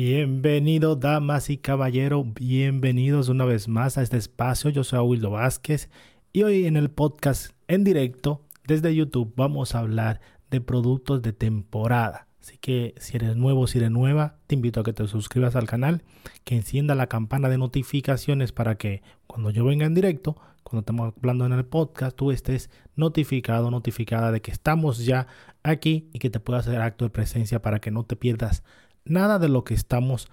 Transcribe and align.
Bienvenidos, 0.00 1.00
damas 1.00 1.50
y 1.50 1.58
caballeros, 1.58 2.24
bienvenidos 2.32 3.28
una 3.28 3.44
vez 3.44 3.66
más 3.66 3.98
a 3.98 4.02
este 4.02 4.16
espacio. 4.16 4.70
Yo 4.70 4.84
soy 4.84 5.00
Wildo 5.00 5.30
Vázquez 5.30 5.90
y 6.32 6.44
hoy 6.44 6.66
en 6.66 6.76
el 6.76 6.88
podcast 6.88 7.50
en 7.66 7.82
directo 7.82 8.44
desde 8.68 8.94
YouTube 8.94 9.32
vamos 9.34 9.74
a 9.74 9.80
hablar 9.80 10.20
de 10.52 10.60
productos 10.60 11.20
de 11.20 11.32
temporada. 11.32 12.28
Así 12.40 12.58
que 12.58 12.94
si 12.98 13.16
eres 13.16 13.34
nuevo, 13.34 13.66
si 13.66 13.78
eres 13.78 13.90
nueva, 13.90 14.38
te 14.46 14.54
invito 14.54 14.78
a 14.78 14.84
que 14.84 14.92
te 14.92 15.04
suscribas 15.08 15.56
al 15.56 15.66
canal, 15.66 16.04
que 16.44 16.54
encienda 16.54 16.94
la 16.94 17.08
campana 17.08 17.48
de 17.48 17.58
notificaciones 17.58 18.52
para 18.52 18.76
que 18.76 19.02
cuando 19.26 19.50
yo 19.50 19.64
venga 19.64 19.84
en 19.84 19.94
directo, 19.94 20.36
cuando 20.62 20.82
estemos 20.82 21.12
hablando 21.16 21.44
en 21.44 21.54
el 21.54 21.64
podcast, 21.64 22.16
tú 22.16 22.30
estés 22.30 22.70
notificado, 22.94 23.72
notificada 23.72 24.30
de 24.30 24.42
que 24.42 24.52
estamos 24.52 25.04
ya 25.04 25.26
aquí 25.64 26.08
y 26.12 26.20
que 26.20 26.30
te 26.30 26.38
pueda 26.38 26.60
hacer 26.60 26.80
acto 26.80 27.04
de 27.04 27.10
presencia 27.10 27.60
para 27.60 27.80
que 27.80 27.90
no 27.90 28.04
te 28.04 28.14
pierdas 28.14 28.62
nada 29.10 29.38
de 29.38 29.48
lo 29.48 29.64
que 29.64 29.74
estamos 29.74 30.28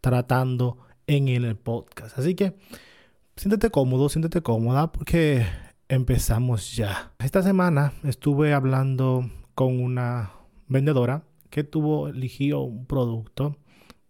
tratando 0.00 0.78
en 1.06 1.28
el 1.28 1.56
podcast. 1.56 2.18
Así 2.18 2.34
que 2.34 2.56
siéntete 3.36 3.70
cómodo, 3.70 4.08
siéntete 4.08 4.42
cómoda 4.42 4.92
porque 4.92 5.46
empezamos 5.88 6.76
ya. 6.76 7.12
Esta 7.18 7.42
semana 7.42 7.92
estuve 8.04 8.52
hablando 8.52 9.28
con 9.54 9.80
una 9.82 10.32
vendedora 10.68 11.24
que 11.50 11.64
tuvo, 11.64 12.08
eligió 12.08 12.60
un 12.60 12.86
producto 12.86 13.56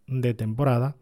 de 0.06 0.34
temporada 0.34 0.96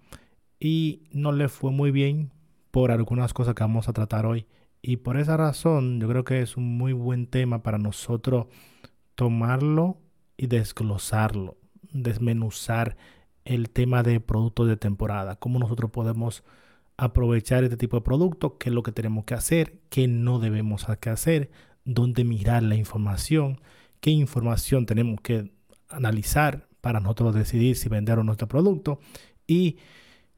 y 0.60 1.04
no 1.12 1.32
le 1.32 1.48
fue 1.48 1.70
muy 1.70 1.90
bien 1.90 2.32
por 2.70 2.90
algunas 2.90 3.32
cosas 3.32 3.54
que 3.54 3.62
vamos 3.62 3.88
a 3.88 3.92
tratar 3.92 4.26
hoy. 4.26 4.46
Y 4.82 4.98
por 4.98 5.16
esa 5.16 5.36
razón 5.36 6.00
yo 6.00 6.08
creo 6.08 6.24
que 6.24 6.42
es 6.42 6.56
un 6.56 6.76
muy 6.76 6.92
buen 6.92 7.26
tema 7.26 7.62
para 7.62 7.78
nosotros 7.78 8.46
tomarlo 9.14 9.98
y 10.36 10.48
desglosarlo 10.48 11.56
desmenuzar 12.02 12.96
el 13.44 13.70
tema 13.70 14.02
de 14.02 14.20
productos 14.20 14.68
de 14.68 14.76
temporada, 14.76 15.36
cómo 15.36 15.58
nosotros 15.58 15.90
podemos 15.90 16.42
aprovechar 16.96 17.64
este 17.64 17.76
tipo 17.76 17.96
de 17.96 18.02
productos, 18.02 18.52
qué 18.58 18.70
es 18.70 18.74
lo 18.74 18.82
que 18.82 18.92
tenemos 18.92 19.24
que 19.24 19.34
hacer, 19.34 19.78
qué 19.90 20.08
no 20.08 20.38
debemos 20.38 20.88
hacer, 20.88 21.50
dónde 21.84 22.24
mirar 22.24 22.62
la 22.62 22.74
información, 22.74 23.60
qué 24.00 24.10
información 24.10 24.86
tenemos 24.86 25.20
que 25.20 25.52
analizar 25.88 26.68
para 26.80 27.00
nosotros 27.00 27.34
decidir 27.34 27.76
si 27.76 27.88
vender 27.88 28.18
o 28.18 28.24
nuestro 28.24 28.48
producto 28.48 28.98
y 29.46 29.76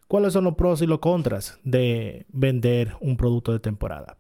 cuáles 0.09 0.33
son 0.33 0.45
los 0.45 0.55
pros 0.55 0.83
y 0.83 0.87
los 0.87 0.99
contras 0.99 1.59
de 1.65 2.27
vender 2.31 2.97
un 3.01 3.17
producto 3.17 3.53
de 3.53 3.61
temporada. 3.61 4.17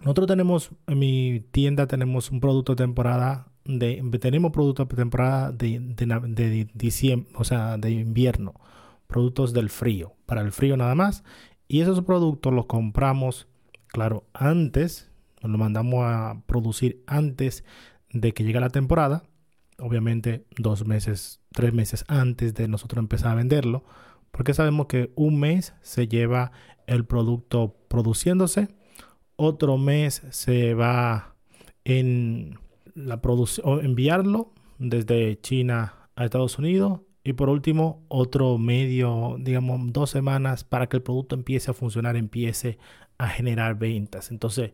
Nosotros 0.00 0.26
tenemos, 0.26 0.70
en 0.86 0.98
mi 0.98 1.40
tienda 1.50 1.86
tenemos 1.86 2.30
un 2.30 2.40
producto 2.40 2.72
de 2.72 2.84
temporada 2.84 3.46
tenemos 3.64 4.52
productos 4.52 4.88
de 4.88 4.96
temporada 4.96 5.52
de, 5.52 6.68
diciembre, 6.74 7.30
o 7.34 7.44
sea, 7.44 7.78
de 7.78 7.90
invierno, 7.90 8.54
productos 9.06 9.52
del 9.52 9.70
frío, 9.70 10.14
para 10.26 10.42
el 10.42 10.52
frío 10.52 10.76
nada 10.76 10.94
más. 10.94 11.24
Y 11.66 11.80
esos 11.80 12.02
productos 12.02 12.52
los 12.52 12.66
compramos, 12.66 13.48
claro, 13.88 14.24
antes, 14.34 15.10
los 15.42 15.58
mandamos 15.58 16.04
a 16.04 16.42
producir 16.46 17.02
antes 17.06 17.64
de 18.12 18.32
que 18.32 18.44
llegue 18.44 18.60
la 18.60 18.70
temporada, 18.70 19.24
obviamente 19.78 20.44
dos 20.56 20.86
meses, 20.86 21.40
tres 21.52 21.72
meses 21.72 22.04
antes 22.08 22.54
de 22.54 22.68
nosotros 22.68 23.02
empezar 23.02 23.32
a 23.32 23.36
venderlo, 23.36 23.84
porque 24.30 24.54
sabemos 24.54 24.86
que 24.86 25.12
un 25.16 25.40
mes 25.40 25.74
se 25.80 26.06
lleva 26.06 26.52
el 26.86 27.04
producto 27.04 27.76
produciéndose, 27.88 28.68
otro 29.36 29.78
mes 29.78 30.22
se 30.30 30.74
va 30.74 31.34
en 31.84 32.58
la 32.94 33.20
producción, 33.20 33.84
enviarlo 33.84 34.52
desde 34.78 35.40
China 35.40 35.94
a 36.16 36.24
Estados 36.24 36.58
Unidos 36.58 37.00
y 37.22 37.32
por 37.32 37.48
último 37.48 38.04
otro 38.08 38.58
medio, 38.58 39.36
digamos 39.38 39.92
dos 39.92 40.10
semanas 40.10 40.64
para 40.64 40.88
que 40.88 40.96
el 40.98 41.02
producto 41.02 41.34
empiece 41.34 41.70
a 41.70 41.74
funcionar, 41.74 42.16
empiece 42.16 42.78
a 43.18 43.28
generar 43.28 43.76
ventas. 43.78 44.30
Entonces 44.30 44.72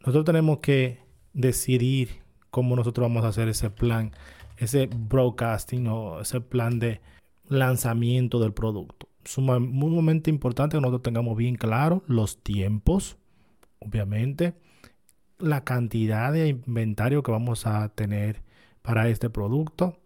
nosotros 0.00 0.24
tenemos 0.24 0.58
que 0.58 0.98
decidir 1.32 2.20
cómo 2.50 2.74
nosotros 2.74 3.04
vamos 3.06 3.24
a 3.24 3.28
hacer 3.28 3.48
ese 3.48 3.70
plan, 3.70 4.12
ese 4.56 4.88
broadcasting 4.92 5.86
o 5.88 6.20
ese 6.20 6.40
plan 6.40 6.78
de 6.78 7.00
lanzamiento 7.48 8.40
del 8.40 8.52
producto. 8.52 9.08
Sumamente 9.24 10.30
importante 10.30 10.76
que 10.76 10.80
nosotros 10.80 11.02
tengamos 11.02 11.36
bien 11.36 11.56
claro 11.56 12.02
los 12.06 12.42
tiempos, 12.42 13.18
obviamente 13.78 14.54
la 15.40 15.64
cantidad 15.64 16.32
de 16.32 16.48
inventario 16.48 17.22
que 17.22 17.32
vamos 17.32 17.66
a 17.66 17.88
tener 17.90 18.42
para 18.82 19.08
este 19.08 19.30
producto 19.30 19.96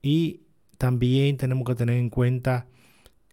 y 0.00 0.42
también 0.78 1.36
tenemos 1.36 1.64
que 1.64 1.74
tener 1.74 1.96
en 1.96 2.10
cuenta 2.10 2.66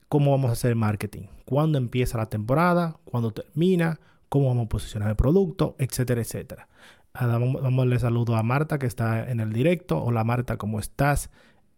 cómo 0.08 0.32
vamos 0.32 0.50
a 0.50 0.54
hacer 0.54 0.76
marketing, 0.76 1.24
cuándo 1.46 1.78
empieza 1.78 2.18
la 2.18 2.28
temporada, 2.28 2.98
cuándo 3.06 3.32
termina, 3.32 4.00
cómo 4.30 4.48
vamos 4.48 4.66
a 4.66 4.70
posicionar 4.70 5.10
el 5.10 5.16
producto, 5.16 5.76
etcétera, 5.80 6.22
etcétera. 6.22 6.68
Ah, 7.14 7.26
vamos, 7.26 7.94
a 7.94 8.00
saludo 8.00 8.36
a 8.36 8.44
Marta 8.44 8.78
que 8.78 8.86
está 8.86 9.30
en 9.30 9.40
el 9.40 9.52
directo. 9.52 10.02
Hola 10.02 10.24
Marta, 10.24 10.58
¿cómo 10.58 10.80
estás? 10.80 11.32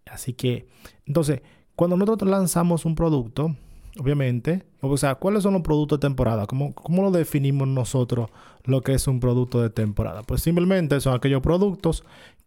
Así 0.06 0.34
que, 0.34 0.68
entonces, 1.06 1.42
cuando 1.76 1.96
nosotros 1.96 2.30
lanzamos 2.30 2.86
un 2.86 2.96
producto, 2.96 3.56
obviamente. 4.00 4.64
O 4.82 4.98
sea, 4.98 5.16
¿cuáles 5.16 5.44
son 5.44 5.54
los 5.54 5.62
productos 5.62 6.00
de 6.00 6.08
temporada? 6.08 6.48
¿Cómo, 6.48 6.74
¿Cómo, 6.74 7.02
lo 7.02 7.12
definimos 7.12 7.68
nosotros 7.68 8.30
lo 8.64 8.82
que 8.82 8.94
es 8.94 9.08
un 9.08 9.20
producto 9.20 9.62
de 9.62 9.70
temporada? 9.70 10.24
Pues 10.24 10.42
simplemente 10.42 11.00
son 11.02 11.16
aquellos 11.16 11.42
productos 11.42 12.04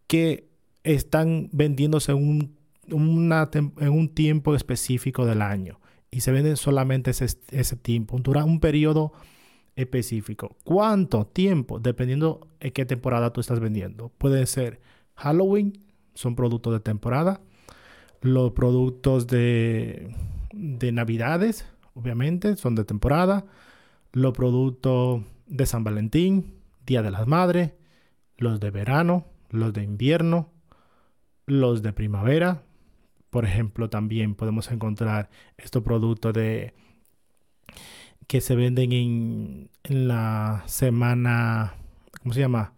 que 0.07 0.47
están 0.83 1.49
vendiéndose 1.51 2.11
en 2.11 2.17
un, 2.17 2.55
en 2.87 3.89
un 3.89 4.09
tiempo 4.09 4.55
específico 4.55 5.25
del 5.25 5.41
año 5.41 5.79
y 6.11 6.21
se 6.21 6.31
venden 6.31 6.57
solamente 6.57 7.11
ese, 7.11 7.27
ese 7.51 7.75
tiempo, 7.75 8.17
durante 8.19 8.49
un 8.49 8.59
periodo 8.59 9.13
específico. 9.75 10.55
¿Cuánto 10.63 11.25
tiempo? 11.25 11.79
Dependiendo 11.79 12.47
de 12.59 12.71
qué 12.71 12.85
temporada 12.85 13.33
tú 13.33 13.41
estás 13.41 13.59
vendiendo. 13.59 14.09
Puede 14.17 14.45
ser 14.45 14.79
Halloween, 15.15 15.73
son 16.13 16.35
productos 16.35 16.73
de 16.73 16.79
temporada. 16.79 17.41
Los 18.21 18.53
productos 18.53 19.27
de 19.27 20.15
de 20.55 20.91
Navidades, 20.93 21.67
obviamente, 21.93 22.55
son 22.55 22.75
de 22.75 22.85
temporada. 22.85 23.45
Los 24.13 24.33
productos 24.33 25.23
de 25.47 25.65
San 25.65 25.83
Valentín, 25.83 26.55
Día 26.85 27.01
de 27.01 27.11
las 27.11 27.27
Madres, 27.27 27.73
los 28.37 28.59
de 28.59 28.71
verano, 28.71 29.25
los 29.49 29.73
de 29.73 29.83
invierno, 29.83 30.49
los 31.45 31.83
de 31.83 31.91
primavera. 31.91 32.63
Por 33.29 33.45
ejemplo, 33.45 33.89
también 33.89 34.33
podemos 34.35 34.71
encontrar 34.71 35.29
estos 35.57 35.83
productos 35.83 36.33
de 36.33 36.73
que 38.27 38.39
se 38.39 38.55
venden 38.55 38.93
en, 38.93 39.69
en 39.83 40.07
la 40.07 40.63
semana, 40.67 41.75
¿cómo 42.21 42.33
se 42.33 42.39
llama? 42.39 42.73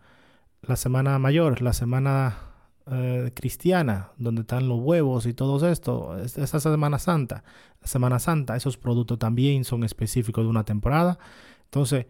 La 0.62 0.76
semana 0.76 1.20
mayor, 1.20 1.62
la 1.62 1.74
semana 1.74 2.47
eh, 2.90 3.32
cristiana, 3.34 4.12
donde 4.18 4.42
están 4.42 4.70
los 4.70 4.80
huevos 4.80 5.26
y 5.26 5.34
todo 5.34 5.68
esto, 5.70 6.18
esa 6.18 6.60
Semana 6.60 7.00
Santa, 7.00 7.44
Semana 7.84 8.20
Santa, 8.20 8.56
esos 8.56 8.78
productos 8.78 9.20
también 9.20 9.64
son 9.64 9.84
específicos 9.84 10.46
de 10.46 10.50
una 10.50 10.64
temporada. 10.64 11.20
Entonces, 11.66 12.06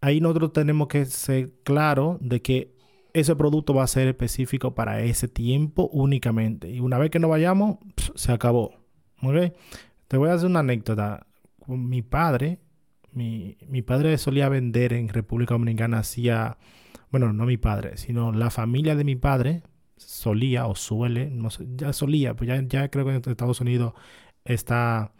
ahí 0.00 0.20
nosotros 0.20 0.52
tenemos 0.52 0.88
que 0.88 1.06
ser 1.06 1.52
claro 1.62 2.18
de 2.20 2.42
que 2.42 2.74
ese 3.14 3.34
producto 3.36 3.72
va 3.72 3.84
a 3.84 3.86
ser 3.86 4.08
específico 4.08 4.74
para 4.74 5.00
ese 5.02 5.28
tiempo 5.28 5.88
únicamente. 5.92 6.68
Y 6.68 6.80
una 6.80 6.98
vez 6.98 7.10
que 7.10 7.20
no 7.20 7.28
vayamos, 7.28 7.78
se 8.14 8.32
acabó. 8.32 8.74
Te 10.08 10.16
voy 10.18 10.28
a 10.28 10.34
hacer 10.34 10.50
una 10.50 10.60
anécdota. 10.60 11.26
Mi 11.66 12.02
padre, 12.02 12.60
mi, 13.12 13.56
mi 13.68 13.80
padre 13.80 14.18
solía 14.18 14.48
vender 14.50 14.92
en 14.92 15.08
República 15.08 15.54
Dominicana, 15.54 16.00
hacía, 16.00 16.58
bueno, 17.10 17.32
no 17.32 17.46
mi 17.46 17.56
padre, 17.56 17.96
sino 17.96 18.32
la 18.32 18.50
familia 18.50 18.96
de 18.96 19.04
mi 19.04 19.16
padre, 19.16 19.62
solía 19.96 20.66
o 20.66 20.74
suele, 20.74 21.30
no 21.30 21.50
sé, 21.50 21.66
ya 21.76 21.92
solía, 21.92 22.34
pues 22.34 22.50
ya, 22.68 22.88
creo 22.88 23.04
que 23.04 23.14
en 23.14 23.22
Estados 23.26 23.60
Unidos 23.60 23.94
está, 24.44 25.12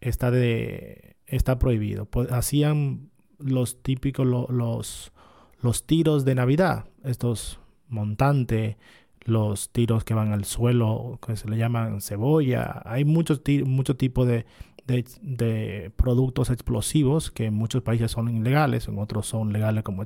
está, 0.00 0.30
de, 0.30 1.16
está 1.26 1.58
prohibido. 1.58 2.06
Pues 2.06 2.30
hacían 2.32 3.10
los 3.38 3.82
típicos, 3.82 4.26
los, 4.26 5.12
los 5.60 5.86
tiros 5.86 6.24
de 6.24 6.34
Navidad, 6.34 6.86
estos 7.04 7.60
montantes, 7.88 8.76
los 9.24 9.70
tiros 9.70 10.04
que 10.04 10.14
van 10.14 10.32
al 10.32 10.44
suelo, 10.44 11.18
que 11.24 11.36
se 11.36 11.48
le 11.48 11.58
llaman 11.58 12.00
cebolla. 12.00 12.82
Hay 12.84 13.04
muchos 13.04 13.42
mucho 13.64 13.96
tipo 13.96 14.24
de, 14.24 14.46
de, 14.86 15.04
de, 15.20 15.92
productos 15.96 16.50
explosivos 16.50 17.30
que 17.30 17.46
en 17.46 17.54
muchos 17.54 17.82
países 17.82 18.10
son 18.10 18.34
ilegales, 18.34 18.88
en 18.88 18.98
otros 18.98 19.26
son 19.26 19.52
legales 19.52 19.84
como 19.84 20.04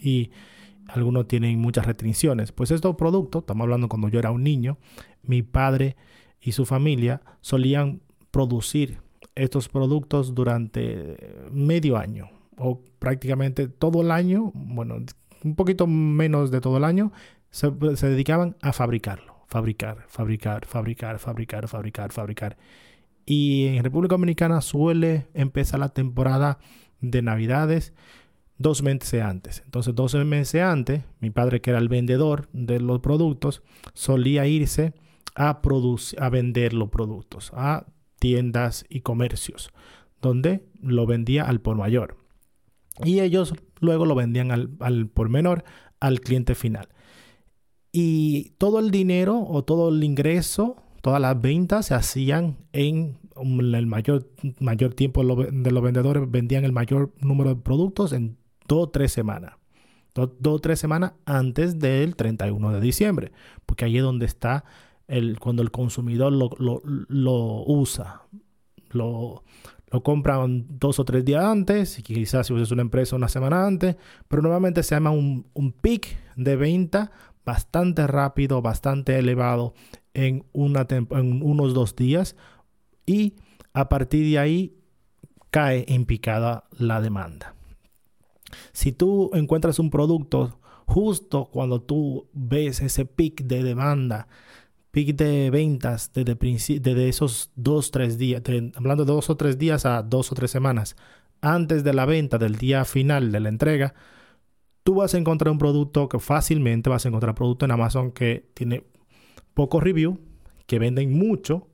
y 0.00 0.30
algunos 0.88 1.28
tienen 1.28 1.58
muchas 1.60 1.86
restricciones. 1.86 2.52
Pues 2.52 2.70
estos 2.70 2.96
productos, 2.96 3.42
estamos 3.42 3.64
hablando 3.64 3.88
cuando 3.88 4.08
yo 4.08 4.18
era 4.18 4.30
un 4.30 4.42
niño, 4.42 4.78
mi 5.22 5.42
padre 5.42 5.96
y 6.40 6.52
su 6.52 6.66
familia 6.66 7.22
solían 7.40 8.00
producir 8.30 8.98
estos 9.34 9.68
productos 9.68 10.34
durante 10.34 11.16
medio 11.52 11.96
año 11.96 12.30
o 12.56 12.82
prácticamente 12.98 13.68
todo 13.68 14.02
el 14.02 14.10
año, 14.10 14.50
bueno, 14.54 14.96
un 15.44 15.54
poquito 15.54 15.86
menos 15.86 16.50
de 16.50 16.60
todo 16.60 16.76
el 16.78 16.84
año, 16.84 17.12
se, 17.50 17.70
dedicaban 17.70 18.56
a 18.60 18.72
fabricarlo, 18.72 19.36
fabricar, 19.46 20.04
fabricar, 20.08 20.66
fabricar, 20.66 21.18
fabricar, 21.18 21.68
fabricar, 21.68 22.12
fabricar. 22.12 22.56
Y 23.24 23.66
en 23.66 23.84
República 23.84 24.14
Dominicana 24.14 24.60
suele 24.60 25.28
empezar 25.34 25.80
la 25.80 25.90
temporada 25.90 26.58
de 27.00 27.22
Navidades 27.22 27.94
dos 28.58 28.82
meses 28.82 29.22
antes. 29.22 29.62
Entonces, 29.64 29.94
dos 29.94 30.14
meses 30.14 30.62
antes, 30.62 31.02
mi 31.20 31.30
padre, 31.30 31.60
que 31.60 31.70
era 31.70 31.78
el 31.78 31.88
vendedor 31.88 32.48
de 32.52 32.80
los 32.80 33.00
productos, 33.00 33.62
solía 33.94 34.46
irse 34.46 34.94
a, 35.34 35.60
a 36.18 36.28
vender 36.28 36.74
los 36.74 36.88
productos 36.90 37.50
a 37.54 37.86
tiendas 38.18 38.84
y 38.88 39.00
comercios, 39.00 39.70
donde 40.20 40.66
lo 40.82 41.06
vendía 41.06 41.44
al 41.44 41.60
por 41.60 41.76
mayor. 41.76 42.16
Y 43.04 43.20
ellos 43.20 43.54
luego 43.80 44.04
lo 44.04 44.16
vendían 44.16 44.50
al, 44.50 44.70
al 44.80 45.06
por 45.06 45.28
menor 45.28 45.64
al 46.00 46.20
cliente 46.20 46.56
final. 46.56 46.88
Y 47.92 48.50
todo 48.58 48.80
el 48.80 48.90
dinero 48.90 49.40
o 49.40 49.62
todo 49.64 49.88
el 49.88 50.02
ingreso, 50.02 50.82
todas 51.00 51.20
las 51.20 51.40
ventas 51.40 51.86
se 51.86 51.94
hacían 51.94 52.58
en 52.72 53.18
el 53.36 53.86
mayor, 53.86 54.28
mayor 54.58 54.94
tiempo 54.94 55.22
de 55.22 55.70
los 55.70 55.82
vendedores, 55.82 56.28
vendían 56.28 56.64
el 56.64 56.72
mayor 56.72 57.14
número 57.20 57.50
de 57.50 57.62
productos 57.62 58.12
en 58.12 58.36
dos 58.68 58.84
o 58.84 58.88
tres 58.90 59.12
semanas. 59.12 59.54
Dos 60.14 60.30
o 60.44 60.58
tres 60.58 60.78
semanas 60.78 61.12
antes 61.26 61.78
del 61.78 62.16
31 62.16 62.72
de 62.72 62.80
diciembre, 62.80 63.32
porque 63.66 63.84
ahí 63.84 63.96
es 63.96 64.02
donde 64.02 64.26
está 64.26 64.64
el, 65.06 65.38
cuando 65.38 65.62
el 65.62 65.70
consumidor 65.70 66.32
lo, 66.32 66.50
lo, 66.58 67.64
usa. 67.66 68.22
Lo, 68.90 69.44
lo 69.90 70.02
compran 70.02 70.66
dos 70.68 70.98
o 70.98 71.04
tres 71.04 71.24
días 71.24 71.44
antes, 71.44 71.98
y 71.98 72.02
quizás 72.02 72.48
si 72.48 72.54
es 72.54 72.70
una 72.70 72.82
empresa 72.82 73.16
una 73.16 73.28
semana 73.28 73.66
antes, 73.66 73.96
pero 74.28 74.42
nuevamente 74.42 74.82
se 74.82 74.94
llama 74.94 75.10
un, 75.10 75.46
un 75.54 75.72
pic 75.72 76.18
de 76.36 76.56
venta 76.56 77.10
bastante 77.44 78.06
rápido, 78.06 78.60
bastante 78.60 79.18
elevado 79.18 79.72
en, 80.14 80.44
una 80.52 80.86
en 80.90 81.42
unos 81.42 81.74
dos 81.74 81.96
días 81.96 82.36
y 83.06 83.36
a 83.72 83.88
partir 83.88 84.26
de 84.26 84.38
ahí 84.38 84.76
cae 85.50 85.86
en 85.88 86.04
picada 86.04 86.64
la 86.78 87.00
demanda. 87.00 87.54
Si 88.72 88.92
tú 88.92 89.30
encuentras 89.34 89.78
un 89.78 89.90
producto 89.90 90.60
justo 90.86 91.46
cuando 91.52 91.82
tú 91.82 92.28
ves 92.32 92.80
ese 92.80 93.04
pic 93.04 93.42
de 93.42 93.62
demanda, 93.62 94.28
pic 94.90 95.14
de 95.16 95.50
ventas 95.50 96.10
desde, 96.14 97.08
esos 97.08 97.50
dos, 97.54 97.90
tres 97.90 98.18
días, 98.18 98.42
hablando 98.74 99.04
de 99.04 99.12
dos 99.12 99.30
o 99.30 99.36
tres 99.36 99.58
días 99.58 99.84
a 99.86 100.02
dos 100.02 100.32
o 100.32 100.34
tres 100.34 100.50
semanas, 100.50 100.96
antes 101.40 101.84
de 101.84 101.92
la 101.92 102.06
venta 102.06 102.38
del 102.38 102.56
día 102.56 102.84
final 102.84 103.30
de 103.30 103.40
la 103.40 103.48
entrega, 103.48 103.94
tú 104.82 104.96
vas 104.96 105.14
a 105.14 105.18
encontrar 105.18 105.52
un 105.52 105.58
producto 105.58 106.08
que 106.08 106.18
fácilmente 106.18 106.90
vas 106.90 107.04
a 107.04 107.08
encontrar 107.08 107.34
producto 107.34 107.64
en 107.64 107.70
Amazon 107.72 108.10
que 108.10 108.50
tiene 108.54 108.84
poco 109.54 109.80
review, 109.80 110.18
que 110.66 110.78
venden 110.78 111.12
mucho 111.12 111.68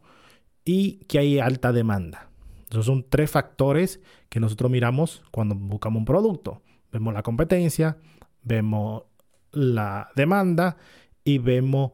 y 0.65 0.97
que 1.06 1.19
hay 1.19 1.38
alta 1.38 1.73
demanda. 1.73 2.31
Esos 2.71 2.87
son 2.87 3.06
tres 3.09 3.31
factores 3.31 4.00
que 4.29 4.41
nosotros 4.41 4.71
miramos 4.71 5.23
cuando 5.31 5.55
buscamos 5.55 6.00
un 6.00 6.05
producto. 6.05 6.63
Vemos 6.94 7.12
la 7.12 7.25
competencia, 7.25 7.99
vemos 8.44 9.02
la 9.50 10.11
demanda 10.14 10.76
y 11.25 11.38
vemos 11.38 11.91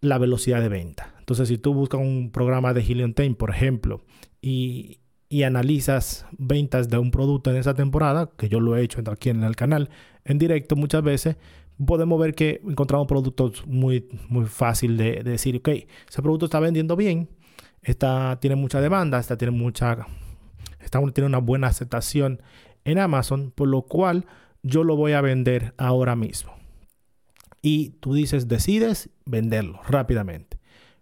la 0.00 0.16
velocidad 0.18 0.60
de 0.60 0.68
venta. 0.68 1.12
Entonces, 1.18 1.48
si 1.48 1.58
tú 1.58 1.74
buscas 1.74 2.00
un 2.00 2.30
programa 2.30 2.72
de 2.72 2.82
Helium 2.82 3.14
por 3.36 3.50
ejemplo, 3.50 4.04
y, 4.40 5.00
y 5.28 5.42
analizas 5.42 6.26
ventas 6.38 6.88
de 6.88 6.98
un 6.98 7.10
producto 7.10 7.50
en 7.50 7.56
esa 7.56 7.74
temporada, 7.74 8.30
que 8.36 8.48
yo 8.48 8.60
lo 8.60 8.76
he 8.76 8.82
hecho 8.82 9.02
aquí 9.10 9.30
en 9.30 9.42
el 9.42 9.56
canal 9.56 9.90
en 10.24 10.38
directo 10.38 10.76
muchas 10.76 11.02
veces, 11.02 11.36
podemos 11.84 12.20
ver 12.20 12.36
que 12.36 12.60
encontramos 12.64 13.08
productos 13.08 13.66
muy, 13.66 14.08
muy 14.28 14.44
fácil 14.46 14.96
de, 14.96 15.24
decir, 15.24 15.56
ok, 15.56 15.68
ese 15.68 16.22
producto 16.22 16.44
está 16.44 16.60
vendiendo 16.60 16.94
bien, 16.94 17.28
esta 17.82 18.38
tiene 18.40 18.54
mucha 18.54 18.80
demanda, 18.80 19.18
esta 19.18 19.36
tiene 19.36 19.50
mucha, 19.50 20.06
esta 20.78 21.00
tiene 21.12 21.26
una 21.26 21.38
buena 21.38 21.66
aceptación 21.66 22.40
en 22.84 22.98
Amazon, 22.98 23.52
por 23.54 23.68
lo 23.68 23.82
cual 23.82 24.26
yo 24.62 24.84
lo 24.84 24.96
voy 24.96 25.12
a 25.12 25.20
vender 25.20 25.74
ahora 25.76 26.16
mismo. 26.16 26.52
Y 27.62 27.90
tú 28.00 28.14
dices, 28.14 28.48
decides 28.48 29.10
venderlo 29.24 29.80
rápidamente. 29.88 30.58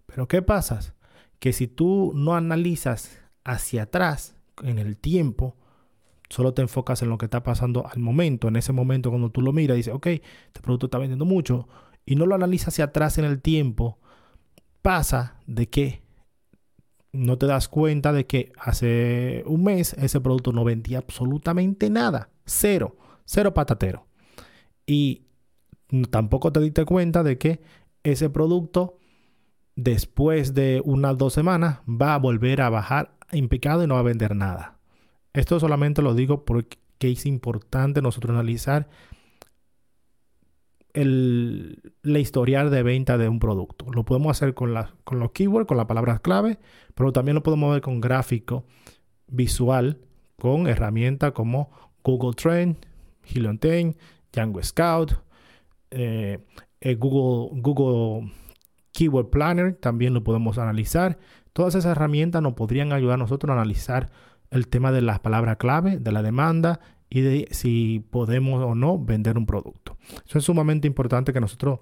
Pero 0.06 0.28
¿qué 0.28 0.42
pasa? 0.42 0.94
Que 1.38 1.52
si 1.52 1.66
tú 1.66 2.12
no 2.14 2.34
analizas 2.34 3.20
hacia 3.44 3.84
atrás 3.84 4.36
en 4.62 4.78
el 4.78 4.96
tiempo, 4.96 5.56
solo 6.28 6.54
te 6.54 6.62
enfocas 6.62 7.02
en 7.02 7.08
lo 7.08 7.18
que 7.18 7.26
está 7.26 7.42
pasando 7.42 7.86
al 7.86 7.98
momento, 7.98 8.48
en 8.48 8.56
ese 8.56 8.72
momento 8.72 9.10
cuando 9.10 9.30
tú 9.30 9.42
lo 9.42 9.52
miras, 9.52 9.76
dices, 9.76 9.94
ok, 9.94 10.06
este 10.06 10.60
producto 10.60 10.86
está 10.86 10.98
vendiendo 10.98 11.24
mucho, 11.24 11.68
y 12.06 12.16
no 12.16 12.26
lo 12.26 12.34
analizas 12.34 12.68
hacia 12.68 12.86
atrás 12.86 13.18
en 13.18 13.24
el 13.24 13.40
tiempo, 13.40 13.98
pasa 14.82 15.40
de 15.46 15.68
que 15.68 16.01
no 17.12 17.36
te 17.36 17.46
das 17.46 17.68
cuenta 17.68 18.12
de 18.12 18.26
que 18.26 18.52
hace 18.58 19.44
un 19.46 19.64
mes 19.64 19.92
ese 19.94 20.20
producto 20.20 20.52
no 20.52 20.64
vendía 20.64 20.98
absolutamente 20.98 21.90
nada, 21.90 22.30
cero, 22.46 22.96
cero 23.24 23.54
patatero. 23.54 24.06
Y 24.86 25.26
tampoco 26.10 26.52
te 26.52 26.60
diste 26.60 26.84
cuenta 26.84 27.22
de 27.22 27.38
que 27.38 27.60
ese 28.02 28.30
producto 28.30 28.98
después 29.76 30.54
de 30.54 30.82
unas 30.84 31.16
dos 31.18 31.32
semanas 31.32 31.80
va 31.88 32.14
a 32.14 32.18
volver 32.18 32.62
a 32.62 32.70
bajar 32.70 33.14
en 33.30 33.48
picado 33.48 33.84
y 33.84 33.86
no 33.86 33.94
va 33.94 34.00
a 34.00 34.04
vender 34.04 34.34
nada. 34.34 34.78
Esto 35.32 35.60
solamente 35.60 36.02
lo 36.02 36.14
digo 36.14 36.44
porque 36.44 36.78
es 37.00 37.26
importante 37.26 38.02
nosotros 38.02 38.34
analizar 38.34 38.88
el, 40.94 41.94
la 42.02 42.18
historial 42.18 42.70
de 42.70 42.82
venta 42.82 43.18
de 43.18 43.28
un 43.28 43.38
producto. 43.38 43.86
Lo 43.92 44.04
podemos 44.04 44.36
hacer 44.36 44.54
con, 44.54 44.74
con 45.04 45.18
los 45.18 45.32
keywords, 45.32 45.66
con 45.66 45.76
las 45.76 45.86
palabras 45.86 46.20
clave, 46.20 46.58
pero 46.94 47.12
también 47.12 47.34
lo 47.34 47.42
podemos 47.42 47.72
ver 47.72 47.82
con 47.82 48.00
gráfico 48.00 48.64
visual, 49.26 49.98
con 50.38 50.66
herramientas 50.66 51.32
como 51.32 51.70
Google 52.04 52.34
Trend, 52.34 52.76
10, 53.32 53.96
Django 54.32 54.62
Scout, 54.62 55.12
eh, 55.90 56.44
eh, 56.80 56.94
Google, 56.96 57.60
Google 57.60 58.32
Keyword 58.92 59.30
Planner, 59.30 59.74
también 59.74 60.14
lo 60.14 60.22
podemos 60.22 60.58
analizar. 60.58 61.18
Todas 61.52 61.74
esas 61.74 61.92
herramientas 61.92 62.42
nos 62.42 62.54
podrían 62.54 62.92
ayudar 62.92 63.14
a 63.14 63.18
nosotros 63.18 63.50
a 63.50 63.54
analizar 63.54 64.10
el 64.50 64.68
tema 64.68 64.92
de 64.92 65.02
las 65.02 65.20
palabras 65.20 65.56
clave, 65.56 65.98
de 65.98 66.12
la 66.12 66.22
demanda 66.22 66.80
y 67.08 67.20
de 67.20 67.48
si 67.50 68.04
podemos 68.10 68.62
o 68.62 68.74
no 68.74 68.98
vender 68.98 69.38
un 69.38 69.46
producto. 69.46 69.81
Eso 70.26 70.38
es 70.38 70.44
sumamente 70.44 70.86
importante 70.86 71.32
que 71.32 71.40
nosotros 71.40 71.80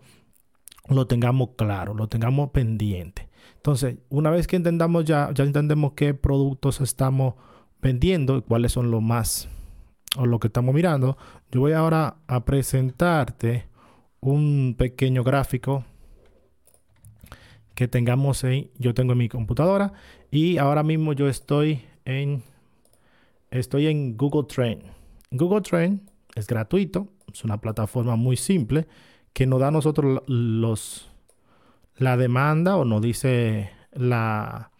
lo 0.88 1.06
tengamos 1.06 1.50
claro, 1.56 1.94
lo 1.94 2.08
tengamos 2.08 2.50
pendiente. 2.50 3.28
Entonces, 3.56 3.98
una 4.08 4.30
vez 4.30 4.46
que 4.46 4.56
entendamos 4.56 5.04
ya, 5.04 5.30
ya 5.34 5.44
entendemos 5.44 5.92
qué 5.92 6.14
productos 6.14 6.80
estamos 6.80 7.34
vendiendo 7.82 8.36
y 8.36 8.42
cuáles 8.42 8.72
son 8.72 8.90
los 8.90 9.02
más 9.02 9.48
o 10.16 10.26
lo 10.26 10.40
que 10.40 10.48
estamos 10.48 10.74
mirando, 10.74 11.16
yo 11.50 11.60
voy 11.60 11.72
ahora 11.72 12.16
a 12.26 12.44
presentarte 12.44 13.66
un 14.20 14.74
pequeño 14.76 15.24
gráfico 15.24 15.84
que 17.74 17.88
tengamos 17.88 18.44
ahí. 18.44 18.70
Yo 18.78 18.92
tengo 18.94 19.12
en 19.12 19.18
mi 19.18 19.28
computadora 19.28 19.92
y 20.30 20.58
ahora 20.58 20.82
mismo 20.82 21.12
yo 21.12 21.28
estoy 21.28 21.82
en 22.04 22.42
estoy 23.50 23.86
en 23.86 24.16
Google 24.16 24.46
Trend. 24.46 24.82
Google 25.30 25.62
Trend 25.62 26.00
es 26.34 26.46
gratuito, 26.46 27.08
es 27.32 27.44
una 27.44 27.60
plataforma 27.60 28.16
muy 28.16 28.36
simple 28.36 28.86
que 29.32 29.46
nos 29.46 29.60
da 29.60 29.68
a 29.68 29.72
nosotros 29.72 30.22
los 30.26 31.10
la 31.96 32.16
demanda 32.16 32.76
o 32.76 32.84
nos 32.84 33.02
dice 33.02 33.70
la, 33.92 34.70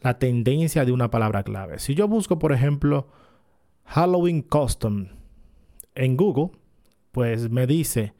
la 0.00 0.18
tendencia 0.18 0.84
de 0.84 0.92
una 0.92 1.10
palabra 1.10 1.42
clave. 1.42 1.78
Si 1.78 1.94
yo 1.94 2.06
busco, 2.06 2.38
por 2.38 2.52
ejemplo, 2.52 3.08
Halloween 3.84 4.42
Custom 4.42 5.08
en 5.94 6.16
Google, 6.16 6.52
pues 7.10 7.50
me 7.50 7.66
dice 7.66 8.14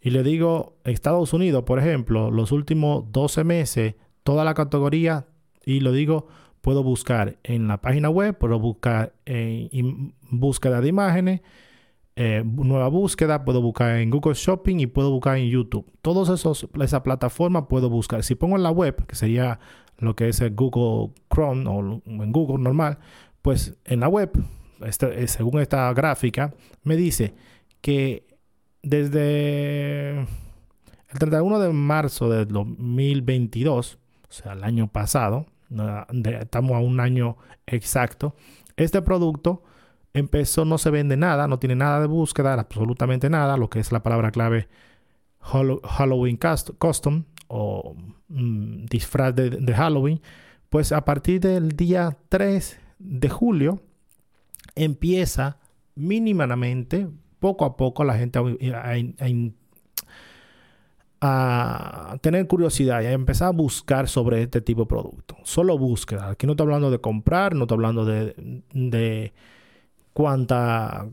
y 0.00 0.10
le 0.10 0.22
digo 0.22 0.76
Estados 0.84 1.32
Unidos, 1.32 1.64
por 1.64 1.80
ejemplo, 1.80 2.30
los 2.30 2.52
últimos 2.52 3.10
12 3.10 3.42
meses, 3.42 3.94
toda 4.22 4.44
la 4.44 4.54
categoría, 4.54 5.26
y 5.64 5.80
lo 5.80 5.90
digo, 5.90 6.28
puedo 6.60 6.82
buscar 6.84 7.38
en 7.42 7.66
la 7.66 7.80
página 7.80 8.08
web, 8.08 8.38
puedo 8.38 8.60
buscar 8.60 9.14
en 9.24 10.14
búsqueda 10.30 10.80
de 10.80 10.88
imágenes, 10.88 11.40
eh, 12.18 12.42
nueva 12.44 12.88
búsqueda, 12.88 13.44
puedo 13.44 13.60
buscar 13.60 13.96
en 13.96 14.08
Google 14.08 14.32
Shopping 14.34 14.80
y 14.80 14.86
puedo 14.86 15.10
buscar 15.10 15.36
en 15.36 15.50
YouTube. 15.50 15.84
Todas 16.00 16.44
esa 16.80 17.02
plataforma 17.02 17.68
puedo 17.68 17.90
buscar. 17.90 18.24
Si 18.24 18.34
pongo 18.34 18.56
en 18.56 18.62
la 18.62 18.70
web, 18.70 19.06
que 19.06 19.14
sería 19.14 19.60
lo 19.98 20.16
que 20.16 20.30
es 20.30 20.40
el 20.40 20.54
Google 20.54 21.12
Chrome 21.30 21.68
o 21.68 22.02
en 22.06 22.32
Google 22.32 22.62
normal, 22.62 22.98
pues 23.42 23.76
en 23.84 24.00
la 24.00 24.08
web, 24.08 24.30
este, 24.84 25.22
eh, 25.22 25.28
según 25.28 25.60
esta 25.60 25.92
gráfica, 25.92 26.54
me 26.84 26.96
dice 26.96 27.34
que 27.82 28.26
desde 28.82 30.20
el 30.20 31.18
31 31.18 31.58
de 31.58 31.72
marzo 31.72 32.30
del 32.30 32.48
2022, 32.48 33.98
o 34.28 34.32
sea, 34.32 34.54
el 34.54 34.64
año 34.64 34.88
pasado, 34.88 35.44
estamos 36.24 36.72
a 36.72 36.78
un 36.78 36.98
año 36.98 37.36
exacto, 37.66 38.34
este 38.76 39.02
producto 39.02 39.62
empezó, 40.16 40.64
no 40.64 40.78
se 40.78 40.90
vende 40.90 41.16
nada, 41.16 41.46
no 41.46 41.58
tiene 41.58 41.76
nada 41.76 42.00
de 42.00 42.06
búsqueda, 42.06 42.54
absolutamente 42.54 43.28
nada, 43.28 43.56
lo 43.56 43.68
que 43.68 43.80
es 43.80 43.92
la 43.92 44.02
palabra 44.02 44.30
clave 44.30 44.68
Halloween 45.40 46.38
Custom 46.78 47.24
o 47.48 47.94
mm, 48.28 48.86
disfraz 48.86 49.34
de, 49.34 49.74
Halloween, 49.74 50.20
Pues 50.70 50.90
a 50.92 51.04
partir 51.04 51.40
del 51.40 51.76
día 51.76 52.16
3 52.30 52.80
de 52.98 53.28
julio 53.28 53.82
empieza 54.74 55.58
mínimamente, 55.94 57.08
poco 57.38 57.66
a 57.66 57.76
poco, 57.76 58.02
la 58.02 58.16
gente 58.16 58.40
a, 61.20 62.16
tener 62.20 62.46
curiosidad 62.46 63.02
y 63.02 63.06
a 63.06 63.12
empezar 63.12 63.48
a 63.48 63.52
buscar 63.52 64.08
sobre 64.08 64.42
este 64.42 64.60
tipo 64.60 64.82
de 64.82 64.86
producto. 64.86 65.36
Solo 65.44 65.78
búsqueda. 65.78 66.30
Aquí 66.30 66.46
no 66.46 66.52
estoy 66.52 66.64
hablando 66.64 66.90
de 66.90 67.00
comprar, 67.00 67.54
no 67.54 67.64
estoy 67.64 67.76
hablando 67.76 68.04
de, 68.04 68.62
de 68.72 69.32
cuánta, 70.16 71.10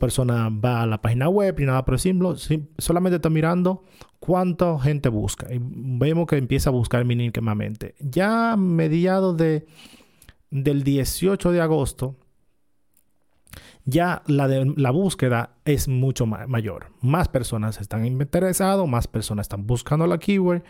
persona 0.00 0.48
va 0.48 0.82
a 0.82 0.86
la 0.86 1.02
página 1.02 1.28
web 1.28 1.56
ni 1.58 1.66
nada 1.66 1.84
por 1.84 1.94
ejemplo. 1.94 2.34
solamente 2.78 3.16
está 3.16 3.28
mirando 3.28 3.84
cuánta 4.18 4.78
gente 4.78 5.10
busca. 5.10 5.52
Y 5.52 5.58
vemos 5.60 6.26
que 6.26 6.38
empieza 6.38 6.70
a 6.70 6.72
buscar 6.72 7.04
mínimamente. 7.04 7.96
Ya 8.00 8.52
a 8.52 8.56
mediados 8.56 9.36
de, 9.36 9.66
del 10.50 10.84
18 10.84 11.52
de 11.52 11.60
agosto, 11.60 12.16
ya 13.84 14.22
la, 14.26 14.48
de, 14.48 14.72
la 14.76 14.90
búsqueda 14.90 15.56
es 15.66 15.86
mucho 15.86 16.24
mayor. 16.24 16.86
Más 17.02 17.28
personas 17.28 17.78
están 17.78 18.06
interesadas, 18.06 18.88
más 18.88 19.06
personas 19.06 19.44
están 19.44 19.66
buscando 19.66 20.06
la 20.06 20.16
keyword. 20.16 20.62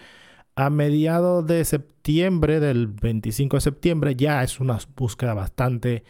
A 0.57 0.71
mediados 0.71 1.47
de 1.47 1.65
septiembre, 1.65 2.59
del 2.59 2.89
25 2.89 3.59
de 3.59 3.61
septiembre, 3.61 4.17
ya 4.17 4.43
es 4.43 4.59
una 4.59 4.77
búsqueda 4.97 5.35
bastante 5.35 6.03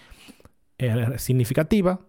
eh, 0.78 1.18
significativa. 1.18 2.00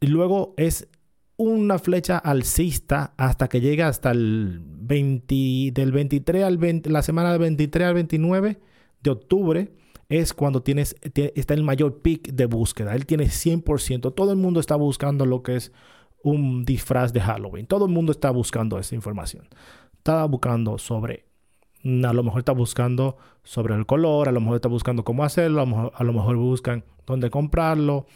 Y 0.00 0.08
luego 0.08 0.54
es 0.56 0.88
una 1.36 1.78
flecha 1.78 2.18
alcista 2.18 3.14
hasta 3.16 3.48
que 3.48 3.60
llega 3.60 3.88
hasta 3.88 4.10
el 4.10 4.60
20, 4.62 5.70
del 5.72 5.92
23 5.92 6.44
al 6.44 6.58
20, 6.58 6.90
la 6.90 7.02
semana 7.02 7.30
del 7.30 7.40
23 7.40 7.88
al 7.88 7.94
29 7.94 8.58
de 9.02 9.10
octubre 9.10 9.72
es 10.08 10.34
cuando 10.34 10.62
tienes, 10.62 10.96
está 11.02 11.54
el 11.54 11.64
mayor 11.64 12.00
pic 12.00 12.32
de 12.32 12.46
búsqueda. 12.46 12.94
Él 12.94 13.06
tiene 13.06 13.24
100%. 13.26 14.14
Todo 14.14 14.30
el 14.30 14.38
mundo 14.38 14.60
está 14.60 14.76
buscando 14.76 15.26
lo 15.26 15.42
que 15.42 15.56
es 15.56 15.72
un 16.22 16.64
disfraz 16.64 17.12
de 17.12 17.20
Halloween. 17.20 17.66
Todo 17.66 17.86
el 17.86 17.92
mundo 17.92 18.12
está 18.12 18.30
buscando 18.30 18.78
esa 18.78 18.94
información. 18.94 19.48
Está 19.96 20.24
buscando 20.24 20.78
sobre 20.78 21.26
a 22.04 22.12
lo 22.12 22.22
mejor 22.22 22.40
está 22.40 22.52
buscando 22.52 23.16
sobre 23.44 23.74
el 23.74 23.86
color, 23.86 24.28
a 24.28 24.32
lo 24.32 24.40
mejor 24.40 24.56
está 24.56 24.68
buscando 24.68 25.04
cómo 25.04 25.24
hacerlo, 25.24 25.60
a 25.94 26.04
lo 26.04 26.12
mejor, 26.12 26.36
buscan 26.36 26.84
dónde 27.06 27.30
comprarlo, 27.30 28.06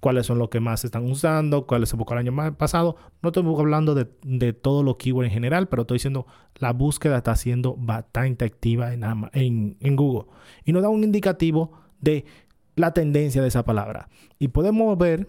cuáles 0.00 0.26
son 0.26 0.38
los 0.38 0.50
que 0.50 0.60
más 0.60 0.84
están 0.84 1.10
usando, 1.10 1.66
cuáles 1.66 1.88
se 1.88 1.96
buscó 1.96 2.14
el 2.14 2.28
año 2.28 2.56
pasado. 2.56 2.96
No 3.22 3.30
estoy 3.30 3.44
hablando 3.58 3.94
de, 3.94 4.08
de 4.22 4.52
todo 4.52 4.82
lo 4.82 4.98
keywords 4.98 5.28
en 5.28 5.34
general, 5.34 5.68
pero 5.68 5.82
estoy 5.82 5.96
diciendo 5.96 6.26
la 6.56 6.72
búsqueda 6.72 7.18
está 7.18 7.34
siendo 7.36 7.74
bastante 7.76 8.44
activa 8.44 8.92
en 8.92 9.96
Google. 9.96 10.26
Y 10.64 10.72
nos 10.72 10.82
da 10.82 10.90
un 10.90 11.02
indicativo 11.02 11.72
de 12.00 12.26
la 12.74 12.92
tendencia 12.92 13.40
de 13.40 13.48
esa 13.48 13.64
palabra. 13.64 14.08
Y 14.38 14.48
podemos 14.48 14.96
ver, 14.98 15.26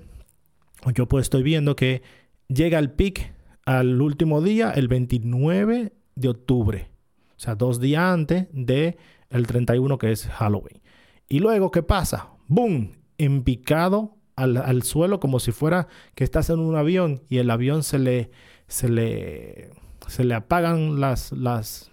yo 0.94 1.08
pues 1.08 1.24
estoy 1.24 1.44
viendo 1.44 1.76
que 1.76 2.02
llega 2.50 2.80
el 2.80 2.92
pic 2.92 3.34
al 3.66 4.02
último 4.02 4.42
día, 4.42 4.72
el 4.72 4.90
29 4.90 5.94
de 6.16 6.30
octubre. 6.30 6.97
O 7.38 7.40
sea, 7.40 7.56
dos 7.56 7.80
días 7.80 8.02
antes 8.02 8.48
del 8.52 8.98
el 9.30 9.46
31 9.46 9.98
que 9.98 10.12
es 10.12 10.28
Halloween. 10.28 10.82
Y 11.30 11.40
luego, 11.40 11.72
¿qué 11.72 11.84
pasa? 11.84 12.30
¡Boom! 12.48 12.94
Empicado 13.18 14.18
al, 14.36 14.58
al, 14.58 14.84
suelo 14.84 15.20
como 15.20 15.40
si 15.40 15.52
fuera 15.52 15.88
que 16.16 16.24
estás 16.24 16.50
en 16.50 16.60
un 16.60 16.76
avión 16.76 17.24
y 17.30 17.38
el 17.38 17.50
avión 17.50 17.84
se 17.84 18.00
le, 18.00 18.32
se 18.68 18.90
le, 18.90 19.72
se 20.08 20.24
le 20.24 20.34
apagan 20.34 21.00
las, 21.00 21.32
las, 21.32 21.92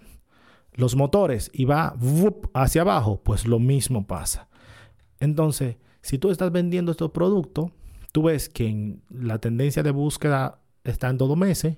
los 0.73 0.95
motores 0.95 1.51
y 1.53 1.65
va 1.65 1.95
hacia 2.53 2.81
abajo. 2.81 3.21
Pues 3.23 3.45
lo 3.45 3.59
mismo 3.59 4.07
pasa. 4.07 4.47
Entonces, 5.19 5.77
si 6.01 6.17
tú 6.17 6.31
estás 6.31 6.51
vendiendo 6.51 6.91
estos 6.91 7.11
productos, 7.11 7.71
tú 8.11 8.23
ves 8.23 8.49
que 8.49 8.97
la 9.09 9.39
tendencia 9.39 9.83
de 9.83 9.91
búsqueda 9.91 10.59
está 10.83 11.09
en 11.09 11.17
dos 11.17 11.35
meses 11.37 11.77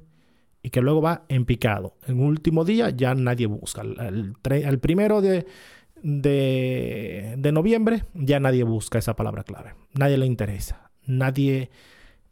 y 0.67 0.69
que 0.69 0.81
luego 0.81 1.01
va 1.01 1.23
en 1.29 1.45
picado. 1.45 1.95
En 2.07 2.19
último 2.19 2.65
día 2.65 2.89
ya 2.89 3.15
nadie 3.15 3.45
busca. 3.45 3.83
El, 3.83 4.79
primero 4.81 5.21
de, 5.21 5.45
de, 6.03 7.51
noviembre 7.53 8.03
ya 8.13 8.41
nadie 8.41 8.65
busca 8.65 8.99
esa 8.99 9.15
palabra 9.15 9.43
clave. 9.43 9.75
Nadie 9.93 10.17
le 10.17 10.25
interesa. 10.25 10.91
Nadie 11.05 11.69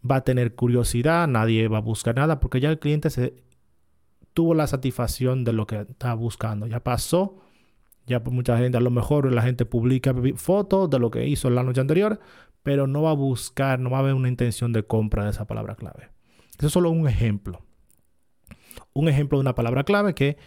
va 0.04 0.18
a 0.18 0.24
tener 0.26 0.54
curiosidad, 0.54 1.30
nadie 1.30 1.70
va 1.70 1.78
a 1.78 1.82
buscar 1.82 2.14
nada 2.18 2.42
porque 2.42 2.60
ya 2.60 2.70
el 2.70 2.78
cliente 2.78 3.10
se 3.10 3.36
tuvo 4.34 4.54
la 4.54 4.68
satisfacción 4.68 5.46
de 5.46 5.54
lo 5.54 5.66
que 5.66 5.80
estaba 5.90 6.16
buscando. 6.16 6.68
Ya 6.68 6.82
pasó. 6.82 7.40
Ya 8.06 8.22
por 8.22 8.34
mucha 8.34 8.58
gente, 8.58 8.78
a 8.78 8.82
lo 8.82 8.92
mejor 8.92 9.32
la 9.32 9.44
gente 9.44 9.66
publica 9.66 10.14
fotos 10.36 10.90
de 10.90 11.00
lo 11.00 11.10
que 11.10 11.26
hizo 11.26 11.50
la 11.50 11.64
noche 11.64 11.80
anterior, 11.80 12.20
pero 12.64 12.86
no 12.86 13.02
va 13.02 13.12
a 13.12 13.16
buscar, 13.16 13.80
no 13.80 13.92
va 13.92 14.00
a 14.00 14.00
haber 14.02 14.14
una 14.14 14.28
intención 14.28 14.74
de 14.74 14.84
compra 14.84 15.24
de 15.24 15.30
esa 15.30 15.48
palabra 15.48 15.76
clave. 15.76 16.10
Eso 16.58 16.68
es 16.68 16.74
solo 16.74 16.90
un 16.90 17.08
ejemplo 17.08 17.62
un 18.94 19.10
ejemplo 19.10 19.38
de 19.38 19.42
una 19.42 19.56
palabra 19.56 19.84
clave 19.84 20.14
que 20.14 20.38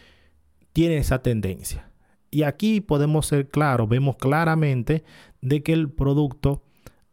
tiene 0.72 0.98
esa 0.98 1.22
tendencia. 1.22 1.90
Y 2.30 2.42
aquí 2.42 2.80
podemos 2.80 3.26
ser 3.26 3.48
claros, 3.48 3.88
vemos 3.88 4.16
claramente 4.16 5.04
de 5.40 5.62
que 5.62 5.72
el 5.72 5.90
producto 5.90 6.62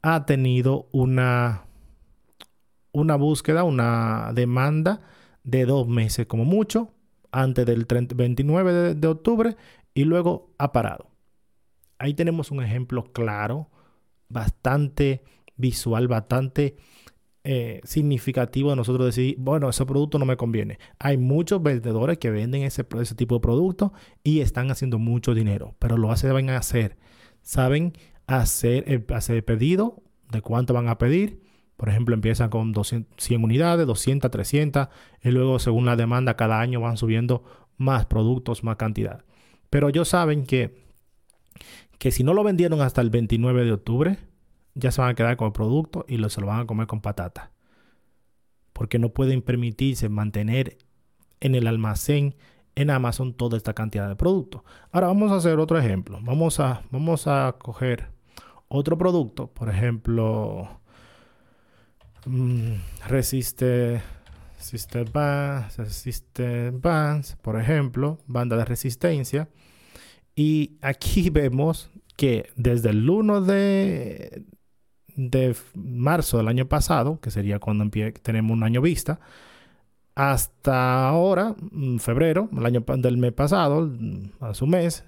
ha 0.02 0.26
tenido 0.26 0.88
una, 0.92 1.66
una 2.92 3.16
búsqueda, 3.16 3.64
una 3.64 4.32
demanda 4.34 5.02
de 5.44 5.66
dos 5.66 5.88
meses 5.88 6.26
como 6.26 6.46
mucho, 6.46 6.92
antes 7.32 7.66
del 7.66 7.86
29 7.86 8.74
de, 8.74 8.96
de 8.96 9.08
octubre, 9.08 9.56
y 9.94 10.04
luego 10.04 10.54
ha 10.58 10.72
parado. 10.72 11.10
Ahí 11.98 12.14
tenemos 12.14 12.52
un 12.52 12.62
ejemplo 12.62 13.06
claro, 13.14 13.70
bastante 14.28 15.24
visual, 15.56 16.08
bastante 16.08 16.76
eh, 17.48 17.80
significativo 17.84 18.72
de 18.72 18.76
nosotros 18.76 19.06
decir, 19.06 19.36
bueno, 19.38 19.70
ese 19.70 19.86
producto 19.86 20.18
no 20.18 20.26
me 20.26 20.36
conviene. 20.36 20.80
Hay 20.98 21.18
muchos 21.18 21.62
vendedores 21.62 22.18
que 22.18 22.32
venden 22.32 22.64
ese, 22.64 22.88
ese 23.00 23.14
tipo 23.14 23.36
de 23.36 23.42
producto 23.42 23.94
y 24.24 24.40
están 24.40 24.72
haciendo 24.72 24.98
mucho 24.98 25.36
dinero, 25.36 25.76
pero 25.78 25.96
lo 25.96 26.16
saben 26.18 26.50
hacer. 26.50 26.98
Saben 27.44 27.94
hacer 28.26 28.84
el, 28.88 29.06
hacer 29.14 29.46
pedido 29.46 30.02
de 30.32 30.42
cuánto 30.42 30.74
van 30.74 30.88
a 30.88 30.98
pedir. 30.98 31.40
Por 31.78 31.90
ejemplo, 31.90 32.16
empiezan 32.16 32.50
con 32.50 32.72
200, 32.72 33.24
100 33.24 33.44
unidades, 33.44 33.86
200, 33.86 34.32
300 34.32 34.88
y 35.22 35.30
luego 35.30 35.60
según 35.60 35.86
la 35.86 35.96
demanda 35.96 36.36
cada 36.36 36.60
año 36.60 36.82
van 36.82 36.98
subiendo 36.98 37.44
más 37.78 38.08
productos, 38.08 38.64
más 38.64 38.78
cantidad. 38.78 39.24
Pero 39.70 39.90
ellos 39.90 40.08
saben 40.08 40.48
que, 40.48 40.84
que 42.00 42.10
si 42.10 42.24
no 42.24 42.34
lo 42.34 42.44
vendieron 42.44 42.82
hasta 42.82 43.02
el 43.02 43.12
29 43.12 43.66
de 43.66 43.72
octubre, 43.72 44.18
ya 44.76 44.92
se 44.92 45.02
van 45.02 45.12
a 45.12 45.16
quedar 45.16 45.38
con 45.38 45.48
el 45.48 45.54
producto 45.54 46.06
y 46.08 46.18
lo, 46.18 46.30
se 46.30 46.42
lo 46.42 46.48
van 46.48 46.62
a 46.62 46.66
comer 46.66 46.88
con 46.88 47.02
patata. 47.02 47.52
Porque 48.74 49.00
no 49.00 49.10
pueden 49.10 49.42
permitirse 49.42 50.10
mantener 50.10 50.78
en 51.40 51.56
el 51.56 51.68
almacén 51.68 52.36
en 52.76 52.90
Amazon 52.90 53.34
toda 53.34 53.58
esta 53.58 53.74
cantidad 53.74 54.08
de 54.08 54.16
productos. 54.16 54.62
Ahora 54.92 55.08
vamos 55.08 55.32
a 55.32 55.38
hacer 55.38 55.60
otro 55.60 55.80
ejemplo. 55.80 56.20
Vamos 56.22 56.60
a, 56.60 56.84
vamos 56.92 57.26
a 57.28 57.56
coger 57.58 58.10
otro 58.68 58.98
producto, 58.98 59.48
por 59.48 59.70
ejemplo, 59.70 60.82
mmm, 62.26 62.74
resiste, 63.08 64.02
resiste, 64.58 65.06
resiste 65.78 66.72
bands, 66.72 67.38
por 67.42 67.60
ejemplo, 67.60 68.20
banda 68.28 68.58
de 68.58 68.66
resistencia. 68.66 69.50
Y 70.36 70.78
aquí 70.82 71.30
vemos 71.32 71.90
que 72.18 72.50
desde 72.56 72.90
el 72.90 73.10
1 73.10 73.42
de, 73.42 74.46
de 75.16 75.56
marzo 75.74 76.38
del 76.38 76.48
año 76.48 76.68
pasado, 76.68 77.20
que 77.22 77.32
sería 77.32 77.60
cuando 77.60 77.90
tenemos 78.22 78.52
un 78.52 78.64
año 78.64 78.82
vista, 78.82 79.20
hasta 80.16 81.08
ahora, 81.10 81.56
mm, 81.72 81.98
febrero, 81.98 82.50
el 82.58 82.66
año 82.66 82.84
del 82.98 83.18
mes 83.18 83.34
pasado, 83.34 83.88
mm, 83.88 84.44
a 84.44 84.54
su 84.54 84.68
mes, 84.68 85.04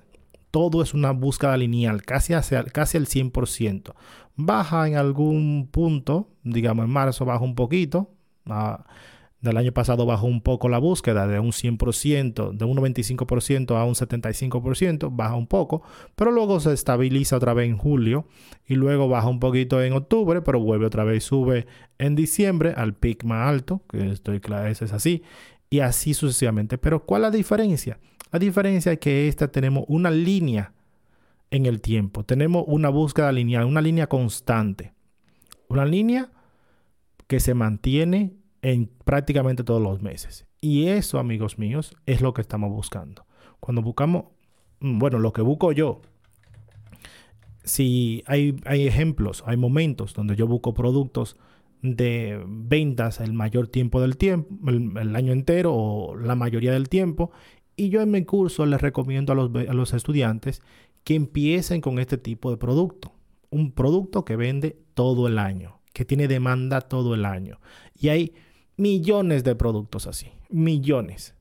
todo 0.51 0.81
es 0.81 0.93
una 0.93 1.11
búsqueda 1.11 1.55
lineal, 1.57 2.03
casi, 2.03 2.33
hacia, 2.33 2.63
casi 2.63 2.97
el 2.97 3.07
100%. 3.07 3.95
Baja 4.35 4.87
en 4.87 4.95
algún 4.97 5.67
punto, 5.71 6.29
digamos 6.43 6.85
en 6.85 6.91
marzo 6.91 7.25
baja 7.25 7.43
un 7.43 7.55
poquito, 7.55 8.09
a, 8.45 8.85
del 9.41 9.57
año 9.57 9.71
pasado 9.71 10.05
bajó 10.05 10.25
un 10.25 10.41
poco 10.41 10.67
la 10.67 10.79
búsqueda 10.79 11.27
de 11.27 11.39
un 11.39 11.51
100%, 11.51 12.53
de 12.53 12.65
un 12.65 12.77
95% 12.77 13.77
a 13.77 13.85
un 13.85 13.93
75%, 13.93 15.09
baja 15.11 15.35
un 15.35 15.47
poco, 15.47 15.83
pero 16.15 16.31
luego 16.31 16.59
se 16.59 16.73
estabiliza 16.73 17.37
otra 17.37 17.53
vez 17.53 17.69
en 17.69 17.77
julio 17.77 18.25
y 18.65 18.75
luego 18.75 19.07
baja 19.07 19.27
un 19.27 19.39
poquito 19.39 19.81
en 19.81 19.93
octubre, 19.93 20.41
pero 20.41 20.59
vuelve 20.59 20.87
otra 20.87 21.03
vez, 21.03 21.23
sube 21.23 21.67
en 21.99 22.15
diciembre 22.15 22.73
al 22.75 22.95
pic 22.95 23.23
más 23.23 23.47
alto, 23.47 23.83
que 23.89 24.09
estoy 24.09 24.39
claro, 24.39 24.67
eso 24.67 24.85
es 24.85 24.93
así, 24.93 25.23
y 25.69 25.79
así 25.79 26.13
sucesivamente. 26.13 26.77
Pero 26.77 27.05
¿cuál 27.05 27.21
es 27.23 27.31
la 27.31 27.37
diferencia? 27.37 27.99
La 28.31 28.39
diferencia 28.39 28.91
es 28.91 28.99
que 28.99 29.27
esta 29.27 29.49
tenemos 29.49 29.85
una 29.87 30.09
línea 30.09 30.73
en 31.51 31.65
el 31.65 31.79
tiempo, 31.79 32.25
tenemos 32.25 32.63
una 32.67 32.89
búsqueda 32.89 33.31
lineal, 33.31 33.65
una 33.65 33.81
línea 33.81 34.07
constante, 34.07 34.93
una 35.69 35.85
línea 35.85 36.31
que 37.27 37.39
se 37.39 37.53
mantiene 37.53 38.33
en 38.61 38.89
prácticamente 39.05 39.63
todos 39.63 39.81
los 39.81 40.01
meses. 40.01 40.45
Y 40.61 40.87
eso, 40.87 41.19
amigos 41.19 41.59
míos, 41.59 41.95
es 42.05 42.21
lo 42.21 42.33
que 42.33 42.41
estamos 42.41 42.71
buscando. 42.71 43.25
Cuando 43.59 43.81
buscamos 43.81 44.25
mm, 44.79 44.99
bueno, 44.99 45.19
lo 45.19 45.33
que 45.33 45.41
busco 45.41 45.71
yo, 45.71 46.01
si 47.63 48.23
hay, 48.27 48.55
hay 48.65 48.87
ejemplos, 48.87 49.43
hay 49.45 49.57
momentos 49.57 50.13
donde 50.13 50.35
yo 50.35 50.47
busco 50.47 50.73
productos 50.73 51.37
de 51.81 52.43
ventas 52.47 53.19
el 53.19 53.33
mayor 53.33 53.67
tiempo 53.67 54.01
del 54.01 54.17
tiempo, 54.17 54.55
el, 54.69 55.15
año 55.15 55.31
entero 55.31 55.73
o 55.75 56.15
la 56.15 56.35
mayoría 56.35 56.71
del 56.71 56.89
tiempo. 56.89 57.31
Y 57.75 57.89
yo 57.89 58.01
en 58.01 58.09
mi 58.09 58.23
curso 58.23 58.65
les 58.65 58.81
recomiendo 58.81 59.33
a 59.33 59.35
los, 59.35 59.51
a 59.53 59.73
los 59.73 59.93
estudiantes 59.93 60.61
que 61.03 61.15
empiecen 61.15 61.81
con 61.81 61.99
este 61.99 62.17
tipo 62.17 62.49
de 62.49 62.57
producto. 62.57 63.13
Un 63.49 63.71
producto 63.71 64.25
que 64.25 64.35
vende 64.35 64.77
todo 64.93 65.27
el 65.27 65.37
año, 65.37 65.79
que 65.93 66.03
tiene 66.03 66.27
demanda 66.27 66.81
todo 66.81 67.13
el 67.13 67.25
año. 67.25 67.59
Y 67.99 68.09
hay 68.09 68.33
millones 68.77 69.43
de 69.43 69.55
productos 69.55 70.07
así, 70.07 70.31
millones. 70.49 71.33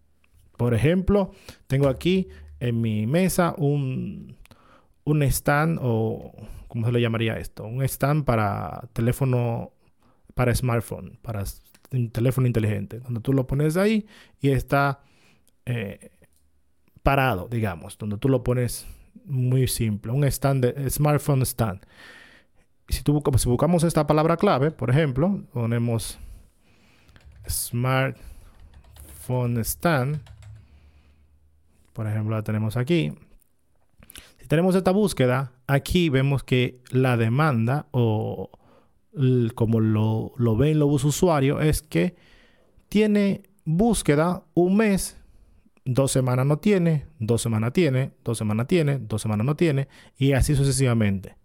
Por 0.57 0.75
ejemplo, 0.75 1.33
tengo 1.67 1.89
aquí 1.89 2.29
en 2.61 2.81
mi 2.81 3.07
mesa 3.07 3.55
un, 3.59 4.37
un 5.05 5.23
stand 5.23 5.79
o, 5.83 6.33
¿cómo 6.69 6.87
se 6.87 6.93
le 6.93 7.01
llamaría 7.01 7.39
esto? 7.39 7.65
Un 7.65 7.83
stand 7.83 8.25
para 8.25 8.89
teléfono, 8.93 9.73
para 10.35 10.55
smartphone, 10.55 11.19
para 11.23 11.45
teléfono 12.13 12.47
inteligente, 12.47 13.01
donde 13.01 13.21
tú 13.21 13.33
lo 13.33 13.47
pones 13.47 13.77
ahí 13.77 14.07
y 14.41 14.51
está 14.51 15.01
eh, 15.67 16.11
parado, 17.03 17.49
digamos, 17.49 17.99
donde 17.99 18.19
tú 18.19 18.29
lo 18.29 18.43
pones 18.43 18.87
muy 19.25 19.67
simple, 19.69 20.13
un 20.13 20.25
stand 20.25 20.65
de 20.65 20.91
smartphone 20.91 21.43
stand. 21.43 21.81
Si, 22.89 23.03
tú, 23.03 23.23
si 23.37 23.49
buscamos 23.49 23.83
esta 23.85 24.07
palabra 24.07 24.37
clave, 24.37 24.71
por 24.71 24.91
ejemplo, 24.91 25.43
ponemos 25.53 26.19
smartphone 27.49 28.19
stand, 29.65 30.21
por 31.93 32.07
ejemplo, 32.07 32.37
la 32.37 32.43
tenemos 32.43 32.77
aquí. 32.77 33.13
Si 34.39 34.47
tenemos 34.47 34.75
esta 34.75 34.91
búsqueda, 34.91 35.53
aquí 35.67 36.09
vemos 36.09 36.45
que 36.45 36.81
la 36.91 37.17
demanda 37.17 37.87
o 37.91 38.51
como 39.55 39.81
lo, 39.81 40.33
lo 40.37 40.57
ven 40.57 40.79
los 40.79 41.05
usuarios 41.05 41.65
es 41.65 41.81
que 41.81 42.15
tiene 42.89 43.43
búsqueda 43.65 44.45
un 44.55 44.77
mes, 44.77 45.17
dos 45.85 46.13
semanas 46.13 46.47
no 46.47 46.59
tiene, 46.59 47.07
dos 47.19 47.43
semanas 47.43 47.73
tiene, 47.73 48.13
dos 48.25 48.39
semanas 48.39 48.67
tiene, 48.67 48.99
dos 48.99 49.23
semanas 49.23 49.47
no 49.47 49.57
tiene 49.57 49.89
y 50.19 50.33
así 50.33 50.55
sucesivamente. 50.55 51.37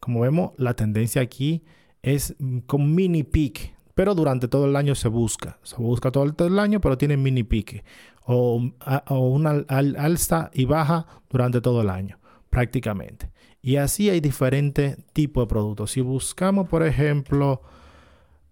Como 0.00 0.20
vemos, 0.20 0.52
la 0.56 0.74
tendencia 0.74 1.22
aquí 1.22 1.62
es 2.02 2.34
con 2.66 2.94
mini 2.94 3.22
peak, 3.22 3.73
pero 3.94 4.14
durante 4.14 4.48
todo 4.48 4.66
el 4.66 4.76
año 4.76 4.94
se 4.94 5.08
busca. 5.08 5.58
Se 5.62 5.76
busca 5.76 6.10
todo 6.10 6.24
el, 6.24 6.58
año, 6.58 6.80
pero 6.80 6.98
tiene 6.98 7.16
mini 7.16 7.44
pique 7.44 7.84
o, 8.26 8.60
una 9.08 9.64
alza 9.68 10.50
y 10.52 10.64
baja 10.64 11.06
durante 11.30 11.60
todo 11.60 11.82
el 11.82 11.90
año, 11.90 12.18
prácticamente. 12.50 13.30
Y 13.62 13.76
así 13.76 14.10
hay 14.10 14.20
diferentes 14.20 14.98
tipos 15.12 15.44
de 15.44 15.48
productos. 15.48 15.92
Si 15.92 16.00
buscamos, 16.00 16.68
por 16.68 16.84
ejemplo, 16.84 17.62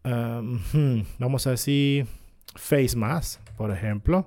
um, 0.05 0.61
hmm, 0.73 1.05
vamos 1.19 1.47
a 1.47 1.51
decir 1.51 2.07
face 2.55 2.97
mask, 2.97 3.41
por 3.57 3.71
ejemplo, 3.71 4.27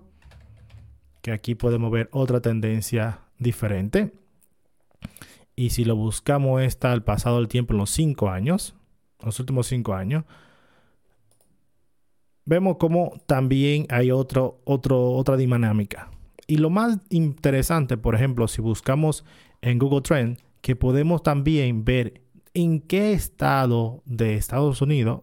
que 1.22 1.32
aquí 1.32 1.56
podemos 1.56 1.92
ver 1.92 2.10
otra 2.12 2.42
tendencia 2.42 3.22
diferente. 3.40 4.14
Y 5.56 5.70
si 5.70 5.86
lo 5.86 5.96
buscamos 5.96 6.62
está 6.62 6.92
al 6.92 7.04
pasado 7.04 7.38
del 7.38 7.48
tiempo 7.48 7.74
en 7.74 7.80
los 7.80 7.90
cinco 7.90 8.30
años, 8.30 8.76
los 9.24 9.40
últimos 9.40 9.68
cinco 9.68 9.94
años, 9.96 10.26
vemos 12.46 12.78
como 12.78 13.14
también 13.26 13.88
hay 13.90 14.12
otro, 14.12 14.62
otro, 14.64 15.12
otra 15.12 15.38
dinámica. 15.38 16.10
Y 16.48 16.58
lo 16.58 16.70
más 16.70 17.00
interesante, 17.10 17.98
por 17.98 18.16
ejemplo, 18.16 18.48
si 18.48 18.62
buscamos 18.62 19.26
en 19.62 19.80
Google 19.80 20.02
Trend, 20.02 20.38
que 20.62 20.76
podemos 20.76 21.24
también 21.24 21.84
ver 21.84 22.22
en 22.54 22.82
qué 22.82 23.14
estado 23.14 24.02
de 24.06 24.36
Estados 24.36 24.82
Unidos 24.82 25.22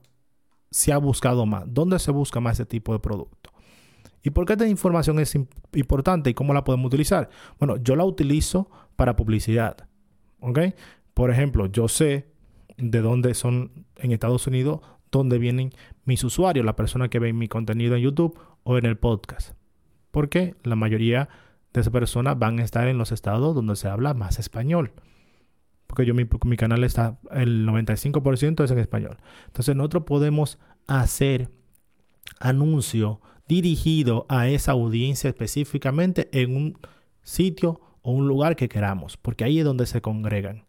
se 0.71 0.93
ha 0.93 0.99
buscado 0.99 1.47
más, 1.47 1.65
dónde 1.67 1.99
se 1.99 2.11
busca 2.11 2.41
más 2.41 2.55
ese 2.55 2.67
tipo 2.67 2.93
de 2.93 2.99
producto. 2.99 3.51
¿Y 4.23 4.31
por 4.31 4.47
qué 4.47 4.53
esta 4.53 4.69
información 4.69 5.19
es 5.19 5.37
importante 5.75 6.31
y 6.31 6.35
cómo 6.35 6.55
la 6.55 6.65
podemos 6.65 6.87
utilizar? 6.87 7.29
Bueno, 7.59 7.77
yo 7.77 7.97
la 7.97 8.05
utilizo 8.05 8.71
para 8.97 9.17
publicidad. 9.17 9.89
¿Ok? 10.41 10.59
Por 11.15 11.31
ejemplo, 11.31 11.67
yo 11.67 11.89
sé 11.89 12.27
de 12.77 13.01
dónde 13.01 13.35
son 13.35 13.87
en 13.97 14.13
Estados 14.13 14.47
Unidos 14.47 14.81
dónde 15.13 15.39
vienen 15.39 15.71
mis 16.05 16.25
usuarios, 16.25 16.67
la 16.67 16.75
persona 16.75 17.09
que 17.09 17.21
ven 17.21 17.39
mi 17.39 17.47
contenido 17.47 17.95
en 17.95 18.03
YouTube 18.03 18.37
o 18.65 18.79
en 18.79 18.87
el 18.87 18.97
podcast. 18.97 19.53
Porque 20.11 20.57
la 20.65 20.75
mayoría 20.75 21.29
de 21.73 21.81
esas 21.81 21.93
personas 21.93 22.39
van 22.39 22.59
a 22.59 22.65
estar 22.65 22.89
en 22.89 22.99
los 22.99 23.13
estados 23.13 23.55
donde 23.55 23.77
se 23.77 23.89
habla 23.89 24.15
más 24.15 24.41
español. 24.41 24.93
Porque 25.87 26.07
yo 26.07 26.15
mi, 26.15 26.27
mi 26.45 26.57
canal 26.57 26.83
está, 26.83 27.19
el 27.31 27.67
95% 27.67 28.65
es 28.65 28.71
en 28.71 28.79
español. 28.79 29.19
Entonces 29.47 29.77
nosotros 29.77 30.05
podemos 30.05 30.59
hacer 30.87 31.51
anuncio 32.41 33.21
dirigido 33.47 34.27
a 34.29 34.49
esa 34.49 34.73
audiencia 34.73 35.29
específicamente 35.29 36.29
en 36.33 36.57
un 36.57 36.79
sitio 37.23 37.81
o 38.03 38.13
un 38.13 38.27
lugar 38.27 38.57
que 38.57 38.69
queramos, 38.69 39.17
porque 39.17 39.45
ahí 39.45 39.59
es 39.59 39.65
donde 39.65 39.87
se 39.87 40.01
congregan. 40.01 40.65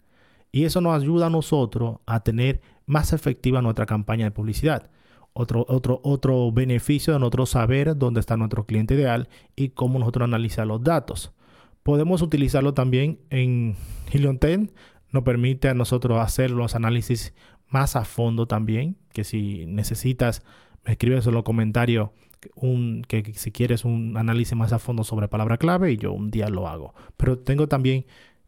Y 0.51 0.65
eso 0.65 0.81
nos 0.81 1.01
ayuda 1.01 1.27
a 1.27 1.31
nosotros 1.31 1.97
a 2.05 2.19
tener 2.23 2.61
más 2.85 3.13
efectiva 3.13 3.61
nuestra 3.61 3.85
campaña 3.85 4.25
de 4.25 4.31
publicidad. 4.31 4.89
Otro, 5.33 5.65
otro, 5.67 5.99
otro 6.03 6.51
beneficio 6.51 7.13
de 7.13 7.19
nosotros 7.19 7.49
saber 7.49 7.97
dónde 7.97 8.19
está 8.19 8.37
nuestro 8.37 8.65
cliente 8.65 8.93
ideal 8.93 9.29
y 9.55 9.69
cómo 9.69 9.97
nosotros 9.97 10.25
analizar 10.25 10.67
los 10.67 10.83
datos. 10.83 11.33
Podemos 11.81 12.21
utilizarlo 12.21 12.73
también 12.73 13.19
en 13.29 13.75
Helium 14.11 14.37
10. 14.39 14.71
Nos 15.11 15.23
permite 15.23 15.69
a 15.69 15.73
nosotros 15.73 16.19
hacer 16.19 16.51
los 16.51 16.75
análisis 16.75 17.33
más 17.67 17.95
a 17.95 18.05
fondo 18.05 18.47
también. 18.47 18.95
Que 19.11 19.23
si 19.23 19.65
necesitas, 19.65 20.43
me 20.85 20.93
escribes 20.93 21.27
en 21.27 21.33
los 21.33 21.43
comentarios 21.43 22.11
un, 22.55 23.03
que 23.07 23.33
si 23.35 23.51
quieres 23.51 23.85
un 23.85 24.17
análisis 24.17 24.55
más 24.55 24.71
a 24.73 24.79
fondo 24.79 25.03
sobre 25.03 25.27
palabra 25.27 25.57
clave 25.57 25.91
y 25.91 25.97
yo 25.97 26.13
un 26.13 26.31
día 26.31 26.47
lo 26.49 26.67
hago. 26.67 26.93
Pero 27.17 27.39
tengo 27.39 27.67
también 27.67 28.05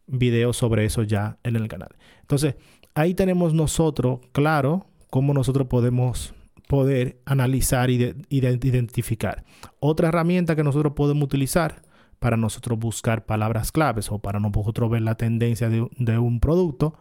videos 0.07 0.57
sobre 0.57 0.85
eso 0.85 1.03
ya 1.03 1.37
en 1.43 1.55
el 1.55 1.67
canal. 1.67 1.89
Entonces, 2.21 2.55
ahí 2.95 3.13
tenemos 3.13 3.53
nosotros, 3.53 4.21
claro, 4.31 4.87
cómo 5.09 5.33
nosotros 5.33 5.67
podemos 5.67 6.33
poder 6.67 7.21
analizar 7.25 7.89
y 7.91 8.15
identificar. 8.29 9.43
Otra 9.79 10.07
herramienta 10.07 10.55
que 10.55 10.63
nosotros 10.63 10.93
podemos 10.93 11.25
utilizar 11.25 11.83
para 12.19 12.37
nosotros 12.37 12.79
buscar 12.79 13.25
palabras 13.25 13.71
claves 13.71 14.11
o 14.11 14.19
para 14.19 14.39
nosotros 14.39 14.89
ver 14.89 15.03
la 15.03 15.15
tendencia 15.15 15.69
de, 15.69 16.17
un 16.17 16.39
producto 16.39 16.95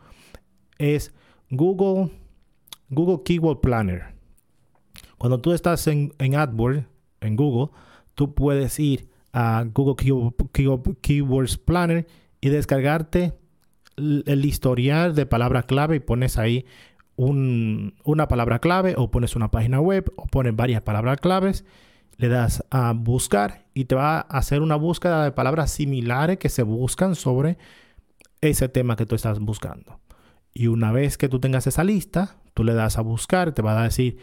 es 0.76 1.14
Google, 1.50 2.10
Google 2.90 3.22
Keyword 3.24 3.60
Planner. 3.60 4.14
Cuando 5.16 5.40
tú 5.40 5.52
estás 5.52 5.86
en, 5.86 6.12
AdWords, 6.18 6.84
en 7.20 7.36
Google, 7.36 7.72
tú 8.14 8.34
puedes 8.34 8.78
ir 8.78 9.08
a 9.32 9.64
Google 9.72 9.96
Keywords 11.00 11.56
Planner 11.56 12.06
y 12.40 12.50
descargarte 12.50 13.32
el 13.96 14.44
historial 14.44 15.14
de 15.14 15.26
palabra 15.26 15.64
clave 15.64 15.96
y 15.96 16.00
pones 16.00 16.38
ahí 16.38 16.66
una 17.16 18.28
palabra 18.28 18.58
clave 18.58 18.94
o 18.96 19.10
pones 19.10 19.36
una 19.36 19.50
página 19.50 19.80
web 19.80 20.12
o 20.16 20.26
pones 20.26 20.56
varias 20.56 20.82
palabras 20.82 21.20
claves, 21.20 21.64
le 22.16 22.28
das 22.28 22.64
a 22.70 22.92
buscar 22.92 23.66
y 23.74 23.84
te 23.84 23.94
va 23.94 24.18
a 24.18 24.20
hacer 24.20 24.62
una 24.62 24.76
búsqueda 24.76 25.24
de 25.24 25.32
palabras 25.32 25.70
similares 25.70 26.38
que 26.38 26.48
se 26.48 26.62
buscan 26.62 27.14
sobre 27.14 27.56
ese 28.40 28.68
tema 28.68 28.96
que 28.96 29.06
tú 29.06 29.14
estás 29.14 29.38
buscando. 29.38 30.00
Y 30.52 30.68
una 30.68 30.92
vez 30.92 31.18
que 31.18 31.28
tú 31.28 31.40
tengas 31.40 31.66
esa 31.66 31.84
lista, 31.84 32.36
tú 32.52 32.64
le 32.64 32.74
das 32.74 32.98
a 32.98 33.02
buscar, 33.02 33.52
te 33.52 33.62
va 33.62 33.80
a 33.80 33.84
decir 33.84 34.18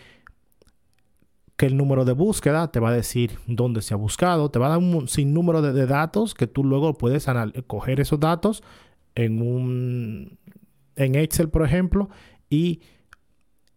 que 1.58 1.66
el 1.66 1.78
número 1.78 2.06
de 2.06 2.14
búsqueda, 2.14 2.72
te 2.72 2.80
va 2.80 2.90
a 2.90 2.94
decir 2.94 3.38
dónde 3.46 3.82
se 3.82 3.94
ha 3.94 3.98
buscado, 3.98 4.50
te 4.50 4.58
va 4.58 4.68
a 4.68 4.70
dar 4.70 4.78
un 4.80 5.08
sinnúmero 5.08 5.62
de, 5.62 5.74
de 5.74 5.86
datos 5.86 6.34
que 6.34 6.48
tú 6.48 6.64
luego 6.64 6.98
puedes 6.98 7.28
coger 7.68 8.00
esos 8.00 8.20
datos 8.20 8.64
en 9.16 9.42
un 9.42 10.40
en 10.96 11.16
Excel, 11.16 11.50
por 11.50 11.66
ejemplo, 11.66 12.10
y, 12.50 12.82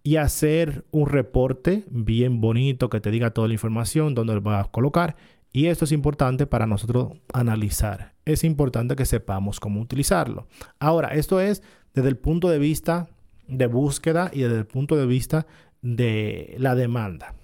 y 0.02 0.16
hacer 0.16 0.84
un 0.90 1.08
reporte 1.08 1.84
bien 1.90 2.40
bonito 2.40 2.90
que 2.90 3.00
te 3.00 3.10
diga 3.10 3.30
toda 3.30 3.48
la 3.48 3.54
información, 3.54 4.14
dónde 4.14 4.34
lo 4.34 4.40
vas 4.40 4.66
a 4.66 4.70
colocar. 4.70 5.16
Y 5.52 5.66
esto 5.66 5.84
es 5.84 5.92
importante 5.92 6.46
para 6.46 6.66
nosotros 6.66 7.12
analizar. 7.32 8.14
Es 8.24 8.42
importante 8.42 8.96
que 8.96 9.06
sepamos 9.06 9.60
cómo 9.60 9.80
utilizarlo. 9.80 10.48
Ahora, 10.80 11.14
esto 11.14 11.40
es 11.40 11.62
desde 11.94 12.08
el 12.08 12.16
punto 12.16 12.48
de 12.48 12.58
vista 12.58 13.08
de 13.46 13.66
búsqueda 13.66 14.30
y 14.32 14.40
desde 14.40 14.58
el 14.58 14.66
punto 14.66 14.96
de 14.96 15.06
vista 15.06 15.46
de 15.80 16.56
la 16.58 16.74
demanda. 16.74 17.34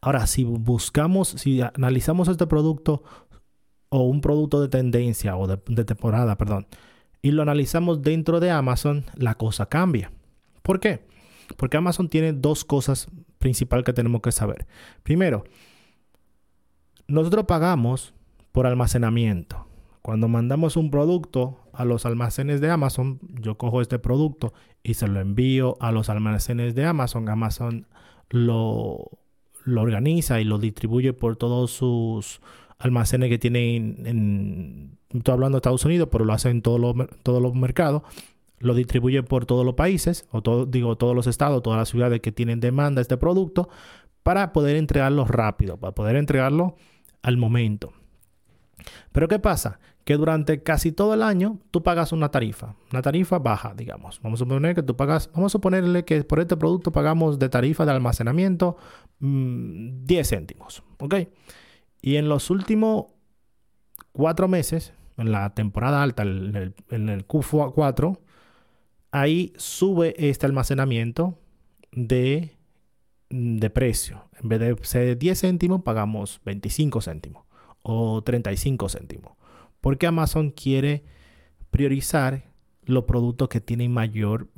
Ahora, 0.00 0.26
si 0.26 0.44
buscamos, 0.44 1.28
si 1.28 1.62
analizamos 1.62 2.28
este 2.28 2.46
producto 2.46 3.04
o 3.94 4.02
un 4.02 4.20
producto 4.20 4.60
de 4.60 4.66
tendencia 4.66 5.36
o 5.36 5.46
de, 5.46 5.84
temporada, 5.84 6.36
perdón, 6.36 6.66
y 7.22 7.30
lo 7.30 7.42
analizamos 7.42 8.02
dentro 8.02 8.40
de 8.40 8.50
Amazon, 8.50 9.04
la 9.14 9.36
cosa 9.36 9.66
cambia. 9.66 10.10
¿Por 10.62 10.80
qué? 10.80 11.06
Porque 11.56 11.76
Amazon 11.76 12.08
tiene 12.08 12.32
dos 12.32 12.64
cosas 12.64 13.06
principales 13.38 13.84
que 13.84 13.92
tenemos 13.92 14.20
que 14.20 14.32
saber. 14.32 14.66
Primero, 15.04 15.44
nosotros 17.06 17.44
pagamos 17.44 18.14
por 18.50 18.66
almacenamiento. 18.66 19.64
Cuando 20.02 20.26
mandamos 20.26 20.76
un 20.76 20.90
producto 20.90 21.60
a 21.72 21.84
los 21.84 22.04
almacenes 22.04 22.60
de 22.60 22.70
Amazon, 22.70 23.20
yo 23.40 23.56
cojo 23.56 23.80
este 23.80 24.00
producto 24.00 24.54
y 24.82 24.94
se 24.94 25.06
lo 25.06 25.20
envío 25.20 25.76
a 25.78 25.92
los 25.92 26.08
almacenes 26.08 26.74
de 26.74 26.84
Amazon. 26.84 27.28
Amazon 27.28 27.86
lo, 28.28 29.08
lo 29.62 29.82
organiza 29.82 30.40
y 30.40 30.44
lo 30.44 30.58
distribuye 30.58 31.12
por 31.12 31.36
todos 31.36 31.70
sus 31.70 32.40
almacenes 32.78 33.28
que 33.28 33.38
tienen 33.38 34.06
en, 34.06 34.98
estoy 35.10 35.32
hablando 35.32 35.56
de 35.56 35.58
Estados 35.58 35.84
Unidos, 35.84 36.08
pero 36.10 36.24
lo 36.24 36.32
hace 36.32 36.50
en 36.50 36.62
todos 36.62 36.80
los, 36.80 36.94
todos 37.22 37.42
los 37.42 37.54
mercados. 37.54 38.02
Lo 38.58 38.74
distribuye 38.74 39.22
por 39.22 39.46
todos 39.46 39.64
los 39.64 39.74
países, 39.74 40.26
o 40.30 40.42
todo, 40.42 40.64
digo, 40.66 40.96
todos 40.96 41.14
los 41.14 41.26
estados, 41.26 41.62
todas 41.62 41.78
las 41.78 41.88
ciudades 41.88 42.20
que 42.20 42.32
tienen 42.32 42.60
demanda 42.60 43.00
de 43.00 43.02
este 43.02 43.16
producto, 43.16 43.68
para 44.22 44.52
poder 44.52 44.76
entregarlo 44.76 45.24
rápido, 45.24 45.76
para 45.76 45.94
poder 45.94 46.16
entregarlo 46.16 46.76
al 47.22 47.36
momento. 47.36 47.92
Pero 49.12 49.28
¿qué 49.28 49.38
pasa? 49.38 49.78
Que 50.04 50.16
durante 50.16 50.62
casi 50.62 50.92
todo 50.92 51.14
el 51.14 51.22
año 51.22 51.58
tú 51.70 51.82
pagas 51.82 52.12
una 52.12 52.30
tarifa, 52.30 52.74
una 52.90 53.02
tarifa 53.02 53.38
baja, 53.38 53.74
digamos. 53.74 54.20
Vamos 54.22 54.40
a 54.40 54.44
suponer 54.44 54.74
que 54.74 54.82
tú 54.82 54.96
pagas, 54.96 55.30
vamos 55.32 55.50
a 55.50 55.54
suponerle 55.54 56.04
que 56.04 56.22
por 56.24 56.40
este 56.40 56.56
producto 56.56 56.92
pagamos 56.92 57.38
de 57.38 57.48
tarifa 57.48 57.84
de 57.84 57.92
almacenamiento 57.92 58.76
10 59.20 59.20
mm, 59.20 60.24
céntimos, 60.24 60.82
¿ok? 60.98 61.14
Y 62.06 62.16
en 62.16 62.28
los 62.28 62.50
últimos 62.50 63.06
cuatro 64.12 64.46
meses, 64.46 64.92
en 65.16 65.32
la 65.32 65.54
temporada 65.54 66.02
alta, 66.02 66.22
en 66.22 66.54
el, 66.54 66.74
en 66.90 67.08
el 67.08 67.26
Q4, 67.26 68.18
ahí 69.10 69.54
sube 69.56 70.14
este 70.18 70.44
almacenamiento 70.44 71.38
de, 71.92 72.58
de 73.30 73.70
precio. 73.70 74.28
En 74.38 74.50
vez 74.50 74.60
de 74.60 74.76
ser 74.82 75.16
10 75.16 75.40
céntimos, 75.40 75.80
pagamos 75.80 76.42
25 76.44 77.00
céntimos 77.00 77.46
o 77.80 78.20
35 78.22 78.90
céntimos. 78.90 79.32
Porque 79.80 80.06
Amazon 80.06 80.50
quiere 80.50 81.04
priorizar 81.70 82.44
los 82.84 83.04
productos 83.04 83.48
que 83.48 83.62
tienen 83.62 83.90
mayor 83.90 84.50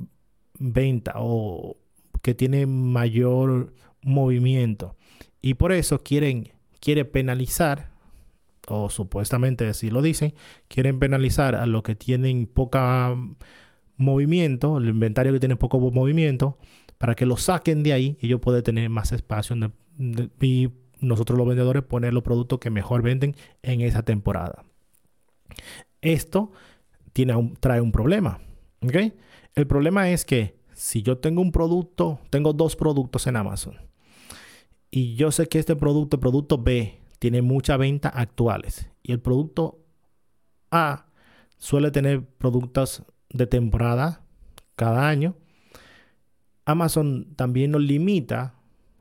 venta 0.59 1.13
o 1.15 1.77
que 2.21 2.33
tienen 2.33 2.91
mayor 2.91 3.73
movimiento. 4.01 4.97
Y 5.41 5.53
por 5.53 5.71
eso 5.71 6.03
quieren, 6.03 6.51
quiere 6.79 7.05
penalizar, 7.05 7.91
o 8.67 8.89
supuestamente 8.89 9.67
así 9.67 9.89
lo 9.89 10.01
dicen, 10.01 10.33
quieren 10.67 10.99
penalizar 10.99 11.55
a 11.55 11.65
los 11.65 11.83
que 11.83 11.95
tienen 11.95 12.47
poca 12.47 13.15
movimiento, 13.95 14.77
el 14.77 14.89
inventario 14.89 15.33
que 15.33 15.39
tiene 15.39 15.55
poco 15.55 15.79
movimiento, 15.79 16.57
para 16.97 17.15
que 17.15 17.25
lo 17.25 17.37
saquen 17.37 17.83
de 17.83 17.93
ahí 17.93 18.17
y 18.21 18.27
ellos 18.27 18.39
puedan 18.39 18.63
tener 18.63 18.89
más 18.89 19.11
espacio 19.11 19.55
y 20.41 20.69
nosotros 20.99 21.37
los 21.37 21.47
vendedores 21.47 21.83
poner 21.83 22.13
los 22.13 22.23
productos 22.23 22.59
que 22.59 22.69
mejor 22.69 23.01
venden 23.01 23.35
en 23.61 23.81
esa 23.81 24.03
temporada. 24.03 24.63
Esto 26.01 26.51
tiene 27.13 27.55
trae 27.59 27.81
un 27.81 27.91
problema. 27.91 28.39
El 29.55 29.67
problema 29.67 30.09
es 30.09 30.25
que 30.25 30.57
si 30.73 31.01
yo 31.01 31.17
tengo 31.17 31.41
un 31.41 31.51
producto, 31.51 32.19
tengo 32.29 32.53
dos 32.53 32.75
productos 32.75 33.25
en 33.27 33.35
Amazon 33.35 33.86
y 34.91 35.15
yo 35.15 35.31
sé 35.31 35.47
que 35.47 35.59
este 35.59 35.75
producto, 35.75 36.17
el 36.17 36.21
producto 36.21 36.57
B, 36.57 36.99
tiene 37.19 37.41
mucha 37.41 37.77
venta 37.77 38.09
actuales 38.09 38.89
y 39.01 39.11
el 39.11 39.19
producto 39.19 39.79
A 40.71 41.07
suele 41.57 41.91
tener 41.91 42.23
productos 42.23 43.03
de 43.29 43.47
temporada 43.47 44.21
cada 44.75 45.07
año, 45.07 45.35
Amazon 46.65 47.33
también 47.35 47.71
nos 47.71 47.81
limita 47.81 48.55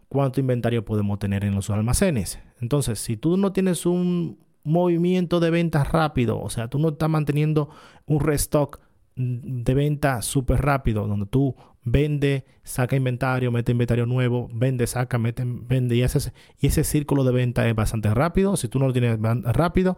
cuánto 0.09 0.41
inventario 0.41 0.85
podemos 0.85 1.19
tener 1.19 1.45
en 1.45 1.55
los 1.55 1.69
almacenes. 1.71 2.39
Entonces, 2.61 2.99
si 2.99 3.17
tú 3.17 3.37
no 3.37 3.53
tienes 3.53 3.85
un 3.87 4.39
movimiento 4.63 5.41
de 5.41 5.51
ventas 5.51 5.91
rápido, 5.91 6.41
o 6.41 6.49
sea, 6.49 6.69
tú 6.69 6.79
no 6.79 6.91
estás 6.91 7.11
manteniendo 7.11 7.69
un 8.07 8.21
restock 8.21 8.81
de 9.17 9.75
venta 9.75 10.21
súper 10.23 10.61
rápido, 10.61 11.07
donde 11.07 11.27
tú 11.27 11.57
vende, 11.83 12.45
saca 12.63 12.97
inventario, 12.97 13.51
mete 13.51 13.73
inventario 13.73 14.05
nuevo, 14.05 14.49
vende, 14.53 14.87
saca, 14.87 15.19
mete, 15.19 15.45
vende, 15.47 15.97
y 15.97 16.03
ese, 16.03 16.33
y 16.61 16.67
ese 16.67 16.85
círculo 16.85 17.25
de 17.25 17.33
venta 17.33 17.67
es 17.69 17.75
bastante 17.75 18.13
rápido. 18.13 18.57
Si 18.57 18.69
tú 18.69 18.79
no 18.79 18.87
lo 18.87 18.93
tienes 18.93 19.19
rápido, 19.21 19.97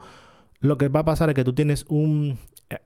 lo 0.61 0.79
que 0.79 0.89
va 0.89 1.01
a 1.01 1.05
pasar 1.05 1.29
es 1.31 1.35
que 1.35 1.45
tú 1.45 1.53
tienes 1.53 1.85
un 1.89 2.39
eh, 2.71 2.79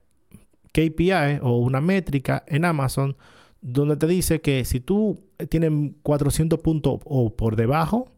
KPI 0.71 1.39
o 1.41 1.57
una 1.57 1.81
métrica 1.81 2.43
en 2.47 2.65
Amazon 2.65 3.15
donde 3.61 3.95
te 3.95 4.07
dice 4.07 4.41
que 4.41 4.65
si 4.65 4.79
tú 4.79 5.23
tienes 5.49 5.71
400 6.01 6.59
puntos 6.59 6.99
o 7.05 7.35
por 7.35 7.55
debajo, 7.55 8.11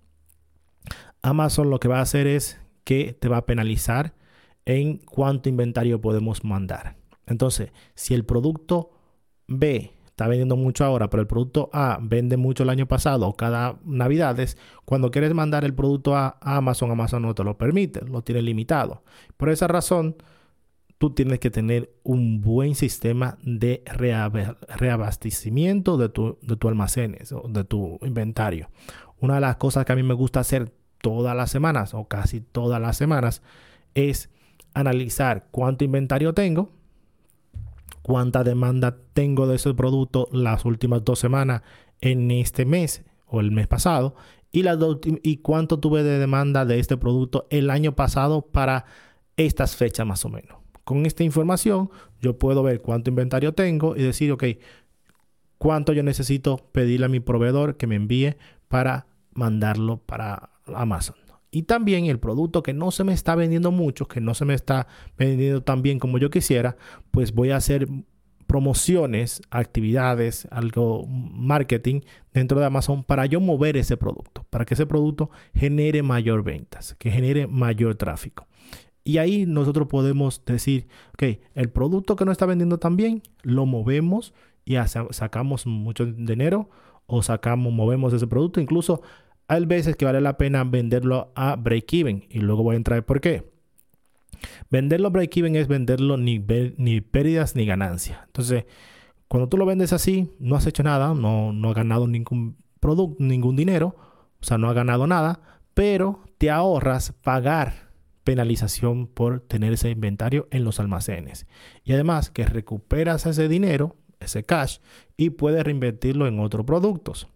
Amazon 1.22 1.70
lo 1.70 1.80
que 1.80 1.88
va 1.88 2.00
a 2.00 2.02
hacer 2.02 2.28
es 2.28 2.60
que 2.84 3.14
te 3.14 3.28
va 3.28 3.38
a 3.38 3.46
penalizar 3.46 4.14
en 4.66 4.98
cuánto 4.98 5.50
inventario 5.50 6.02
podemos 6.02 6.44
mandar. 6.44 6.96
Entonces, 7.28 7.72
si 7.94 8.14
el 8.14 8.26
producto 8.26 8.92
B 9.48 9.92
está 10.06 10.28
vendiendo 10.28 10.56
mucho 10.56 10.86
ahora, 10.86 11.10
pero 11.10 11.22
el 11.22 11.28
producto 11.28 11.70
A 11.74 12.00
vende 12.02 12.38
mucho 12.38 12.64
el 12.64 12.70
año 12.70 12.88
pasado 12.88 13.28
o 13.28 13.36
cada 13.36 13.80
Navidades, 13.84 14.58
cuando 14.86 15.12
quieres 15.12 15.34
mandar 15.34 15.66
el 15.66 15.74
producto 15.74 16.16
a 16.16 16.38
Amazon, 16.42 16.92
Amazon 16.92 17.24
no 17.24 17.36
te 17.36 17.44
lo 17.44 17.58
permite, 17.58 18.02
lo 18.06 18.22
tiene 18.22 18.42
limitado. 18.42 19.04
Por 19.36 19.50
esa 19.50 19.68
razón, 19.68 20.16
tú 20.98 21.10
tienes 21.10 21.40
que 21.40 21.52
tener 21.52 21.94
un 22.04 22.40
buen 22.42 22.76
sistema 22.76 23.38
de 23.44 23.84
reabastecimiento 24.68 25.98
de 25.98 26.10
tu, 26.10 26.38
de 26.42 26.56
tu 26.56 26.70
almacenes 26.70 27.32
o 27.32 27.44
de 27.50 27.64
tu 27.66 28.00
inventario. 28.02 28.70
Una 29.20 29.36
de 29.36 29.42
las 29.42 29.58
cosas 29.58 29.86
que 29.86 29.94
a 29.94 29.96
mí 29.96 30.04
me 30.04 30.14
gusta 30.14 30.40
hacer 30.40 30.72
todas 31.02 31.36
las 31.36 31.52
semanas 31.52 31.94
o 31.94 32.08
casi 32.08 32.42
todas 32.42 32.82
las 32.82 32.98
semanas 32.98 33.42
es 33.94 34.30
analizar 34.74 35.48
cuánto 35.52 35.84
inventario 35.84 36.34
tengo, 36.34 36.72
cuánta 38.06 38.44
demanda 38.44 39.00
tengo 39.14 39.48
de 39.48 39.56
ese 39.56 39.74
producto 39.74 40.30
las 40.32 40.64
últimas 40.64 41.04
dos 41.04 41.18
semanas 41.18 41.64
en 42.02 42.30
este 42.30 42.64
mes 42.64 43.04
o 43.26 43.40
el 43.40 43.50
mes 43.50 43.68
pasado 43.68 44.14
y, 44.52 44.64
y 45.24 45.38
cuánto 45.38 45.80
tuve 45.80 46.04
de 46.04 46.20
demanda 46.20 46.66
de 46.66 46.78
este 46.78 46.98
producto 46.98 47.48
el 47.50 47.72
año 47.72 47.96
pasado 47.96 48.44
para 48.44 48.86
estas 49.38 49.76
fechas 49.76 50.06
más 50.06 50.24
o 50.24 50.30
menos. 50.30 50.60
Con 50.84 51.08
esta 51.08 51.24
información 51.24 51.90
yo 52.22 52.38
puedo 52.38 52.62
ver 52.62 52.80
cuánto 52.80 53.10
inventario 53.10 53.56
tengo 53.56 53.96
y 53.96 54.04
decir, 54.04 54.32
ok, 54.32 54.44
cuánto 55.58 55.92
yo 55.92 56.04
necesito 56.04 56.58
pedirle 56.74 57.08
a 57.08 57.10
mi 57.10 57.22
proveedor 57.22 57.76
que 57.76 57.88
me 57.88 57.96
envíe 57.96 58.36
para 58.68 59.08
mandarlo 59.34 59.98
para 59.98 60.52
Amazon. 60.68 61.25
Y 61.56 61.64
también 61.64 62.08
el 62.08 62.20
producto 62.20 62.64
que 62.64 62.74
no 62.74 62.92
se 62.92 63.06
me 63.06 63.14
está 63.14 63.34
vendiendo 63.34 63.72
mucho, 63.72 64.10
que 64.10 64.20
no 64.20 64.34
se 64.34 64.44
me 64.44 64.54
está 64.54 64.88
vendiendo 65.18 65.64
tan 65.64 65.82
bien 65.82 66.00
como 66.00 66.18
yo 66.18 66.30
quisiera, 66.30 66.76
pues 67.12 67.34
voy 67.34 67.52
a 67.52 67.56
hacer 67.56 67.88
promociones, 68.46 69.42
actividades, 69.52 70.50
algo 70.52 71.08
marketing 71.08 72.02
dentro 72.34 72.60
de 72.60 72.66
Amazon 72.66 73.06
para 73.06 73.26
yo 73.26 73.40
mover 73.40 73.78
ese 73.78 73.96
producto, 73.96 74.46
para 74.50 74.66
que 74.66 74.74
ese 74.74 74.86
producto 74.86 75.30
genere 75.54 76.04
mayor 76.04 76.44
ventas, 76.44 76.94
que 77.00 77.10
genere 77.10 77.48
mayor 77.48 77.96
tráfico. 77.96 78.48
Y 79.06 79.20
ahí 79.20 79.46
nosotros 79.46 79.88
podemos 79.88 80.44
decir, 80.44 80.90
ok, 81.14 81.40
el 81.54 81.70
producto 81.70 82.18
que 82.18 82.26
no 82.26 82.34
está 82.34 82.46
vendiendo 82.46 82.80
tan 82.80 82.98
bien, 82.98 83.24
lo 83.44 83.66
movemos 83.66 84.34
y 84.66 84.76
sacamos 85.12 85.66
mucho 85.68 86.06
dinero 86.06 86.70
o 87.08 87.24
sacamos, 87.24 87.72
movemos 87.72 88.12
ese 88.12 88.28
producto. 88.28 88.60
Incluso 88.60 89.02
hay 89.48 89.66
veces 89.66 89.96
que 89.96 90.06
vale 90.06 90.22
la 90.22 90.38
pena 90.38 90.64
venderlo 90.64 91.32
a 91.36 91.56
break-even. 91.56 92.26
Y 92.30 92.40
luego 92.40 92.64
voy 92.64 92.74
a 92.74 92.78
entrar 92.78 93.06
por 93.06 93.22
qué. 93.22 93.52
Venderlo 94.70 95.12
break-even 95.12 95.56
es 95.56 95.68
venderlo 95.68 96.18
ni, 96.18 96.44
ni 96.78 97.02
pérdidas 97.02 97.56
ni 97.56 97.66
ganancias. 97.66 98.20
Entonces, 98.26 98.66
cuando 99.28 99.50
tú 99.50 99.58
lo 99.58 99.66
vendes 99.66 99.94
así, 99.94 100.36
no 100.40 100.56
has 100.56 100.68
hecho 100.68 100.84
nada, 100.84 101.14
no, 101.14 101.54
no 101.54 101.70
has 101.70 101.76
ganado 101.76 102.08
ningún 102.08 102.58
producto, 102.80 103.24
ningún 103.24 103.56
dinero, 103.56 103.96
o 104.40 104.44
sea, 104.44 104.58
no 104.58 104.70
has 104.70 104.76
ganado 104.76 105.08
nada, 105.08 105.40
pero 105.74 106.22
te 106.38 106.52
ahorras 106.52 107.12
pagar 107.12 107.86
penalización 108.24 109.08
por 109.08 109.40
tener 109.40 109.74
ese 109.74 109.90
inventario 109.90 110.48
en 110.52 110.64
los 110.64 110.80
almacenes. 110.80 111.48
Y 111.84 111.94
además 111.94 112.30
que 112.30 112.46
recuperas 112.46 113.26
ese 113.26 113.48
dinero, 113.48 113.96
ese 114.20 114.44
cash, 114.44 114.80
y 115.18 115.32
puedes 115.32 115.64
reinvertirlo 115.64 116.28
en 116.28 116.40
otros 116.40 116.66
productos, 116.66 117.28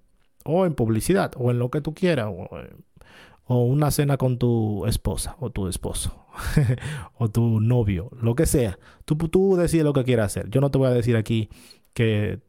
o 0.49 0.65
en 0.65 0.73
publicidad, 0.73 1.31
o 1.37 1.51
en 1.51 1.59
lo 1.59 1.69
que 1.69 1.81
tú 1.81 1.93
quieras, 1.93 2.27
o, 2.27 3.63
una 3.63 3.89
cena 3.89 4.17
con 4.17 4.37
tu 4.37 4.85
esposa, 4.85 5.35
o 5.39 5.49
tu 5.49 5.67
esposo, 5.67 6.25
o 7.17 7.29
tu 7.29 7.59
novio, 7.59 8.11
lo 8.21 8.35
que 8.35 8.45
sea. 8.45 8.77
Tú, 9.05 9.15
tú 9.15 9.55
decides 9.55 9.83
lo 9.85 9.93
que 9.93 10.03
quieras 10.03 10.27
hacer. 10.27 10.49
Yo 10.49 10.61
no 10.61 10.69
te 10.69 10.77
voy 10.77 10.87
a 10.87 10.91
decir 10.91 11.15
aquí 11.15 11.49
que, 11.93 12.41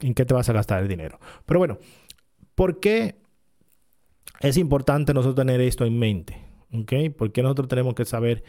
en 0.00 0.14
qué 0.14 0.24
te 0.24 0.34
vas 0.34 0.48
a 0.48 0.52
gastar 0.52 0.82
el 0.82 0.88
dinero. 0.88 1.18
Pero 1.46 1.60
bueno, 1.60 1.78
¿por 2.54 2.80
qué 2.80 3.20
es 4.40 4.56
importante 4.56 5.14
nosotros 5.14 5.36
tener 5.36 5.60
esto 5.60 5.84
en 5.84 5.98
mente? 5.98 6.44
¿Ok? 6.72 6.92
Porque 7.16 7.42
nosotros 7.42 7.68
tenemos 7.68 7.94
que 7.94 8.04
saber 8.04 8.42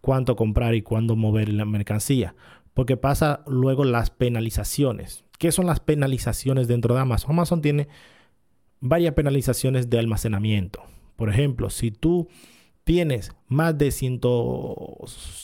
cuánto 0.00 0.36
comprar 0.36 0.74
y 0.74 0.82
cuándo 0.82 1.16
mover 1.16 1.48
la 1.48 1.64
mercancía. 1.64 2.34
Porque 2.74 2.96
pasa 2.96 3.42
luego 3.46 3.84
las 3.84 4.10
penalizaciones. 4.10 5.24
¿Qué 5.38 5.52
son 5.52 5.66
las 5.66 5.80
penalizaciones 5.80 6.68
dentro 6.68 6.94
de 6.94 7.00
Amazon? 7.00 7.32
Amazon 7.32 7.60
tiene 7.60 7.88
varias 8.80 9.14
penalizaciones 9.14 9.90
de 9.90 9.98
almacenamiento. 9.98 10.82
Por 11.16 11.30
ejemplo, 11.30 11.70
si 11.70 11.90
tú 11.90 12.28
tienes 12.84 13.32
más 13.48 13.76
de 13.76 13.90
100, 13.90 14.20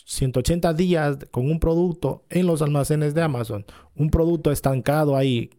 180 0.04 0.74
días 0.74 1.18
con 1.30 1.50
un 1.50 1.58
producto 1.58 2.24
en 2.30 2.46
los 2.46 2.62
almacenes 2.62 3.14
de 3.14 3.22
Amazon, 3.22 3.64
un 3.96 4.10
producto 4.10 4.52
estancado 4.52 5.16
ahí 5.16 5.50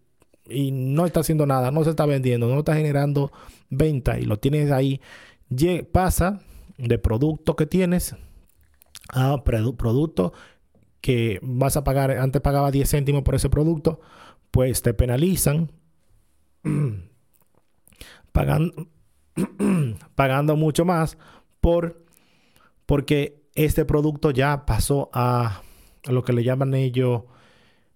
y 0.47 0.71
no 0.71 1.05
está 1.05 1.21
haciendo 1.21 1.45
nada, 1.45 1.71
no 1.71 1.83
se 1.83 1.89
está 1.89 2.05
vendiendo, 2.05 2.47
no 2.47 2.59
está 2.59 2.75
generando 2.75 3.31
venta 3.69 4.19
y 4.19 4.23
lo 4.23 4.37
tienes 4.37 4.71
ahí, 4.71 5.01
pasa 5.91 6.41
de 6.77 6.97
producto 6.97 7.55
que 7.55 7.65
tienes 7.65 8.15
a 9.09 9.43
producto 9.43 10.33
que 11.01 11.39
vas 11.41 11.75
a 11.75 11.83
pagar, 11.83 12.11
antes 12.11 12.41
pagaba 12.41 12.71
10 12.71 12.89
céntimos 12.89 13.23
por 13.23 13.35
ese 13.35 13.49
producto, 13.49 13.99
pues 14.51 14.81
te 14.81 14.93
penalizan 14.93 15.71
pagando, 18.33 18.89
pagando 20.15 20.57
mucho 20.57 20.83
más 20.83 21.17
por 21.61 22.03
porque 22.85 23.41
este 23.55 23.85
producto 23.85 24.31
ya 24.31 24.65
pasó 24.65 25.09
a, 25.13 25.61
lo 26.05 26.23
que 26.23 26.33
le 26.33 26.43
llaman 26.43 26.73
ellos 26.73 27.23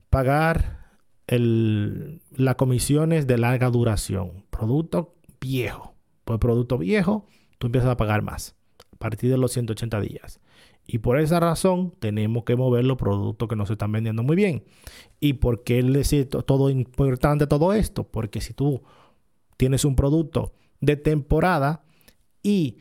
pagar 0.10 0.88
el, 1.28 2.22
las 2.32 2.56
comisiones 2.56 3.28
de 3.28 3.38
larga 3.38 3.70
duración. 3.70 4.46
Producto 4.50 5.16
viejo. 5.42 5.94
Pues 6.24 6.40
producto 6.40 6.78
viejo, 6.78 7.26
tú 7.58 7.68
empiezas 7.68 7.90
a 7.90 7.98
pagar 7.98 8.22
más 8.22 8.56
a 8.94 8.98
partir 8.98 9.30
de 9.30 9.38
los 9.38 9.52
180 9.52 10.00
días. 10.00 10.40
Y 10.86 11.00
por 11.00 11.20
esa 11.20 11.42
razón 11.42 11.94
tenemos 12.00 12.46
que 12.46 12.56
mover 12.56 12.86
los 12.86 12.98
productos 12.98 13.50
que 13.50 13.58
no 13.58 13.66
se 13.66 13.74
están 13.74 13.92
vendiendo 13.92 14.24
muy 14.24 14.38
bien. 14.38 14.64
¿Y 15.20 15.34
por 15.34 15.64
qué 15.64 15.84
decir 15.84 16.30
todo 16.30 16.70
importante 16.70 17.46
todo 17.46 17.74
esto? 17.74 18.06
Porque 18.06 18.40
si 18.40 18.54
tú 18.54 18.84
tienes 19.58 19.86
un 19.86 19.96
producto 19.96 20.54
de 20.80 20.96
temporada 20.96 21.84
y 22.44 22.78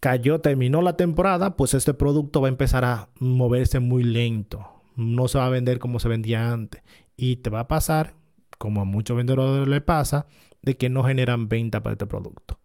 cayó, 0.00 0.40
terminó 0.40 0.82
la 0.82 0.96
temporada, 0.96 1.56
pues 1.56 1.74
este 1.74 1.92
producto 1.92 2.40
va 2.40 2.48
a 2.48 2.50
empezar 2.50 2.84
a 2.84 3.08
moverse 3.18 3.80
muy 3.80 4.04
lento. 4.04 4.64
No 4.94 5.28
se 5.28 5.38
va 5.38 5.46
a 5.46 5.50
vender 5.50 5.78
como 5.78 5.98
se 5.98 6.08
vendía 6.08 6.52
antes. 6.52 6.82
Y 7.16 7.36
te 7.36 7.50
va 7.50 7.60
a 7.60 7.68
pasar, 7.68 8.14
como 8.58 8.80
a 8.80 8.84
muchos 8.84 9.16
vendedores 9.16 9.68
le 9.68 9.80
pasa, 9.80 10.26
de 10.62 10.76
que 10.76 10.88
no 10.88 11.04
generan 11.04 11.48
venta 11.48 11.82
para 11.82 11.94
este 11.94 12.06
producto. 12.06 12.58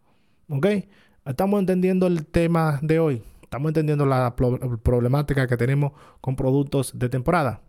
¿Ok? 0.50 0.68
Estamos 1.26 1.60
entendiendo 1.60 2.08
el 2.08 2.26
tema 2.26 2.80
de 2.82 3.00
hoy. 3.00 3.22
Estamos 3.42 3.70
entendiendo 3.70 4.06
la 4.06 4.36
problemática 4.36 5.48
que 5.48 5.58
tenemos 5.58 5.92
con 6.22 6.36
productos 6.36 6.98
de 6.98 7.10
temporada. 7.10 7.62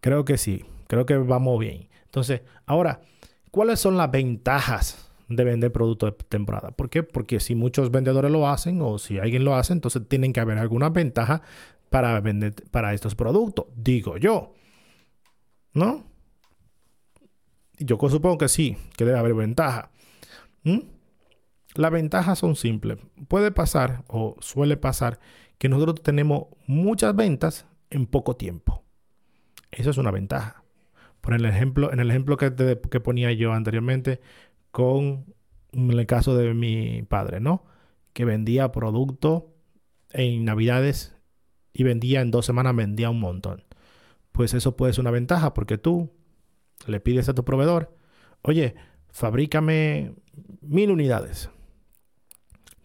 Creo 0.00 0.24
que 0.24 0.38
sí. 0.38 0.64
Creo 0.86 1.04
que 1.04 1.16
vamos 1.16 1.58
bien. 1.58 1.88
Entonces, 2.04 2.42
ahora, 2.64 3.00
¿cuáles 3.56 3.80
son 3.80 3.96
las 3.96 4.10
ventajas 4.10 5.10
de 5.28 5.44
vender 5.44 5.72
productos 5.72 6.10
de 6.18 6.24
temporada. 6.24 6.72
¿Por 6.72 6.90
qué? 6.90 7.02
Porque 7.02 7.40
si 7.40 7.54
muchos 7.54 7.90
vendedores 7.90 8.30
lo 8.30 8.46
hacen 8.46 8.82
o 8.82 8.98
si 8.98 9.18
alguien 9.18 9.46
lo 9.46 9.54
hace, 9.54 9.72
entonces 9.72 10.06
tienen 10.06 10.34
que 10.34 10.40
haber 10.40 10.58
alguna 10.58 10.90
ventaja 10.90 11.40
para 11.88 12.20
vender 12.20 12.52
para 12.70 12.92
estos 12.92 13.14
productos, 13.14 13.64
digo 13.74 14.18
yo. 14.18 14.52
¿No? 15.72 16.04
Yo 17.78 17.96
supongo 18.10 18.36
que 18.36 18.48
sí, 18.48 18.76
que 18.94 19.06
debe 19.06 19.18
haber 19.18 19.32
ventaja. 19.32 19.90
Las 21.74 21.90
ventajas 21.90 22.38
son 22.38 22.56
simples. 22.56 22.98
Puede 23.26 23.52
pasar 23.52 24.04
o 24.06 24.36
suele 24.40 24.76
pasar 24.76 25.18
que 25.56 25.70
nosotros 25.70 26.02
tenemos 26.02 26.48
muchas 26.66 27.16
ventas 27.16 27.64
en 27.88 28.04
poco 28.04 28.36
tiempo. 28.36 28.84
Eso 29.70 29.88
es 29.88 29.96
una 29.96 30.10
ventaja. 30.10 30.65
El 31.34 31.44
ejemplo, 31.44 31.92
en 31.92 32.00
el 32.00 32.10
ejemplo 32.10 32.36
que, 32.36 32.50
ponía 33.00 33.32
yo 33.32 33.52
anteriormente, 33.52 34.20
con 34.70 35.34
el 35.72 36.06
caso 36.06 36.36
de 36.36 36.54
mi 36.54 37.02
padre, 37.02 37.40
¿no? 37.40 37.64
Que 38.12 38.24
vendía 38.24 38.72
producto 38.72 39.54
en 40.10 40.44
Navidades 40.44 41.16
y 41.72 41.82
vendía 41.82 42.20
en 42.20 42.30
dos 42.30 42.46
semanas, 42.46 42.76
vendía 42.76 43.10
un 43.10 43.20
montón. 43.20 43.64
Pues 44.32 44.54
eso 44.54 44.76
puede 44.76 44.92
ser 44.92 45.02
una 45.02 45.10
ventaja 45.10 45.54
porque 45.54 45.78
tú 45.78 46.12
le 46.86 47.00
pides 47.00 47.28
a 47.28 47.34
tu 47.34 47.44
proveedor, 47.44 47.94
oye, 48.42 48.74
fabrícame 49.10 50.14
mil 50.60 50.90
unidades. 50.90 51.50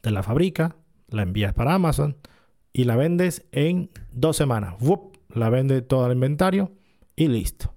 Te 0.02 0.12
la 0.12 0.24
fabrica, 0.24 0.76
la 1.08 1.22
envías 1.24 1.54
para 1.54 1.76
Amazon 1.76 2.18
y 2.74 2.86
la 2.86 2.96
vendes 2.96 3.46
en 3.52 3.92
dos 4.12 4.38
semanas. 4.38 4.76
La 5.30 5.50
vende 5.50 5.82
todo 5.82 6.08
el 6.08 6.14
inventario 6.14 6.72
y 7.16 7.28
listo. 7.28 7.74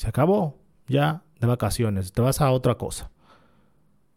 Se 0.00 0.08
acabó 0.08 0.56
ya 0.86 1.24
de 1.40 1.46
vacaciones. 1.46 2.12
Te 2.12 2.22
vas 2.22 2.40
a 2.40 2.50
otra 2.52 2.76
cosa 2.76 3.10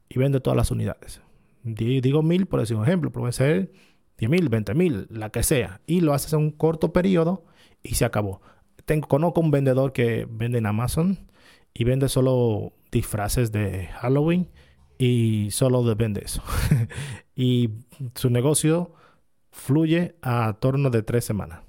y 0.07 0.17
vende 0.17 0.39
todas 0.39 0.55
las 0.55 0.71
unidades. 0.71 1.19
Digo 1.61 2.23
mil 2.23 2.45
por 2.45 2.61
decir 2.61 2.77
un 2.77 2.83
ejemplo, 2.83 3.11
puede 3.11 3.33
ser 3.33 3.73
10 4.17 4.31
mil, 4.31 4.47
20 4.47 4.75
mil, 4.75 5.07
la 5.09 5.29
que 5.29 5.43
sea. 5.43 5.81
Y 5.85 5.99
lo 5.99 6.13
haces 6.13 6.31
en 6.31 6.39
un 6.39 6.51
corto 6.51 6.93
periodo 6.93 7.43
y 7.83 7.95
se 7.95 8.05
acabó. 8.05 8.41
Tengo, 8.85 9.09
conozco 9.09 9.41
un 9.41 9.51
vendedor 9.51 9.91
que 9.91 10.25
vende 10.31 10.59
en 10.59 10.67
Amazon 10.67 11.27
y 11.73 11.83
vende 11.83 12.07
solo 12.07 12.71
disfraces 12.89 13.51
de 13.51 13.87
Halloween 13.87 14.51
y 14.97 15.51
solo 15.51 15.83
vende 15.97 16.21
eso. 16.23 16.41
y 17.35 17.71
su 18.15 18.29
negocio 18.29 18.93
fluye 19.51 20.15
a 20.21 20.53
torno 20.61 20.89
de 20.91 21.03
tres 21.03 21.25
semanas. 21.25 21.59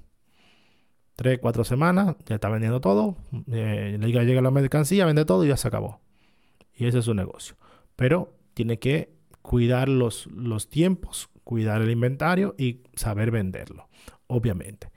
Tres, 1.15 1.39
cuatro 1.39 1.63
semanas, 1.63 2.15
ya 2.25 2.35
está 2.35 2.49
vendiendo 2.49 2.81
todo. 2.81 3.15
Eh, 3.51 3.97
llega 4.01 4.41
la 4.41 4.51
mercancía, 4.51 5.05
vende 5.05 5.23
todo 5.23 5.45
y 5.45 5.47
ya 5.47 5.57
se 5.57 5.67
acabó. 5.67 6.01
Y 6.75 6.87
ese 6.87 6.99
es 6.99 7.05
su 7.05 7.13
negocio. 7.13 7.55
Pero 7.95 8.33
tiene 8.53 8.79
que 8.79 9.15
cuidar 9.41 9.87
los, 9.87 10.27
los 10.27 10.69
tiempos, 10.69 11.29
cuidar 11.43 11.81
el 11.81 11.91
inventario 11.91 12.55
y 12.57 12.81
saber 12.95 13.31
venderlo, 13.31 13.87
obviamente. 14.27 14.89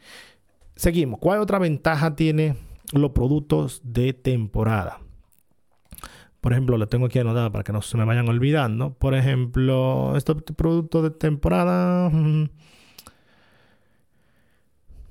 Seguimos. 0.74 1.20
¿Cuál 1.20 1.40
otra 1.40 1.58
ventaja 1.58 2.16
tiene 2.16 2.56
los 2.92 3.12
productos 3.12 3.80
de 3.84 4.12
temporada? 4.12 5.00
Por 6.40 6.52
ejemplo, 6.52 6.78
lo 6.78 6.88
tengo 6.88 7.06
aquí 7.06 7.18
anotado 7.18 7.50
para 7.50 7.64
que 7.64 7.72
no 7.72 7.82
se 7.82 7.96
me 7.96 8.04
vayan 8.04 8.28
olvidando. 8.28 8.94
Por 8.94 9.14
ejemplo, 9.14 10.16
estos 10.16 10.42
productos 10.56 11.02
de 11.02 11.10
temporada. 11.10 12.10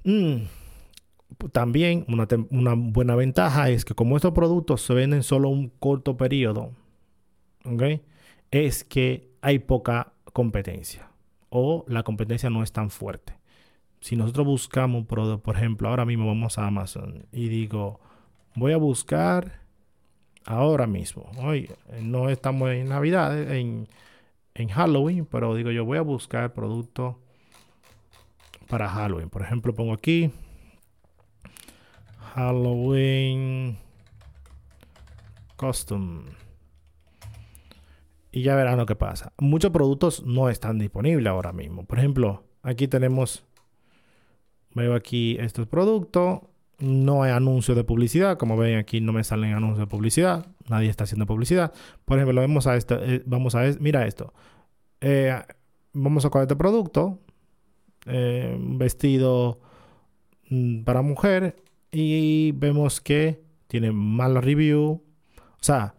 Mm, 0.04 0.44
también 1.52 2.06
una, 2.08 2.28
una, 2.50 2.74
buena 2.76 3.16
ventaja 3.16 3.70
es 3.70 3.86
que 3.86 3.94
como 3.94 4.16
estos 4.16 4.34
productos 4.34 4.82
se 4.82 4.94
venden 4.94 5.24
solo 5.24 5.50
un 5.50 5.70
corto 5.70 6.18
periodo, 6.18 6.72
es 8.52 8.84
que 8.84 9.30
hay 9.42 9.60
poca 9.60 10.14
competencia 10.34 11.10
o 11.50 11.86
la 11.88 12.04
competencia 12.04 12.50
no 12.50 12.64
es 12.64 12.72
tan 12.72 12.90
fuerte. 12.90 13.34
Si 14.00 14.16
nosotros 14.16 14.46
buscamos, 14.46 15.06
por, 15.06 15.42
por 15.42 15.56
ejemplo, 15.56 15.90
ahora 15.90 16.06
mismo 16.06 16.28
vamos 16.28 16.58
a 16.58 16.68
Amazon 16.68 17.26
y 17.32 17.50
digo, 17.50 18.00
voy 18.56 18.74
a 18.74 18.78
buscar 18.78 19.62
ahora 20.46 20.88
mismo. 20.88 21.30
Hoy 21.38 21.70
no 22.02 22.30
estamos 22.30 22.72
en 22.72 22.90
Navidad, 22.90 23.52
en, 23.52 23.88
en 24.56 24.70
Halloween, 24.70 25.26
pero 25.26 25.56
digo 25.56 25.72
yo 25.72 25.84
voy 25.84 25.98
a 25.98 26.02
buscar 26.02 26.54
productos 26.54 27.16
para 28.70 28.88
Halloween. 28.88 29.30
Por 29.30 29.42
ejemplo, 29.42 29.74
pongo 29.74 29.94
aquí 29.94 30.32
Halloween 32.38 33.80
Custom 35.56 36.26
y 38.32 38.44
ya 38.44 38.56
verán 38.56 38.78
lo 38.78 38.86
que 38.86 38.96
pasa. 38.96 39.34
Muchos 39.40 39.72
productos 39.72 40.24
no 40.24 40.48
están 40.48 40.78
disponibles 40.78 41.26
ahora 41.26 41.52
mismo. 41.52 41.86
Por 41.86 41.98
ejemplo, 41.98 42.44
aquí 42.62 42.88
tenemos, 42.88 43.44
veo 44.76 44.94
aquí 44.94 45.36
estos 45.40 45.66
productos. 45.66 46.42
No 46.78 47.24
hay 47.24 47.32
anuncios 47.32 47.76
de 47.76 47.84
publicidad. 47.84 48.38
Como 48.38 48.56
ven 48.56 48.78
aquí 48.78 49.02
no 49.02 49.14
me 49.14 49.24
salen 49.24 49.56
anuncios 49.56 49.80
de 49.80 49.88
publicidad. 49.88 50.46
Nadie 50.70 50.90
está 50.90 51.06
haciendo 51.06 51.26
publicidad. 51.26 51.74
Por 52.06 52.20
ejemplo, 52.20 52.40
vemos 52.40 52.68
a 52.68 52.76
esto. 52.76 53.04
Eh, 53.04 53.24
vamos 53.26 53.56
a 53.56 53.64
mira 53.80 54.06
esto. 54.06 54.32
Eh, 55.02 55.36
vamos 55.94 56.24
a 56.24 56.30
coger 56.30 56.44
este 56.44 56.56
producto. 56.56 57.18
Eh, 58.06 58.56
vestido 58.60 59.60
mm, 60.52 60.84
para 60.84 61.02
mujer. 61.02 61.56
Y 61.92 62.52
vemos 62.54 63.02
que 63.02 63.42
tiene 63.68 63.92
mala 63.92 64.42
review. 64.42 65.04
O 65.60 65.64
sea, 65.64 65.96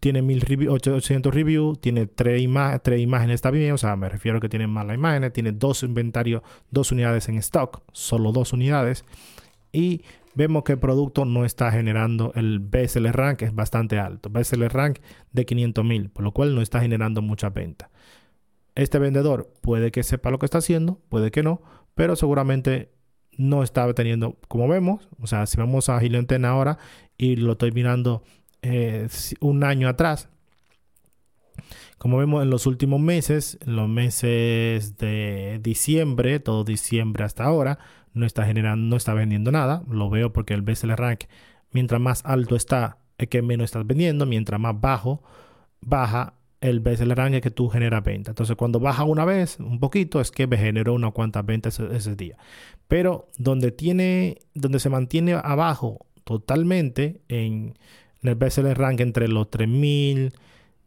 tiene 0.00 0.22
1800 0.22 1.34
reviews, 1.34 1.80
tiene 1.80 2.06
tres, 2.06 2.42
imágenes, 2.42 3.34
está 3.34 3.50
bien, 3.50 3.72
o 3.72 3.78
sea, 3.78 3.96
me 3.96 4.08
refiero 4.08 4.38
a 4.38 4.40
que 4.40 4.48
tiene 4.48 4.66
malas 4.66 4.96
imágenes, 4.96 5.32
tiene 5.32 5.52
dos 5.52 5.82
inventarios, 5.82 6.42
dos 6.70 6.92
unidades 6.92 7.28
en 7.28 7.36
stock, 7.36 7.82
solo 7.92 8.32
dos 8.32 8.52
unidades, 8.52 9.04
y 9.72 10.02
vemos 10.34 10.64
que 10.64 10.72
el 10.72 10.78
producto 10.78 11.24
no 11.24 11.44
está 11.44 11.70
generando 11.70 12.32
el 12.34 12.60
BSL 12.60 13.12
rank, 13.12 13.42
es 13.42 13.54
bastante 13.54 13.98
alto, 13.98 14.30
BSL 14.30 14.68
rank 14.68 14.98
de 15.32 15.46
500 15.46 15.84
mil, 15.84 16.10
por 16.10 16.24
lo 16.24 16.32
cual 16.32 16.54
no 16.54 16.62
está 16.62 16.80
generando 16.80 17.22
mucha 17.22 17.50
venta. 17.50 17.90
Este 18.74 18.98
vendedor 18.98 19.52
puede 19.60 19.90
que 19.90 20.02
sepa 20.04 20.30
lo 20.30 20.38
que 20.38 20.46
está 20.46 20.58
haciendo, 20.58 21.00
puede 21.08 21.30
que 21.30 21.42
no, 21.42 21.62
pero 21.94 22.14
seguramente 22.14 22.92
no 23.38 23.62
está 23.62 23.90
teniendo, 23.94 24.36
como 24.48 24.68
vemos, 24.68 25.08
o 25.20 25.26
sea, 25.26 25.46
si 25.46 25.56
vamos 25.56 25.88
a 25.88 25.98
Giliantena 26.00 26.50
ahora 26.50 26.78
y 27.16 27.36
lo 27.36 27.52
estoy 27.52 27.72
mirando 27.72 28.22
eh, 28.62 29.08
un 29.40 29.64
año 29.64 29.88
atrás, 29.88 30.28
Como 31.98 32.18
vemos 32.18 32.42
en 32.42 32.50
los 32.50 32.66
últimos 32.66 33.00
meses, 33.00 33.58
en 33.66 33.74
los 33.74 33.88
meses 33.88 34.98
de 34.98 35.58
diciembre, 35.62 36.38
todo 36.38 36.62
diciembre 36.62 37.24
hasta 37.24 37.44
ahora, 37.44 37.78
no 38.14 38.26
está 38.26 38.44
generando, 38.46 38.88
no 38.88 38.96
está 38.96 39.14
vendiendo 39.14 39.50
nada. 39.50 39.82
Lo 39.90 40.08
veo 40.10 40.32
porque 40.32 40.54
el 40.54 40.62
BSL 40.62 40.96
Rank, 40.96 41.24
mientras 41.72 42.00
más 42.00 42.24
alto 42.24 42.56
está, 42.56 42.98
es 43.18 43.28
que 43.28 43.42
menos 43.42 43.66
estás 43.66 43.86
vendiendo. 43.86 44.26
Mientras 44.26 44.60
más 44.60 44.80
bajo, 44.80 45.22
baja, 45.80 46.34
el 46.60 46.84
Rank 46.84 47.34
es 47.34 47.42
que 47.42 47.50
tú 47.50 47.68
generas 47.68 48.04
venta. 48.04 48.32
Entonces, 48.32 48.56
cuando 48.56 48.80
baja 48.80 49.04
una 49.04 49.24
vez, 49.24 49.58
un 49.60 49.78
poquito, 49.78 50.20
es 50.20 50.30
que 50.30 50.46
me 50.46 50.56
generó 50.56 50.94
unas 50.94 51.12
cuantas 51.12 51.46
ventas 51.46 51.78
ese, 51.78 52.16
día. 52.16 52.36
Pero 52.88 53.28
donde 53.36 53.70
tiene, 53.70 54.38
donde 54.54 54.80
se 54.80 54.90
mantiene 54.90 55.34
abajo 55.34 56.06
totalmente 56.24 57.20
en, 57.28 57.78
el 58.22 58.34
BSL 58.34 58.74
Rank 58.74 59.00
entre 59.00 59.28
los 59.28 59.50
3000 59.50 60.32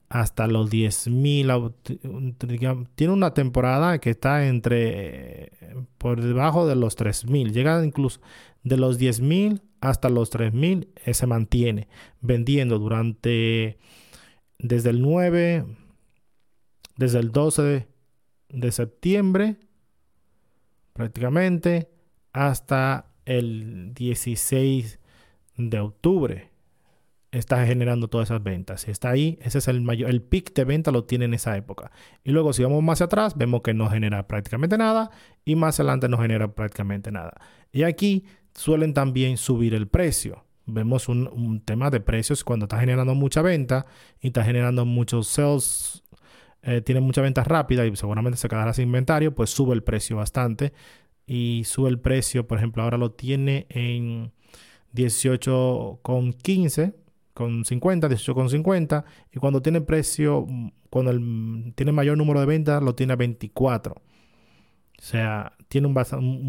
hasta 0.10 0.48
los 0.48 0.70
10.000. 0.70 2.88
Tiene 2.96 3.14
una 3.14 3.34
temporada 3.34 4.00
que 4.00 4.10
está 4.10 4.48
entre 4.48 5.54
por 5.98 6.22
debajo 6.22 6.68
de 6.68 6.76
los 6.76 6.98
3.000. 6.98 7.54
Llega 7.54 7.86
incluso 7.86 8.20
de 8.64 8.76
los 8.76 9.00
10.000 9.00 9.62
hasta 9.80 10.10
los 10.10 10.34
3.000. 10.34 10.90
Eh, 11.06 11.14
se 11.14 11.28
mantiene 11.28 11.88
vendiendo 12.20 12.78
durante 12.78 13.78
desde 14.62 14.92
el 14.92 15.02
9, 15.02 15.66
desde 16.98 17.20
el 17.20 17.32
12 17.32 17.88
de 18.50 18.72
septiembre 18.72 19.58
prácticamente 20.94 21.90
hasta 22.34 23.08
el 23.26 23.94
16 23.94 25.00
de 25.58 25.80
octubre 25.80 26.52
está 27.32 27.66
generando 27.66 28.10
todas 28.10 28.30
esas 28.30 28.44
ventas. 28.44 28.82
Si 28.82 28.92
está 28.92 29.10
ahí, 29.10 29.40
ese 29.42 29.60
es 29.60 29.68
el 29.68 29.82
mayor, 29.82 30.10
el 30.10 30.22
pic 30.22 30.54
de 30.54 30.66
venta 30.66 30.92
lo 30.92 31.06
tiene 31.06 31.26
en 31.26 31.34
esa 31.34 31.56
época. 31.56 31.92
Y 32.24 32.32
luego 32.32 32.52
si 32.52 32.64
vamos 32.64 32.84
más 32.84 33.02
atrás, 33.02 33.38
vemos 33.38 33.62
que 33.62 33.74
no 33.74 33.90
genera 33.90 34.28
prácticamente 34.28 34.78
nada 34.78 35.12
y 35.46 35.56
más 35.56 35.80
adelante 35.80 36.10
no 36.10 36.18
genera 36.18 36.54
prácticamente 36.54 37.12
nada. 37.12 37.40
Y 37.72 37.84
aquí 37.84 38.26
suelen 38.54 38.94
también 38.94 39.38
subir 39.38 39.74
el 39.74 39.88
precio. 39.88 40.46
Vemos 40.72 41.10
un, 41.10 41.62
tema 41.66 41.90
de 41.90 42.00
precios 42.00 42.44
cuando 42.44 42.66
está 42.66 42.80
generando 42.80 43.16
mucha 43.16 43.42
venta 43.42 43.88
y 44.20 44.28
está 44.28 44.44
generando 44.44 44.86
muchos 44.86 45.28
sales, 45.28 46.04
eh, 46.64 46.82
tiene 46.82 47.02
mucha 47.02 47.22
venta 47.22 47.44
rápida 47.44 47.86
y 47.86 47.96
seguramente 47.96 48.38
se 48.38 48.48
quedará 48.48 48.74
sin 48.74 48.86
inventario, 48.86 49.36
pues 49.36 49.50
sube 49.50 49.74
el 49.74 49.84
precio 49.84 50.18
bastante. 50.18 50.74
Y 51.28 51.64
sube 51.66 51.90
el 51.90 52.00
precio, 52.00 52.48
por 52.48 52.58
ejemplo, 52.58 52.84
ahora 52.84 52.98
lo 52.98 53.12
tiene 53.12 53.68
en 53.70 54.32
18,15 54.94 56.94
con 57.34 57.66
50, 57.66 58.08
18 58.08 58.36
con 58.36 58.50
50 58.50 59.06
y 59.32 59.40
cuando 59.40 59.62
tiene 59.62 59.82
precio, 59.82 60.46
cuando 60.90 61.12
tiene 61.76 61.92
mayor 61.92 62.18
número 62.18 62.40
de 62.40 62.46
ventas 62.46 62.82
lo 62.84 62.96
tiene 62.96 63.14
a 63.14 63.16
24. 63.16 63.94
O 63.94 65.04
sea, 65.04 65.54
tiene 65.68 65.88
un, 65.88 65.96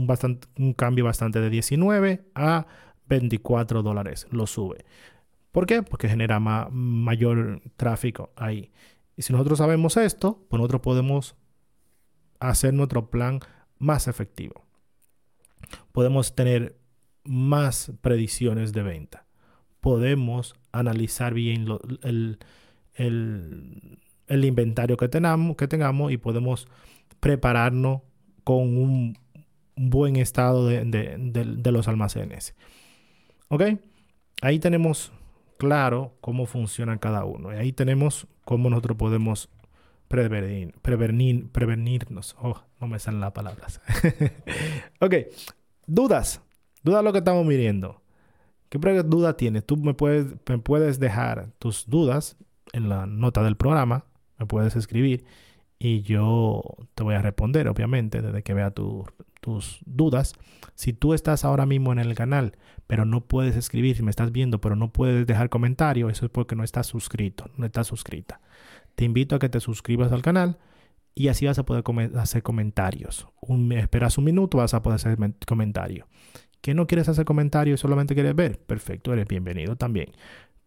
bastante, 0.07 0.47
un 0.59 0.75
cambio 0.75 1.07
bastante 1.07 1.41
de 1.41 1.49
19 1.49 2.25
a 2.35 2.67
24 3.13 3.83
dólares. 3.83 4.27
Lo 4.31 4.47
sube. 4.47 4.85
¿Por 5.51 5.67
qué? 5.67 5.83
Porque 5.83 6.09
genera 6.09 6.41
mayor 6.41 7.61
tráfico 7.77 8.33
ahí. 8.37 8.73
Y 9.17 9.23
si 9.23 9.33
nosotros 9.33 9.59
sabemos 9.59 9.97
esto, 9.97 10.45
pues 10.49 10.59
nosotros 10.59 10.81
podemos 10.81 11.37
hacer 12.41 12.73
nuestro 12.75 13.11
plan 13.11 13.41
más 13.79 14.09
efectivo. 14.09 14.65
Podemos 15.93 16.35
tener 16.35 16.77
más 17.25 17.93
predicciones 18.01 18.73
de 18.73 18.83
venta 18.83 19.27
podemos 19.83 20.55
analizar 20.71 21.35
bien 21.35 21.67
el, 22.05 22.39
inventario 24.29 24.97
que 24.97 25.09
tengamos, 25.09 25.57
que 25.57 25.69
tengamos 25.69 26.13
y 26.13 26.17
podemos 26.17 26.69
prepararnos 27.19 28.01
con 28.45 28.79
un 28.79 29.19
buen 29.75 30.17
estado 30.17 30.69
de, 30.69 31.73
los 31.73 31.89
almacenes. 31.89 32.55
¿Ok? 33.53 33.65
Ahí 34.41 34.59
tenemos 34.59 35.13
claro 35.59 36.17
cómo 36.23 36.47
funciona 36.47 36.97
cada 36.97 37.27
uno. 37.27 37.53
Y 37.53 37.57
ahí 37.57 37.71
tenemos 37.75 38.27
cómo 38.47 38.71
nosotros 38.71 38.97
podemos 38.97 39.51
prevenir, 40.09 40.73
prevenir, 40.81 41.51
prevenirnos. 41.51 42.35
Oh, 42.41 42.63
no 42.81 42.87
me 42.87 42.99
salen 42.99 43.21
las 43.21 43.33
palabras. 43.33 43.83
ok, 45.01 45.15
dudas. 45.87 46.41
Dudas 46.83 47.05
lo 47.05 47.13
que 47.13 47.19
estamos 47.19 47.45
midiendo. 47.45 48.01
¿Qué 48.71 48.79
duda 48.79 49.37
tienes? 49.37 49.67
Tú 49.67 49.77
me 49.77 49.93
puedes, 49.93 50.29
me 50.49 50.57
puedes 50.57 50.99
dejar 50.99 51.51
tus 51.59 51.87
dudas 51.91 52.39
en 52.73 52.89
la 52.89 53.05
nota 53.05 53.43
del 53.43 53.59
programa, 53.59 54.07
me 54.39 54.47
puedes 54.47 54.77
escribir 54.77 55.27
y 55.79 56.01
yo 56.01 56.63
te 56.95 57.03
voy 57.03 57.17
a 57.17 57.21
responder, 57.21 57.69
obviamente, 57.69 58.23
desde 58.23 58.43
que 58.43 58.55
vea 58.55 58.71
tus 59.43 59.81
dudas. 59.85 60.33
Si 60.75 60.95
tú 60.95 61.13
estás 61.13 61.45
ahora 61.45 61.67
mismo 61.67 61.93
en 61.93 61.99
el 61.99 62.15
canal, 62.15 62.57
pero 62.87 63.05
no 63.05 63.27
puedes 63.27 63.57
escribir, 63.57 63.97
si 63.97 64.03
me 64.03 64.11
estás 64.11 64.33
viendo, 64.33 64.61
pero 64.61 64.77
no 64.77 64.93
puedes 64.93 65.27
dejar 65.27 65.51
comentario, 65.51 66.09
eso 66.09 66.25
es 66.25 66.31
porque 66.31 66.57
no 66.57 66.65
estás 66.65 66.87
suscrito, 66.87 67.51
no 67.59 67.67
estás 67.67 67.89
suscrita. 67.89 68.41
Te 68.95 69.05
invito 69.05 69.37
a 69.37 69.39
que 69.39 69.49
te 69.51 69.61
suscribas 69.61 70.13
al 70.13 70.23
canal 70.23 70.59
y 71.15 71.29
así 71.29 71.45
vas 71.45 71.59
a 71.59 71.67
poder 71.67 71.85
hacer 72.17 72.43
comentarios. 72.43 73.27
Un, 73.41 73.73
esperas 73.73 74.17
un 74.17 74.25
minuto, 74.25 74.59
vas 74.59 74.73
a 74.73 74.83
poder 74.83 74.97
hacer 74.97 75.19
comentario 75.47 76.07
que 76.63 76.75
no 76.75 76.87
quieres 76.87 77.09
hacer 77.09 77.27
comentarios 77.27 77.81
y 77.81 77.83
solamente 77.83 78.15
quieres 78.15 78.35
ver, 78.35 78.59
perfecto, 78.59 79.13
eres 79.13 79.27
bienvenido 79.27 79.77
también. 79.77 80.13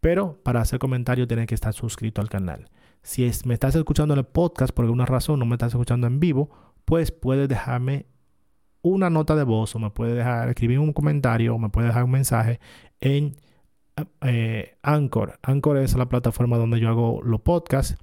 Pero 0.01 0.39
para 0.43 0.61
hacer 0.61 0.77
comentarios 0.77 1.27
tienes 1.27 1.47
que 1.47 1.55
estar 1.55 1.73
suscrito 1.73 2.21
al 2.21 2.29
canal. 2.29 2.69
Si 3.01 3.29
me 3.45 3.53
estás 3.53 3.75
escuchando 3.75 4.13
en 4.13 4.19
el 4.19 4.25
podcast 4.25 4.73
por 4.73 4.85
alguna 4.85 5.05
razón, 5.05 5.39
no 5.39 5.45
me 5.45 5.55
estás 5.55 5.71
escuchando 5.71 6.05
en 6.05 6.19
vivo, 6.19 6.49
pues 6.83 7.11
puedes 7.11 7.47
dejarme 7.47 8.05
una 8.85 9.09
nota 9.09 9.35
de 9.35 9.43
voz 9.43 9.75
o 9.75 9.79
me 9.79 9.89
puedes 9.89 10.15
dejar 10.15 10.47
escribir 10.49 10.79
un 10.79 10.93
comentario 10.93 11.55
o 11.55 11.57
me 11.57 11.69
puedes 11.69 11.89
dejar 11.89 12.03
un 12.03 12.11
mensaje 12.11 12.59
en 13.01 13.35
eh, 14.21 14.75
Anchor. 14.83 15.39
Anchor 15.41 15.77
es 15.77 15.95
la 15.95 16.07
plataforma 16.07 16.57
donde 16.57 16.79
yo 16.79 16.89
hago 16.89 17.21
los 17.23 17.41
podcasts 17.41 17.97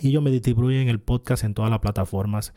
y 0.00 0.12
yo 0.12 0.20
me 0.20 0.30
distribuyo 0.30 0.78
en 0.78 0.88
el 0.88 1.00
podcast 1.00 1.42
en 1.42 1.54
todas 1.54 1.70
las 1.70 1.80
plataformas 1.80 2.54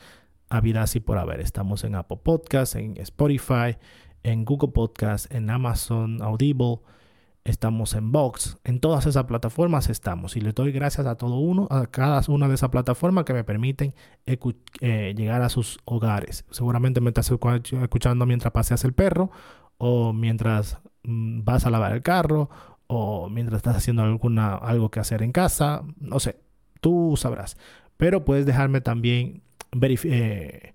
habidas 0.49 0.95
y 0.95 0.99
por 0.99 1.17
haber. 1.17 1.39
Estamos 1.39 1.83
en 1.83 1.95
Apple 1.95 2.19
Podcasts, 2.21 2.75
en 2.75 2.97
Spotify, 2.97 3.77
en 4.21 4.45
Google 4.45 4.69
Podcast, 4.69 5.33
en 5.33 5.49
Amazon 5.49 6.21
Audible, 6.21 6.81
estamos 7.43 7.95
en 7.95 8.11
Vox, 8.11 8.57
en 8.63 8.79
todas 8.79 9.05
esas 9.05 9.25
plataformas 9.25 9.89
estamos. 9.89 10.35
Y 10.35 10.41
le 10.41 10.51
doy 10.51 10.71
gracias 10.71 11.07
a 11.07 11.15
todo 11.15 11.37
uno, 11.37 11.67
a 11.71 11.87
cada 11.87 12.21
una 12.27 12.47
de 12.47 12.55
esas 12.55 12.69
plataformas 12.69 13.25
que 13.25 13.33
me 13.33 13.43
permiten 13.43 13.93
eh, 14.25 15.13
llegar 15.15 15.41
a 15.41 15.49
sus 15.49 15.79
hogares. 15.85 16.45
Seguramente 16.51 17.01
me 17.01 17.09
estás 17.09 17.31
escuchando 17.31 18.25
mientras 18.25 18.53
paseas 18.53 18.83
el 18.83 18.93
perro, 18.93 19.31
o 19.77 20.13
mientras 20.13 20.77
mm, 21.03 21.43
vas 21.43 21.65
a 21.65 21.71
lavar 21.71 21.93
el 21.93 22.03
carro, 22.03 22.49
o 22.87 23.29
mientras 23.29 23.57
estás 23.57 23.77
haciendo 23.77 24.03
alguna, 24.03 24.55
algo 24.55 24.91
que 24.91 24.99
hacer 24.99 25.23
en 25.23 25.31
casa, 25.31 25.83
no 25.99 26.19
sé, 26.19 26.39
tú 26.81 27.15
sabrás. 27.17 27.57
Pero 27.97 28.25
puedes 28.25 28.45
dejarme 28.45 28.81
también 28.81 29.43
eh, 29.81 30.73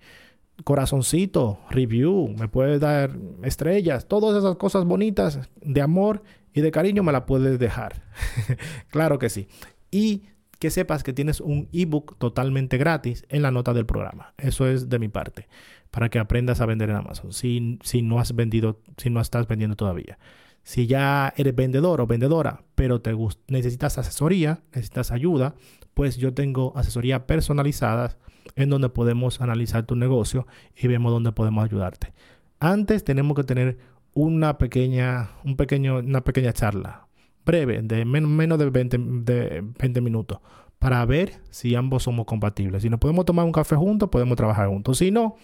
corazoncito, 0.65 1.59
review, 1.71 2.35
me 2.39 2.49
puedes 2.49 2.81
dar 2.81 3.11
estrellas, 3.43 4.09
todas 4.09 4.37
esas 4.37 4.57
cosas 4.57 4.85
bonitas 4.85 5.49
de 5.61 5.83
amor 5.83 6.23
y 6.57 6.63
de 6.63 6.71
cariño 6.71 7.03
me 7.03 7.13
la 7.13 7.27
puedes 7.27 7.59
dejar. 7.59 8.03
claro 8.89 9.19
que 9.19 9.29
sí. 9.29 9.47
Y 9.91 10.23
que 10.59 10.71
sepas 10.71 11.05
que 11.05 11.13
tienes 11.13 11.43
un 11.43 11.69
ebook 11.71 12.17
totalmente 12.17 12.79
gratis 12.79 13.27
en 13.29 13.43
la 13.43 13.51
nota 13.51 13.75
del 13.75 13.85
programa. 13.85 14.33
Eso 14.39 14.67
es 14.67 14.89
de 14.89 14.99
mi 14.99 15.09
parte, 15.09 15.49
para 15.91 16.09
que 16.09 16.19
aprendas 16.19 16.63
a 16.63 16.67
vender 16.67 16.89
en 16.89 16.97
Amazon. 16.97 17.35
Si, 17.35 17.79
si 17.83 18.01
no 18.01 18.21
has 18.21 18.35
vendido, 18.35 18.81
si 18.97 19.11
no 19.11 19.21
estás 19.21 19.47
vendiendo 19.47 19.77
todavía. 19.77 20.19
Si 20.63 20.87
ya 20.87 21.35
eres 21.37 21.55
vendedor 21.55 22.01
o 22.01 22.07
vendedora, 22.07 22.65
pero 22.75 23.03
te 23.03 23.15
necesitas 23.49 23.99
asesoría, 23.99 24.63
necesitas 24.73 25.11
ayuda, 25.11 25.57
pues 25.93 26.17
yo 26.17 26.33
tengo 26.33 26.73
asesoría 26.75 27.27
personalizada 27.27 28.17
en 28.55 28.71
donde 28.71 28.89
podemos 28.89 29.43
analizar 29.43 29.85
tu 29.85 29.95
negocio 29.95 30.47
y 30.75 30.89
vemos 30.89 31.13
dónde 31.13 31.33
podemos 31.33 31.67
ayudarte. 31.67 32.15
Antes 32.61 33.05
tenemos 33.05 33.37
que 33.37 33.45
tener 33.45 33.77
una 34.17 34.57
pequeña, 34.57 35.31
un 35.45 35.57
pequeño, 35.57 35.99
una 35.99 36.25
pequeña 36.25 36.53
charla 36.55 37.07
breve 37.45 37.83
de 37.83 38.05
menos 38.07 38.59
de 38.59 38.71
20, 38.71 38.99
de 38.99 39.63
20 39.79 40.01
minutos 40.01 40.41
para 40.79 41.05
ver 41.05 41.41
si 41.51 41.75
ambos 41.75 42.05
somos 42.05 42.27
compatibles. 42.27 42.83
Si 42.83 42.91
nos 42.91 42.99
podemos 42.99 43.27
tomar 43.27 43.45
un 43.45 43.53
café 43.53 43.77
juntos, 43.77 44.09
podemos 44.09 44.37
trabajar 44.37 44.69
juntos. 44.69 44.99
Si 44.99 45.11
no, 45.11 45.37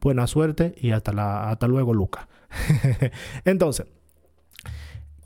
buena 0.00 0.26
suerte 0.26 0.74
y 0.80 0.90
hasta, 0.90 1.12
la, 1.12 1.50
hasta 1.50 1.68
luego, 1.68 1.92
Luca. 1.92 2.28
Entonces, 3.44 3.86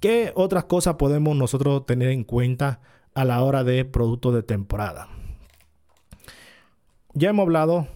¿qué 0.00 0.32
otras 0.34 0.64
cosas 0.64 0.96
podemos 0.96 1.36
nosotros 1.36 1.86
tener 1.86 2.10
en 2.10 2.24
cuenta 2.24 2.80
a 3.14 3.24
la 3.24 3.42
hora 3.42 3.64
de 3.64 3.84
productos 3.84 4.34
de 4.34 4.42
temporada? 4.42 5.08
ya 7.14 7.30
hemos 7.30 7.44
hablado, 7.44 7.86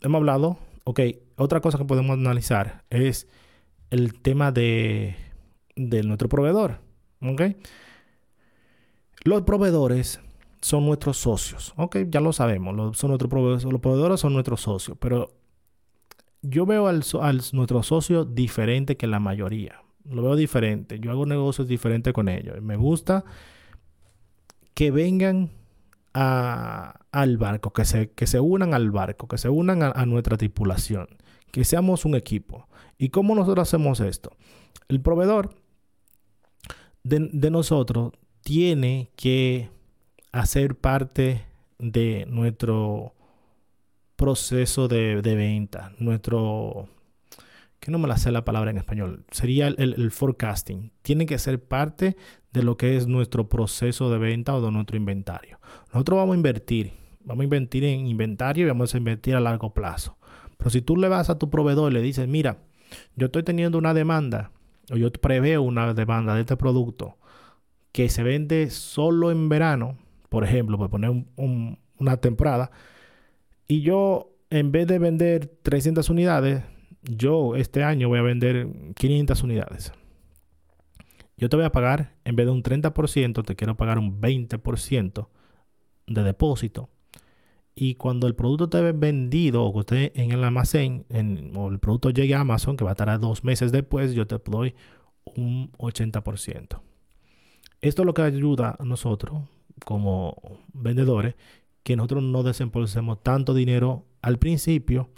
hemos 0.00 0.18
hablado, 0.18 0.56
ok, 0.84 1.00
otra 1.36 1.60
cosa 1.60 1.78
que 1.78 1.84
podemos 1.84 2.14
analizar 2.14 2.84
es 2.90 3.28
el 3.90 4.20
tema 4.20 4.52
de, 4.52 5.16
de 5.76 6.02
nuestro 6.02 6.28
proveedor, 6.28 6.80
ok. 7.22 7.42
Los 9.24 9.42
proveedores 9.42 10.20
son 10.62 10.86
nuestros 10.86 11.18
socios. 11.18 11.74
Ok, 11.76 11.98
ya 12.08 12.20
lo 12.20 12.32
sabemos, 12.32 12.96
son 12.96 13.08
nuestros 13.08 13.30
proveedores, 13.30 13.64
los 13.64 13.80
proveedores 13.80 14.20
son 14.20 14.32
nuestros 14.32 14.62
socios, 14.62 14.96
pero 15.00 15.32
yo 16.42 16.66
veo 16.66 16.86
al, 16.86 17.02
al, 17.20 17.42
nuestro 17.52 17.82
socio 17.82 18.24
diferente 18.24 18.96
que 18.96 19.06
la 19.06 19.20
mayoría. 19.20 19.82
Lo 20.04 20.22
veo 20.22 20.36
diferente. 20.36 20.98
Yo 20.98 21.10
hago 21.10 21.26
negocios 21.26 21.68
diferentes 21.68 22.12
con 22.12 22.28
ellos. 22.28 22.60
Me 22.62 22.76
gusta 22.76 23.24
que 24.74 24.90
vengan 24.90 25.50
al 26.12 27.36
barco, 27.38 27.72
que 27.72 27.84
se, 27.84 28.10
que 28.10 28.26
se 28.26 28.40
unan 28.40 28.74
al 28.74 28.90
barco, 28.90 29.28
que 29.28 29.38
se 29.38 29.48
unan 29.48 29.82
a, 29.82 30.06
nuestra 30.06 30.36
tripulación, 30.36 31.08
que 31.50 31.64
seamos 31.64 32.04
un 32.04 32.14
equipo. 32.14 32.68
¿Y 32.98 33.08
cómo 33.08 33.34
nosotros 33.34 33.68
hacemos 33.68 34.00
esto? 34.00 34.36
El 34.88 35.00
proveedor 35.00 35.54
de, 37.02 37.50
nosotros 37.50 38.12
tiene 38.42 39.10
que 39.16 39.70
hacer 40.32 40.76
parte 40.76 41.44
de 41.78 42.26
nuestro 42.28 43.14
proceso 44.16 44.86
de, 44.86 45.20
venta, 45.22 45.92
nuestro, 45.98 46.88
que 47.80 47.90
no 47.90 47.98
me 47.98 48.06
la 48.06 48.18
sé 48.18 48.30
la 48.30 48.44
palabra 48.44 48.70
en 48.70 48.76
español, 48.76 49.24
sería 49.30 49.68
el, 49.68 50.10
forecasting. 50.10 50.92
Tiene 51.02 51.24
que 51.24 51.38
ser 51.38 51.62
parte 51.62 52.16
de 52.52 52.62
lo 52.62 52.76
que 52.76 52.96
es 52.96 53.06
nuestro 53.06 53.48
proceso 53.48 54.10
de 54.10 54.18
venta 54.18 54.54
o 54.54 54.60
de 54.60 54.70
nuestro 54.70 54.96
inventario. 54.96 55.58
Nosotros 55.92 56.18
vamos 56.18 56.34
a 56.34 56.36
invertir, 56.36 56.92
vamos 57.20 57.42
a 57.42 57.44
invertir 57.44 57.84
en 57.84 58.06
inventario 58.06 58.66
y 58.66 58.68
vamos 58.68 58.94
a 58.94 58.98
invertir 58.98 59.34
a 59.34 59.40
largo 59.40 59.72
plazo. 59.72 60.18
Pero 60.60 60.70
si 60.70 60.82
tú 60.82 60.96
le 60.96 61.08
vas 61.08 61.30
a 61.30 61.38
tu 61.38 61.50
proveedor 61.50 61.90
y 61.90 61.94
le 61.94 62.02
dices, 62.02 62.28
mira, 62.28 62.58
yo 63.16 63.26
estoy 63.26 63.42
teniendo 63.42 63.78
una 63.78 63.94
demanda 63.94 64.52
o 64.92 64.96
yo 64.96 65.10
preveo 65.10 65.62
una 65.62 65.94
demanda 65.94 66.34
de 66.34 66.42
este 66.42 66.56
producto 66.56 67.16
que 67.92 68.08
se 68.08 68.22
vende 68.22 68.70
solo 68.70 69.32
en 69.32 69.48
verano, 69.48 69.98
por 70.28 70.44
ejemplo, 70.44 70.78
por 70.78 70.90
poner 70.90 71.24
una 71.36 72.16
temporada, 72.18 72.70
y 73.66 73.80
yo 73.80 74.30
en 74.50 74.70
vez 74.70 74.86
de 74.86 74.98
vender 74.98 75.46
300 75.62 76.08
unidades, 76.10 76.62
yo 77.02 77.56
este 77.56 77.82
año 77.82 78.08
voy 78.08 78.18
a 78.18 78.22
vender 78.22 78.68
500 78.94 79.42
unidades. 79.42 79.92
Yo 81.36 81.48
te 81.48 81.56
voy 81.56 81.64
a 81.64 81.72
pagar, 81.72 82.16
en 82.24 82.36
vez 82.36 82.46
de 82.46 82.52
un 82.52 82.62
30%, 82.62 83.44
te 83.44 83.56
quiero 83.56 83.76
pagar 83.76 83.98
un 83.98 84.20
20% 84.20 85.28
de 86.06 86.22
depósito. 86.22 86.90
Y 87.82 87.94
cuando 87.94 88.26
el 88.26 88.34
producto 88.34 88.64
esté 88.64 88.92
vendido 88.92 89.64
o 89.64 89.72
que 89.72 89.80
esté 89.80 90.22
en 90.22 90.32
el 90.32 90.44
almacén, 90.44 91.06
o 91.54 91.70
el 91.70 91.78
producto 91.78 92.10
llegue 92.10 92.34
a 92.34 92.40
Amazon, 92.40 92.76
que 92.76 92.84
va 92.84 92.90
a 92.90 92.92
estar 92.92 93.18
dos 93.18 93.42
meses 93.42 93.72
después, 93.72 94.12
yo 94.12 94.26
te 94.26 94.36
doy 94.44 94.74
un 95.24 95.72
80%. 95.78 96.82
Esto 97.80 98.02
es 98.02 98.06
lo 98.06 98.12
que 98.12 98.20
ayuda 98.20 98.76
a 98.78 98.84
nosotros, 98.84 99.44
como 99.82 100.36
vendedores, 100.74 101.36
que 101.82 101.96
nosotros 101.96 102.22
no 102.22 102.42
desembolsemos 102.42 103.22
tanto 103.22 103.54
dinero 103.54 104.04
al 104.20 104.38
principio 104.38 105.08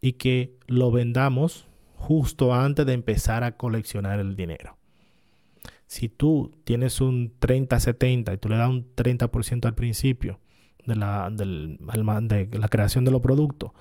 y 0.00 0.12
que 0.12 0.56
lo 0.68 0.92
vendamos 0.92 1.66
justo 1.96 2.54
antes 2.54 2.86
de 2.86 2.92
empezar 2.92 3.42
a 3.42 3.56
coleccionar 3.56 4.20
el 4.20 4.36
dinero. 4.36 4.76
Si 5.88 6.08
tú 6.08 6.52
tienes 6.62 7.00
un 7.00 7.32
30-70 7.40 8.34
y 8.34 8.38
tú 8.38 8.48
le 8.48 8.58
das 8.58 8.70
un 8.70 8.94
30% 8.94 9.66
al 9.66 9.74
principio 9.74 10.38
de 10.86 10.96
la, 10.96 11.30
de 11.30 12.48
la 12.58 12.68
creación 12.68 13.04
de 13.04 13.10
los 13.10 13.20
productos. 13.20 13.72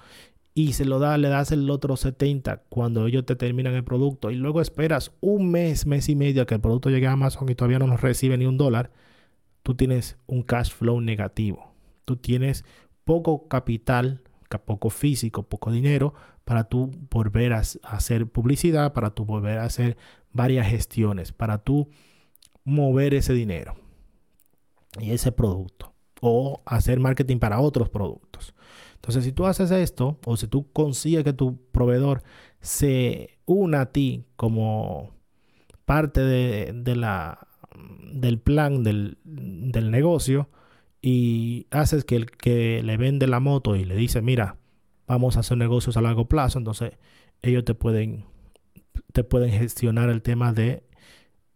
Y 0.53 0.73
se 0.73 0.85
lo 0.85 0.99
da, 0.99 1.17
le 1.17 1.29
das 1.29 1.51
el 1.51 1.69
otro 1.69 1.95
70 1.95 2.63
cuando 2.69 3.07
ellos 3.07 3.25
te 3.25 3.35
terminan 3.35 3.73
el 3.73 3.83
producto. 3.83 4.31
Y 4.31 4.35
luego 4.35 4.61
esperas 4.61 5.11
un 5.21 5.49
mes, 5.49 5.85
mes 5.85 6.09
y 6.09 6.15
medio 6.15 6.45
que 6.45 6.55
el 6.55 6.61
producto 6.61 6.89
llegue 6.89 7.07
a 7.07 7.13
Amazon 7.13 7.49
y 7.49 7.55
todavía 7.55 7.79
no 7.79 7.87
nos 7.87 8.01
recibe 8.01 8.37
ni 8.37 8.45
un 8.45 8.57
dólar, 8.57 8.91
tú 9.63 9.75
tienes 9.75 10.17
un 10.27 10.43
cash 10.43 10.71
flow 10.71 10.99
negativo. 10.99 11.73
Tú 12.05 12.17
tienes 12.17 12.65
poco 13.05 13.47
capital 13.47 14.21
poco 14.59 14.89
físico, 14.89 15.43
poco 15.43 15.71
dinero, 15.71 16.13
para 16.45 16.65
tú 16.65 16.91
volver 17.09 17.53
a, 17.53 17.61
hacer 17.83 18.27
publicidad, 18.27 18.93
para 18.93 19.11
tú 19.11 19.25
volver 19.25 19.59
a 19.59 19.65
hacer 19.65 19.97
varias 20.31 20.67
gestiones, 20.67 21.31
para 21.31 21.59
tú 21.59 21.89
mover 22.63 23.13
ese 23.13 23.33
dinero 23.33 23.75
y 24.99 25.11
ese 25.11 25.31
producto 25.31 25.90
o 26.21 26.61
hacer 26.65 26.99
marketing 26.99 27.39
para 27.39 27.59
otros 27.59 27.89
productos. 27.89 28.55
Entonces, 28.95 29.25
si 29.25 29.33
tú 29.33 29.45
haces 29.45 29.71
esto 29.71 30.19
o 30.25 30.37
si 30.37 30.47
tú 30.47 30.71
consigues 30.71 31.23
que 31.23 31.33
tu 31.33 31.59
proveedor 31.71 32.23
se 32.61 33.39
una 33.45 33.81
a 33.81 33.91
ti 33.91 34.25
como 34.35 35.11
parte 35.85 36.21
de, 36.21 36.95
la, 36.95 37.47
del 38.13 38.39
plan 38.39 38.83
del, 38.83 39.17
del 39.23 39.91
negocio, 39.91 40.47
y 41.01 41.65
haces 41.71 42.05
que 42.05 42.15
el 42.15 42.29
que 42.29 42.83
le 42.83 42.95
vende 42.95 43.25
la 43.27 43.39
moto 43.39 43.75
y 43.75 43.85
le 43.85 43.95
dice, 43.95 44.21
mira, 44.21 44.57
vamos 45.07 45.35
a 45.35 45.39
hacer 45.39 45.57
negocios 45.57 45.97
a 45.97 46.01
largo 46.01 46.27
plazo, 46.27 46.59
entonces 46.59 46.93
ellos 47.41 47.65
te 47.65 47.73
pueden, 47.73 48.25
te 49.11 49.23
pueden 49.23 49.51
gestionar 49.51 50.09
el 50.09 50.21
tema 50.21 50.53
de 50.53 50.83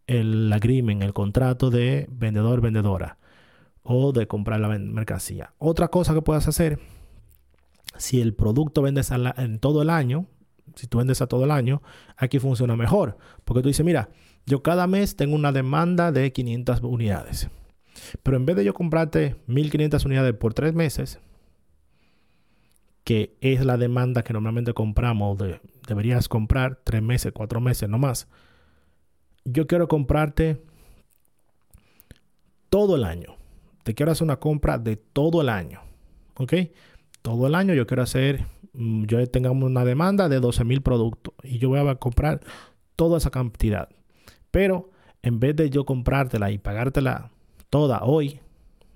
el 0.08 0.52
agreement, 0.52 1.04
el 1.04 1.14
contrato 1.14 1.70
de 1.70 2.08
vendedor-vendedora 2.10 3.18
o 3.86 4.12
de 4.12 4.28
comprar 4.28 4.60
la 4.60 4.68
mercancía. 4.68 5.54
Otra 5.58 5.88
cosa 5.88 6.14
que 6.14 6.22
puedes 6.22 6.48
hacer, 6.48 6.80
si 7.98 8.20
el 8.20 8.34
producto 8.34 8.82
vendes 8.82 9.12
en 9.12 9.60
todo 9.60 9.82
el 9.82 9.90
año, 9.90 10.26
si 10.76 10.88
tú 10.88 10.98
vendes 10.98 11.22
a 11.22 11.28
todo 11.28 11.46
el 11.46 11.52
año, 11.52 11.82
aquí 12.18 12.40
funciona 12.40 12.76
mejor. 12.76 13.18
Porque 13.46 13.62
tú 13.62 13.70
dices, 13.70 13.86
mira, 13.86 14.10
yo 14.46 14.64
cada 14.64 14.88
mes 14.88 15.16
tengo 15.16 15.36
una 15.36 15.52
demanda 15.52 16.12
de 16.12 16.34
500 16.34 16.82
unidades. 16.82 17.50
Pero 18.24 18.38
en 18.38 18.46
vez 18.46 18.56
de 18.58 18.66
yo 18.66 18.74
comprarte 18.74 19.38
1500 19.48 20.04
unidades 20.04 20.34
por 20.34 20.54
tres 20.54 20.74
meses, 20.74 21.20
que 23.04 23.38
es 23.40 23.64
la 23.64 23.78
demanda 23.78 24.24
que 24.24 24.34
normalmente 24.34 24.74
compramos, 24.74 25.38
deberías 25.88 26.28
comprar 26.28 26.82
tres 26.84 27.04
meses, 27.04 27.32
cuatro 27.34 27.62
meses, 27.62 27.88
no 27.88 28.00
más. 28.00 28.28
Yo 29.46 29.68
quiero 29.68 29.88
comprarte 29.88 30.62
todo 32.70 32.96
el 32.96 33.04
año. 33.04 33.35
Te 33.86 33.94
quiero 33.94 34.12
hacer 34.12 34.26
una 34.26 34.40
compra 34.40 34.80
de 34.80 34.96
todo 34.96 35.42
el 35.42 35.50
año. 35.50 35.80
¿Ok? 36.38 36.54
Todo 37.22 37.46
el 37.46 37.54
año 37.54 37.76
yo 37.76 37.86
quiero 37.86 38.02
hacer, 38.02 38.48
mm, 38.74 39.06
yo 39.06 39.24
tengamos 39.30 39.64
una 39.64 39.86
demanda 39.86 40.28
de 40.28 40.40
12 40.40 40.64
mil 40.64 40.82
productos 40.82 41.36
y 41.44 41.60
yo 41.60 41.70
voy 41.70 41.88
a 41.88 41.96
comprar 41.96 42.42
toda 42.96 43.20
esa 43.20 43.30
cantidad. 43.30 43.90
Pero 44.50 44.90
en 45.22 45.40
vez 45.40 45.56
de 45.56 45.70
yo 45.70 45.86
comprártela 45.86 46.50
y 46.50 46.58
pagártela 46.58 47.30
toda 47.70 48.04
hoy, 48.04 48.40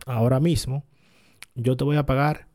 ahora 0.07 0.39
mismo, 0.39 0.85
yo 1.53 1.77
te 1.77 1.83
voy 1.83 1.97
a 1.97 2.07
pagar 2.07 2.47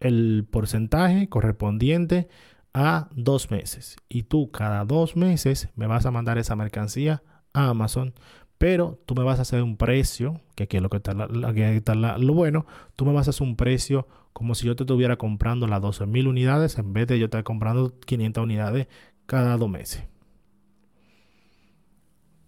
el 0.00 0.46
porcentaje 0.50 1.28
correspondiente 1.28 2.30
a 2.72 3.10
dos 3.12 3.50
meses. 3.50 3.96
Y 4.08 4.22
tú 4.22 4.50
cada 4.50 4.86
dos 4.86 5.14
meses 5.14 5.68
me 5.74 5.86
vas 5.86 6.06
a 6.06 6.10
mandar 6.10 6.38
esa 6.38 6.56
mercancía 6.56 7.22
a 7.52 7.68
Amazon. 7.68 8.14
Pero 8.60 9.00
tú 9.06 9.14
me 9.14 9.24
vas 9.24 9.38
a 9.38 9.42
hacer 9.42 9.62
un 9.62 9.78
precio, 9.78 10.42
que 10.54 10.64
aquí 10.64 10.76
es 10.76 10.82
lo 10.82 10.90
que 10.90 10.98
está, 10.98 11.14
lo 11.14 12.34
bueno, 12.34 12.66
tú 12.94 13.06
me 13.06 13.12
vas 13.14 13.26
a 13.26 13.30
hacer 13.30 13.46
un 13.46 13.56
precio 13.56 14.06
como 14.34 14.54
si 14.54 14.66
yo 14.66 14.76
te 14.76 14.82
estuviera 14.82 15.16
comprando 15.16 15.66
las 15.66 15.80
12 15.80 16.04
mil 16.04 16.28
unidades 16.28 16.76
en 16.76 16.92
vez 16.92 17.06
de 17.06 17.18
yo 17.18 17.24
estar 17.24 17.42
comprando 17.42 17.98
500 18.00 18.44
unidades 18.44 18.86
cada 19.24 19.56
dos 19.56 19.70
meses. 19.70 20.04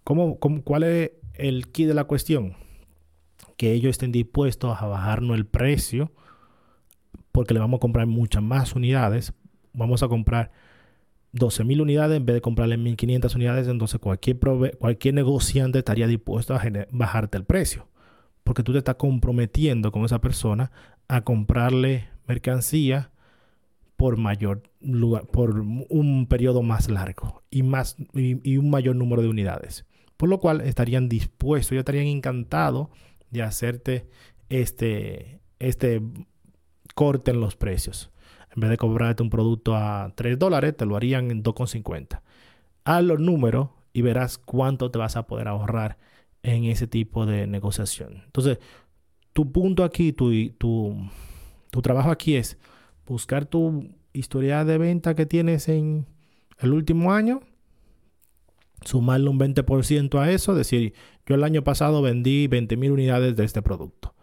¿Cómo, 0.04 0.38
cómo, 0.38 0.62
cuál 0.62 0.82
es 0.82 1.12
el 1.32 1.72
key 1.72 1.86
de 1.86 1.94
la 1.94 2.04
cuestión, 2.04 2.56
que 3.56 3.72
ellos 3.72 3.92
estén 3.92 4.12
dispuestos 4.12 4.82
a 4.82 4.86
bajarnos 4.88 5.34
el 5.34 5.46
precio 5.46 6.12
porque 7.32 7.54
le 7.54 7.60
vamos 7.60 7.78
a 7.78 7.80
comprar 7.80 8.06
muchas 8.06 8.42
más 8.42 8.74
unidades. 8.74 9.32
Vamos 9.72 10.02
a 10.02 10.08
comprar 10.08 10.52
12.000 11.32 11.80
unidades 11.80 12.16
en 12.16 12.26
vez 12.26 12.34
de 12.34 12.40
comprarle 12.40 12.78
1.500 12.78 13.34
unidades. 13.34 13.68
Entonces 13.68 14.00
cualquier, 14.00 14.38
cualquier 14.78 15.14
negociante 15.14 15.78
estaría 15.78 16.06
dispuesto 16.06 16.54
a 16.54 16.62
bajarte 16.90 17.38
el 17.38 17.44
precio. 17.44 17.88
Porque 18.44 18.62
tú 18.62 18.72
te 18.72 18.78
estás 18.78 18.96
comprometiendo 18.96 19.92
con 19.92 20.04
esa 20.04 20.20
persona 20.20 20.72
a 21.08 21.22
comprarle 21.22 22.08
mercancía 22.26 23.10
por 23.96 24.16
mayor 24.16 24.62
lugar, 24.80 25.26
por 25.26 25.60
un 25.60 26.26
periodo 26.28 26.62
más 26.62 26.90
largo 26.90 27.42
y, 27.50 27.62
más, 27.62 27.96
y 28.14 28.56
un 28.56 28.70
mayor 28.70 28.96
número 28.96 29.22
de 29.22 29.28
unidades. 29.28 29.86
Por 30.16 30.28
lo 30.28 30.40
cual 30.40 30.60
estarían 30.60 31.08
dispuestos, 31.08 31.74
ya 31.74 31.80
estarían 31.80 32.06
encantados 32.06 32.88
de 33.30 33.42
hacerte 33.42 34.08
este, 34.48 35.40
este 35.58 36.02
corte 36.94 37.30
en 37.30 37.40
los 37.40 37.56
precios. 37.56 38.10
En 38.54 38.60
vez 38.60 38.70
de 38.70 38.76
cobrarte 38.76 39.22
un 39.22 39.30
producto 39.30 39.74
a 39.74 40.12
3 40.14 40.38
dólares, 40.38 40.76
te 40.76 40.86
lo 40.86 40.96
harían 40.96 41.30
en 41.30 41.42
2,50. 41.42 42.20
Haz 42.84 43.04
los 43.04 43.20
números 43.20 43.70
y 43.92 44.02
verás 44.02 44.38
cuánto 44.38 44.90
te 44.90 44.98
vas 44.98 45.16
a 45.16 45.26
poder 45.26 45.48
ahorrar 45.48 45.98
en 46.42 46.64
ese 46.64 46.86
tipo 46.86 47.24
de 47.24 47.46
negociación. 47.46 48.22
Entonces, 48.24 48.58
tu 49.32 49.50
punto 49.52 49.84
aquí, 49.84 50.12
tu, 50.12 50.50
trabajo 51.82 52.10
aquí 52.10 52.36
es 52.36 52.58
buscar 53.06 53.46
tu 53.46 53.90
historia 54.12 54.64
de 54.64 54.78
venta 54.78 55.14
que 55.14 55.26
tienes 55.26 55.68
en 55.68 56.06
el 56.58 56.72
último 56.72 57.12
año 57.12 57.40
sumarle 58.84 59.28
un 59.30 59.38
20% 59.38 60.18
a 60.18 60.30
eso, 60.30 60.54
decir, 60.54 60.92
yo 61.24 61.36
el 61.36 61.44
año 61.44 61.62
pasado 61.62 62.02
vendí 62.02 62.48
20.000 62.48 62.90
unidades 62.90 63.36
de 63.36 63.44
este 63.44 63.62
producto. 63.62 64.14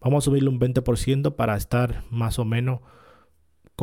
Vamos 0.00 0.24
a 0.24 0.26
subirle 0.26 0.48
un 0.48 0.58
20% 0.58 1.36
para 1.36 1.56
estar 1.56 2.04
más 2.10 2.38
o 2.38 2.44
menos 2.44 2.80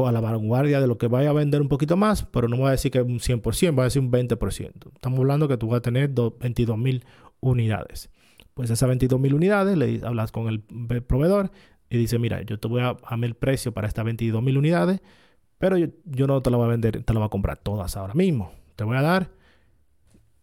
a 0.03 0.11
la 0.11 0.19
vanguardia 0.19 0.81
de 0.81 0.87
lo 0.87 0.97
que 0.97 1.07
vaya 1.07 1.29
a 1.29 1.33
vender 1.33 1.61
un 1.61 1.69
poquito 1.69 1.95
más, 1.95 2.23
pero 2.23 2.49
no 2.49 2.57
voy 2.57 2.67
a 2.67 2.71
decir 2.71 2.91
que 2.91 3.01
un 3.01 3.19
100%, 3.19 3.73
voy 3.73 3.81
a 3.81 3.83
decir 3.85 4.01
un 4.01 4.11
20%. 4.11 4.93
Estamos 4.93 5.19
hablando 5.19 5.47
que 5.47 5.57
tú 5.57 5.69
vas 5.69 5.77
a 5.77 5.81
tener 5.81 6.13
22.000 6.13 7.03
unidades. 7.39 8.09
Pues 8.53 8.69
esas 8.69 8.89
22.000 8.89 9.33
unidades, 9.33 9.77
le 9.77 10.01
hablas 10.05 10.33
con 10.33 10.47
el 10.47 10.61
proveedor 11.03 11.51
y 11.89 11.97
dice, 11.97 12.19
mira, 12.19 12.41
yo 12.41 12.59
te 12.59 12.67
voy 12.67 12.81
a 12.81 12.97
dar 13.09 13.23
el 13.23 13.35
precio 13.35 13.73
para 13.73 13.87
estas 13.87 14.05
22.000 14.05 14.57
unidades, 14.57 15.01
pero 15.57 15.77
yo, 15.77 15.87
yo 16.03 16.27
no 16.27 16.41
te 16.41 16.49
la 16.51 16.57
voy 16.57 16.65
a 16.65 16.69
vender, 16.69 17.03
te 17.03 17.13
la 17.13 17.19
voy 17.19 17.27
a 17.27 17.29
comprar 17.29 17.57
todas 17.57 17.95
ahora 17.95 18.13
mismo. 18.13 18.51
Te 18.75 18.83
voy 18.83 18.97
a 18.97 19.01
dar 19.01 19.31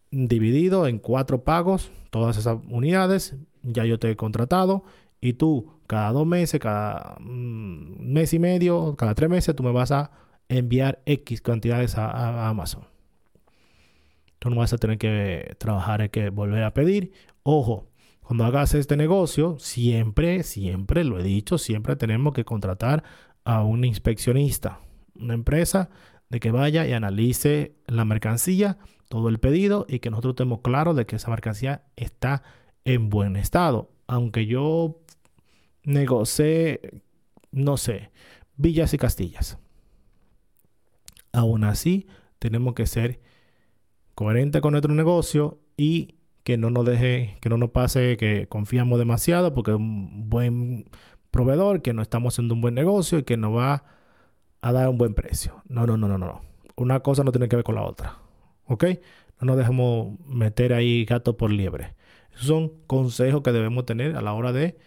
dividido 0.09 0.87
en 0.87 0.97
cuatro 0.97 1.43
pagos 1.43 1.91
todas 2.09 2.37
esas 2.37 2.57
unidades, 2.69 3.35
ya 3.61 3.85
yo 3.85 3.99
te 3.99 4.09
he 4.09 4.15
contratado 4.15 4.83
y 5.23 5.33
tú 5.33 5.79
cada 5.87 6.11
dos 6.11 6.27
meses, 6.27 6.59
cada 6.59 7.15
mm, 7.21 8.11
mes 8.11 8.33
y 8.33 8.39
medio, 8.39 8.97
cada 8.97 9.15
tres 9.15 9.29
meses, 9.29 9.55
tú 9.55 9.63
me 9.63 9.71
vas 9.71 9.91
a 9.93 10.11
enviar 10.49 11.01
X 11.05 11.39
cantidades 11.41 11.97
a, 11.97 12.49
Amazon. 12.49 12.83
Tú 14.39 14.49
no 14.49 14.57
vas 14.57 14.73
a 14.73 14.77
tener 14.77 14.97
que 14.97 15.55
trabajar, 15.59 16.01
hay 16.01 16.09
que 16.09 16.29
volver 16.29 16.63
a 16.63 16.73
pedir. 16.73 17.13
Ojo, 17.43 17.87
cuando 18.19 18.43
hagas 18.43 18.73
este 18.73 18.97
negocio, 18.97 19.57
siempre, 19.59 20.43
siempre, 20.43 21.05
lo 21.05 21.17
he 21.17 21.23
dicho, 21.23 21.57
siempre 21.57 21.95
tenemos 21.95 22.33
que 22.33 22.43
contratar 22.43 23.05
a 23.45 23.63
un 23.63 23.85
inspeccionista, 23.85 24.81
una 25.15 25.35
empresa 25.35 25.89
de 26.27 26.41
que 26.41 26.51
vaya 26.51 26.85
y 26.85 26.91
analice 26.91 27.77
la 27.87 28.03
mercancía, 28.03 28.77
todo 29.07 29.29
el 29.29 29.39
pedido 29.39 29.85
y 29.87 29.99
que 29.99 30.09
nosotros 30.09 30.33
estemos 30.33 30.59
claros 30.59 30.97
de 30.97 31.05
que 31.05 31.15
esa 31.15 31.29
mercancía 31.29 31.85
está 31.95 32.43
en 32.83 33.09
buen 33.09 33.37
estado. 33.37 33.89
Aunque 34.05 34.47
yo 34.47 34.99
negocié, 35.83 37.01
no 37.51 37.77
sé, 37.77 38.11
villas 38.57 38.93
y 38.93 38.97
castillas. 38.97 39.57
Aún 41.31 41.63
así, 41.63 42.07
tenemos 42.39 42.73
que 42.73 42.85
ser 42.85 43.19
coherentes 44.15 44.61
con 44.61 44.71
nuestro 44.71 44.93
negocio 44.93 45.59
y 45.77 46.15
que 46.43 46.57
no 46.57 46.69
nos 46.69 46.85
deje, 46.85 47.37
que 47.41 47.49
no 47.49 47.57
nos 47.57 47.71
pase 47.71 48.17
que 48.17 48.47
confiamos 48.47 48.99
demasiado 48.99 49.53
porque 49.53 49.71
es 49.71 49.77
un 49.77 50.29
buen 50.29 50.89
proveedor, 51.31 51.81
que 51.81 51.93
no 51.93 52.01
estamos 52.01 52.33
haciendo 52.33 52.53
un 52.53 52.61
buen 52.61 52.75
negocio 52.75 53.17
y 53.17 53.23
que 53.23 53.37
nos 53.37 53.55
va 53.55 53.85
a 54.61 54.71
dar 54.71 54.89
un 54.89 54.97
buen 54.97 55.13
precio. 55.13 55.63
No, 55.67 55.87
no, 55.87 55.97
no, 55.97 56.07
no, 56.07 56.17
no. 56.17 56.41
Una 56.75 56.99
cosa 57.01 57.23
no 57.23 57.31
tiene 57.31 57.47
que 57.47 57.55
ver 57.55 57.65
con 57.65 57.75
la 57.75 57.83
otra. 57.83 58.17
¿Ok? 58.65 58.85
No 59.39 59.47
nos 59.47 59.57
dejemos 59.57 60.19
meter 60.27 60.73
ahí 60.73 61.05
gato 61.05 61.37
por 61.37 61.51
liebre. 61.51 61.95
Esos 62.33 62.47
son 62.47 62.71
consejos 62.87 63.41
que 63.41 63.51
debemos 63.51 63.85
tener 63.85 64.15
a 64.15 64.21
la 64.21 64.33
hora 64.33 64.51
de 64.51 64.77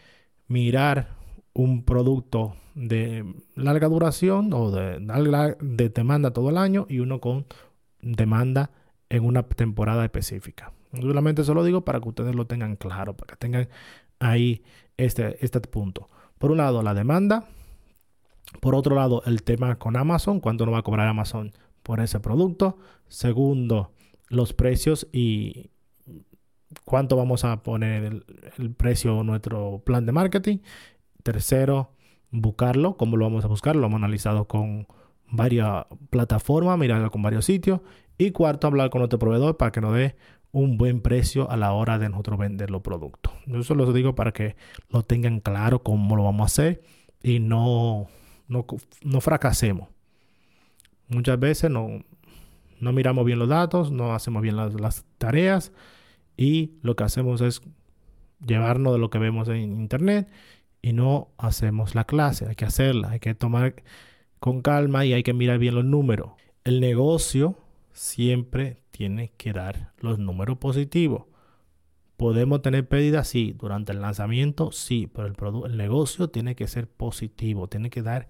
mirar 0.49 1.17
un 1.53 1.85
producto 1.85 2.57
de 2.75 3.25
larga 3.55 3.89
duración 3.89 4.53
o 4.53 4.71
de, 4.71 4.99
de 5.61 5.89
demanda 5.89 6.33
todo 6.33 6.51
el 6.51 6.59
año 6.59 6.87
y 6.89 6.99
uno 7.01 7.21
con 7.21 7.47
demanda 8.03 8.71
en 9.09 9.25
una 9.25 9.43
temporada 9.43 10.05
específica. 10.05 10.73
Solamente 10.93 11.45
se 11.45 11.55
lo 11.55 11.65
digo 11.65 11.83
para 11.83 12.01
que 12.01 12.09
ustedes 12.09 12.35
lo 12.35 12.47
tengan 12.47 12.77
claro, 12.77 13.17
para 13.17 13.33
que 13.33 13.37
tengan 13.37 13.69
ahí 14.19 14.63
este, 14.97 15.45
este 15.45 15.61
punto. 15.61 16.09
Por 16.39 16.51
un 16.51 16.59
lado, 16.59 16.83
la 16.83 16.95
demanda. 16.95 17.49
Por 18.61 18.75
otro 18.75 18.95
lado, 18.95 19.23
el 19.27 19.43
tema 19.43 19.77
con 19.77 19.97
Amazon, 19.97 20.41
cuánto 20.41 20.65
nos 20.67 20.75
va 20.75 20.79
a 20.79 20.83
cobrar 20.83 21.09
Amazon 21.09 21.53
por 21.83 22.01
ese 22.01 22.21
producto. 22.21 22.79
Segundo, 23.09 23.93
los 24.29 24.53
precios 24.53 25.09
y 25.13 25.71
cuánto 26.85 27.17
vamos 27.17 27.45
a 27.45 27.63
poner 27.63 28.23
el, 28.59 28.75
precio 28.75 29.23
nuestro 29.23 29.83
plan 29.85 30.07
de 30.07 30.13
marketing. 30.13 30.59
Tercero, 31.23 31.93
buscarlo, 32.31 32.97
cómo 32.97 33.17
lo 33.17 33.25
vamos 33.25 33.45
a 33.45 33.49
buscar, 33.49 33.77
lo 33.77 33.87
hemos 33.87 33.99
analizado 33.99 34.47
con 34.47 34.87
varias 35.31 35.87
plataformas, 36.11 36.79
mirarlo 36.79 37.11
con 37.11 37.23
varios 37.23 37.45
sitios. 37.45 37.81
Y 38.19 38.31
cuarto, 38.31 38.67
hablar 38.67 38.91
con 38.91 39.01
nuestro 39.01 39.19
proveedor 39.19 39.57
para 39.57 39.73
que 39.73 39.81
nos 39.81 39.95
dé 39.95 40.17
un 40.53 40.79
buen 40.79 41.03
precio 41.03 41.51
a 41.51 41.57
la 41.57 41.73
hora 41.73 41.99
de 41.99 42.09
nosotros 42.09 42.39
vender 42.39 42.71
los 42.71 42.81
productos. 42.81 43.33
Yo 43.47 43.59
eso 43.59 43.75
lo 43.75 43.93
digo 43.93 44.15
para 44.15 44.33
que 44.33 44.57
lo 44.89 45.03
tengan 45.03 45.41
claro 45.41 45.83
cómo 45.83 46.17
lo 46.17 46.25
vamos 46.25 46.43
a 46.43 46.47
hacer 46.47 46.83
y 47.23 47.41
no, 47.41 48.07
no, 48.49 48.65
fracasemos. 49.21 49.89
Muchas 51.09 51.39
veces 51.39 51.71
no, 51.71 52.03
no 52.81 52.93
miramos 52.93 53.27
bien 53.27 53.39
los 53.39 53.49
datos, 53.49 53.91
no 53.93 54.15
hacemos 54.15 54.43
bien 54.43 54.57
las 54.57 55.05
tareas 55.19 55.73
y 56.37 56.73
lo 56.83 56.97
que 56.97 57.05
hacemos 57.05 57.41
es 57.41 57.63
llevarnos 58.45 58.93
de 58.93 58.99
lo 58.99 59.11
que 59.11 59.19
vemos 59.19 59.49
en 59.49 59.81
internet 59.81 60.29
y 60.83 60.93
no 60.93 61.29
hacemos 61.39 61.95
la 61.95 62.05
clase. 62.05 62.47
Hay 62.47 62.55
que 62.55 62.65
hacerla, 62.65 63.11
hay 63.11 63.21
que 63.21 63.35
tomar 63.35 63.83
con 64.39 64.63
calma 64.63 65.05
y 65.05 65.13
hay 65.13 65.23
que 65.23 65.33
mirar 65.33 65.59
bien 65.59 65.75
los 65.75 65.85
números. 65.85 66.33
El 66.65 66.81
negocio 66.81 67.59
siempre 67.93 68.83
tiene 68.91 69.33
que 69.37 69.53
dar 69.53 69.93
los 69.99 70.19
números 70.19 70.59
positivos. 70.59 71.25
Podemos 72.17 72.63
tener 72.63 72.89
pérdidas, 72.89 73.29
sí, 73.29 73.55
durante 73.59 73.93
el 73.93 74.01
lanzamiento, 74.01 74.73
sí, 74.73 75.07
pero 75.07 75.67
el, 75.67 75.77
negocio 75.77 76.29
tiene 76.29 76.55
que 76.55 76.67
ser 76.67 76.89
positivo, 76.89 77.69
tiene 77.69 77.91
que 77.91 78.03
dar 78.03 78.29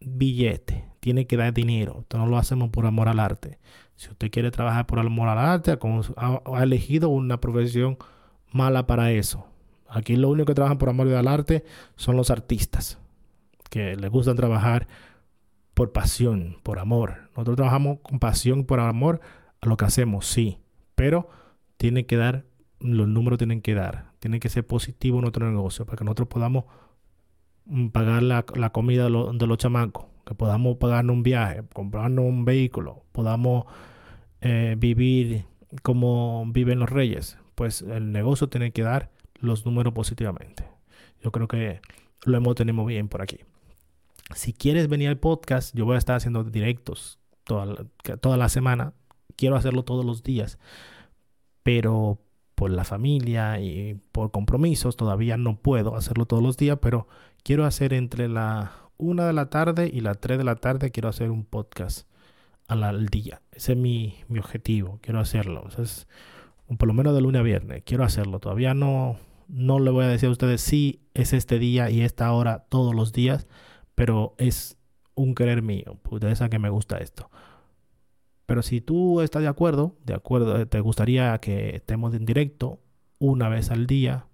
billete, 0.00 0.86
tiene 1.00 1.26
que 1.26 1.36
dar 1.36 1.52
dinero. 1.52 1.98
Esto 2.00 2.18
no 2.18 2.26
lo 2.26 2.38
hacemos 2.38 2.70
por 2.70 2.86
amor 2.86 3.08
al 3.08 3.20
arte. 3.20 3.58
Si 4.00 4.08
usted 4.08 4.30
quiere 4.30 4.50
trabajar 4.50 4.86
por 4.86 4.98
amor 4.98 5.28
al 5.28 5.36
arte, 5.36 5.78
ha, 6.16 6.62
elegido 6.62 7.10
una 7.10 7.38
profesión 7.38 7.98
mala 8.50 8.86
para 8.86 9.12
eso. 9.12 9.44
Aquí 9.90 10.16
lo 10.16 10.30
único 10.30 10.46
que 10.46 10.54
trabajan 10.54 10.78
por 10.78 10.88
amor 10.88 11.08
al 11.08 11.28
arte 11.28 11.64
son 11.96 12.16
los 12.16 12.30
artistas, 12.30 12.98
que 13.68 13.96
les 13.96 14.10
gusta 14.10 14.34
trabajar 14.34 14.88
por 15.74 15.92
pasión, 15.92 16.56
por 16.62 16.78
amor. 16.78 17.28
Nosotros 17.36 17.56
trabajamos 17.56 17.98
con 18.00 18.18
pasión, 18.20 18.64
por 18.64 18.80
amor 18.80 19.20
a 19.60 19.68
lo 19.68 19.76
que 19.76 19.84
hacemos, 19.84 20.24
sí, 20.24 20.56
pero 20.94 21.28
tiene 21.76 22.06
que 22.06 22.16
dar, 22.16 22.46
los 22.78 23.06
números 23.06 23.36
tienen 23.36 23.60
que 23.60 23.74
dar, 23.74 24.12
tiene 24.18 24.40
que 24.40 24.48
ser 24.48 24.66
positivo 24.66 25.20
nuestro 25.20 25.46
negocio 25.50 25.84
para 25.84 25.98
que 25.98 26.04
nosotros 26.04 26.28
podamos 26.28 26.64
mm, 27.66 27.88
pagar 27.88 28.22
la, 28.22 28.44
comida 28.72 29.04
de, 29.04 29.10
los 29.10 29.58
chamacos, 29.58 30.06
que 30.30 30.36
podamos 30.36 30.76
pagarnos 30.76 31.16
un 31.16 31.24
viaje, 31.24 31.64
comprarnos 31.74 32.24
un 32.24 32.44
vehículo, 32.44 33.02
podamos 33.10 33.64
eh, 34.40 34.76
vivir 34.78 35.44
como 35.82 36.44
viven 36.46 36.78
los 36.78 36.88
reyes, 36.88 37.36
pues 37.56 37.82
el 37.82 38.12
negocio 38.12 38.48
tiene 38.48 38.70
que 38.70 38.82
dar 38.82 39.10
los 39.40 39.66
números 39.66 39.92
positivamente. 39.92 40.68
Yo 41.20 41.32
creo 41.32 41.48
que 41.48 41.80
lo 42.22 42.36
hemos 42.36 42.54
tenido 42.54 42.84
bien 42.84 43.08
por 43.08 43.22
aquí. 43.22 43.38
Si 44.36 44.52
quieres 44.52 44.86
venir 44.86 45.08
al 45.08 45.18
podcast, 45.18 45.74
yo 45.74 45.84
voy 45.84 45.96
a 45.96 45.98
estar 45.98 46.14
haciendo 46.14 46.44
directos 46.44 47.18
toda 47.42 47.66
la, 47.66 48.16
toda 48.18 48.36
la 48.36 48.48
semana. 48.48 48.92
Quiero 49.34 49.56
hacerlo 49.56 49.82
todos 49.82 50.04
los 50.04 50.22
días, 50.22 50.60
pero 51.64 52.20
por 52.54 52.70
la 52.70 52.84
familia 52.84 53.58
y 53.58 53.94
por 54.12 54.30
compromisos 54.30 54.96
todavía 54.96 55.36
no 55.36 55.56
puedo 55.56 55.96
hacerlo 55.96 56.24
todos 56.26 56.40
los 56.40 56.56
días, 56.56 56.78
pero 56.80 57.08
quiero 57.42 57.64
hacer 57.64 57.92
entre 57.94 58.28
la 58.28 58.89
una 59.00 59.26
de 59.26 59.32
la 59.32 59.46
tarde 59.50 59.90
y 59.92 60.00
la 60.00 60.14
3 60.14 60.38
de 60.38 60.44
la 60.44 60.56
tarde, 60.56 60.90
quiero 60.90 61.08
hacer 61.08 61.30
un 61.30 61.44
podcast 61.44 62.06
al, 62.68 63.06
día. 63.06 63.42
Ese 63.50 63.72
es 63.72 63.78
mi, 63.78 64.14
objetivo. 64.28 64.98
Quiero 65.02 65.20
hacerlo. 65.20 65.66
es, 65.78 66.06
por 66.78 66.86
lo 66.86 66.94
menos 66.94 67.14
de 67.14 67.20
lunes 67.20 67.40
a 67.40 67.42
viernes. 67.42 67.82
Quiero 67.84 68.04
hacerlo. 68.04 68.38
Todavía 68.38 68.74
no, 68.74 69.16
no 69.48 69.80
le 69.80 69.90
voy 69.90 70.04
a 70.04 70.08
decir 70.08 70.28
a 70.28 70.32
ustedes 70.32 70.60
si 70.60 71.00
es 71.14 71.32
este 71.32 71.58
día 71.58 71.90
y 71.90 72.02
esta 72.02 72.32
hora 72.32 72.66
todos 72.68 72.94
los 72.94 73.12
días. 73.12 73.48
Pero 73.94 74.34
es 74.38 74.76
un 75.14 75.34
querer 75.34 75.62
mío. 75.62 75.98
Ustedes 76.08 76.38
saben 76.38 76.50
que 76.50 76.58
me 76.58 76.70
gusta 76.70 76.98
esto. 76.98 77.30
Pero 78.46 78.62
si 78.62 78.80
tú 78.80 79.20
estás 79.20 79.42
de 79.42 79.48
acuerdo, 79.48 79.96
de 80.04 80.14
acuerdo, 80.14 80.58
eh, 80.60 80.66
te 80.66 80.80
gustaría 80.80 81.38
que 81.38 81.76
estemos 81.76 82.14
en 82.14 82.26
directo 82.26 82.80
una 83.18 83.48
vez 83.48 83.70
al 83.70 83.86
día, 83.86 84.26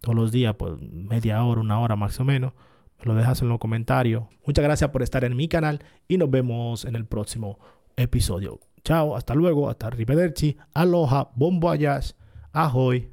todos 0.00 0.14
los 0.14 0.32
días, 0.32 0.54
pues 0.56 0.74
media 0.80 1.42
hora, 1.42 1.60
una 1.60 1.80
hora 1.80 1.96
más 1.96 2.20
o 2.20 2.24
menos, 2.24 2.52
me 2.52 2.60
lo 3.08 3.14
dejas 3.14 3.42
en 3.42 3.48
los 3.48 3.58
comentarios. 3.58 4.24
Muchas 4.46 4.64
gracias 4.64 4.90
por 4.90 5.02
estar 5.02 5.24
en 5.24 5.36
mi 5.36 5.48
canal 5.48 5.84
y 6.08 6.18
nos 6.18 6.30
vemos 6.30 6.84
en 6.84 6.96
el 6.96 7.06
próximo 7.06 7.58
episodio. 7.96 8.60
Chao, 8.84 9.16
hasta 9.16 9.34
luego, 9.34 9.70
hasta 9.70 9.90
Rivederci, 9.90 10.56
aloha, 10.74 11.30
bon 11.34 11.60
voyage, 11.60 12.14
ahoy. 12.52 13.12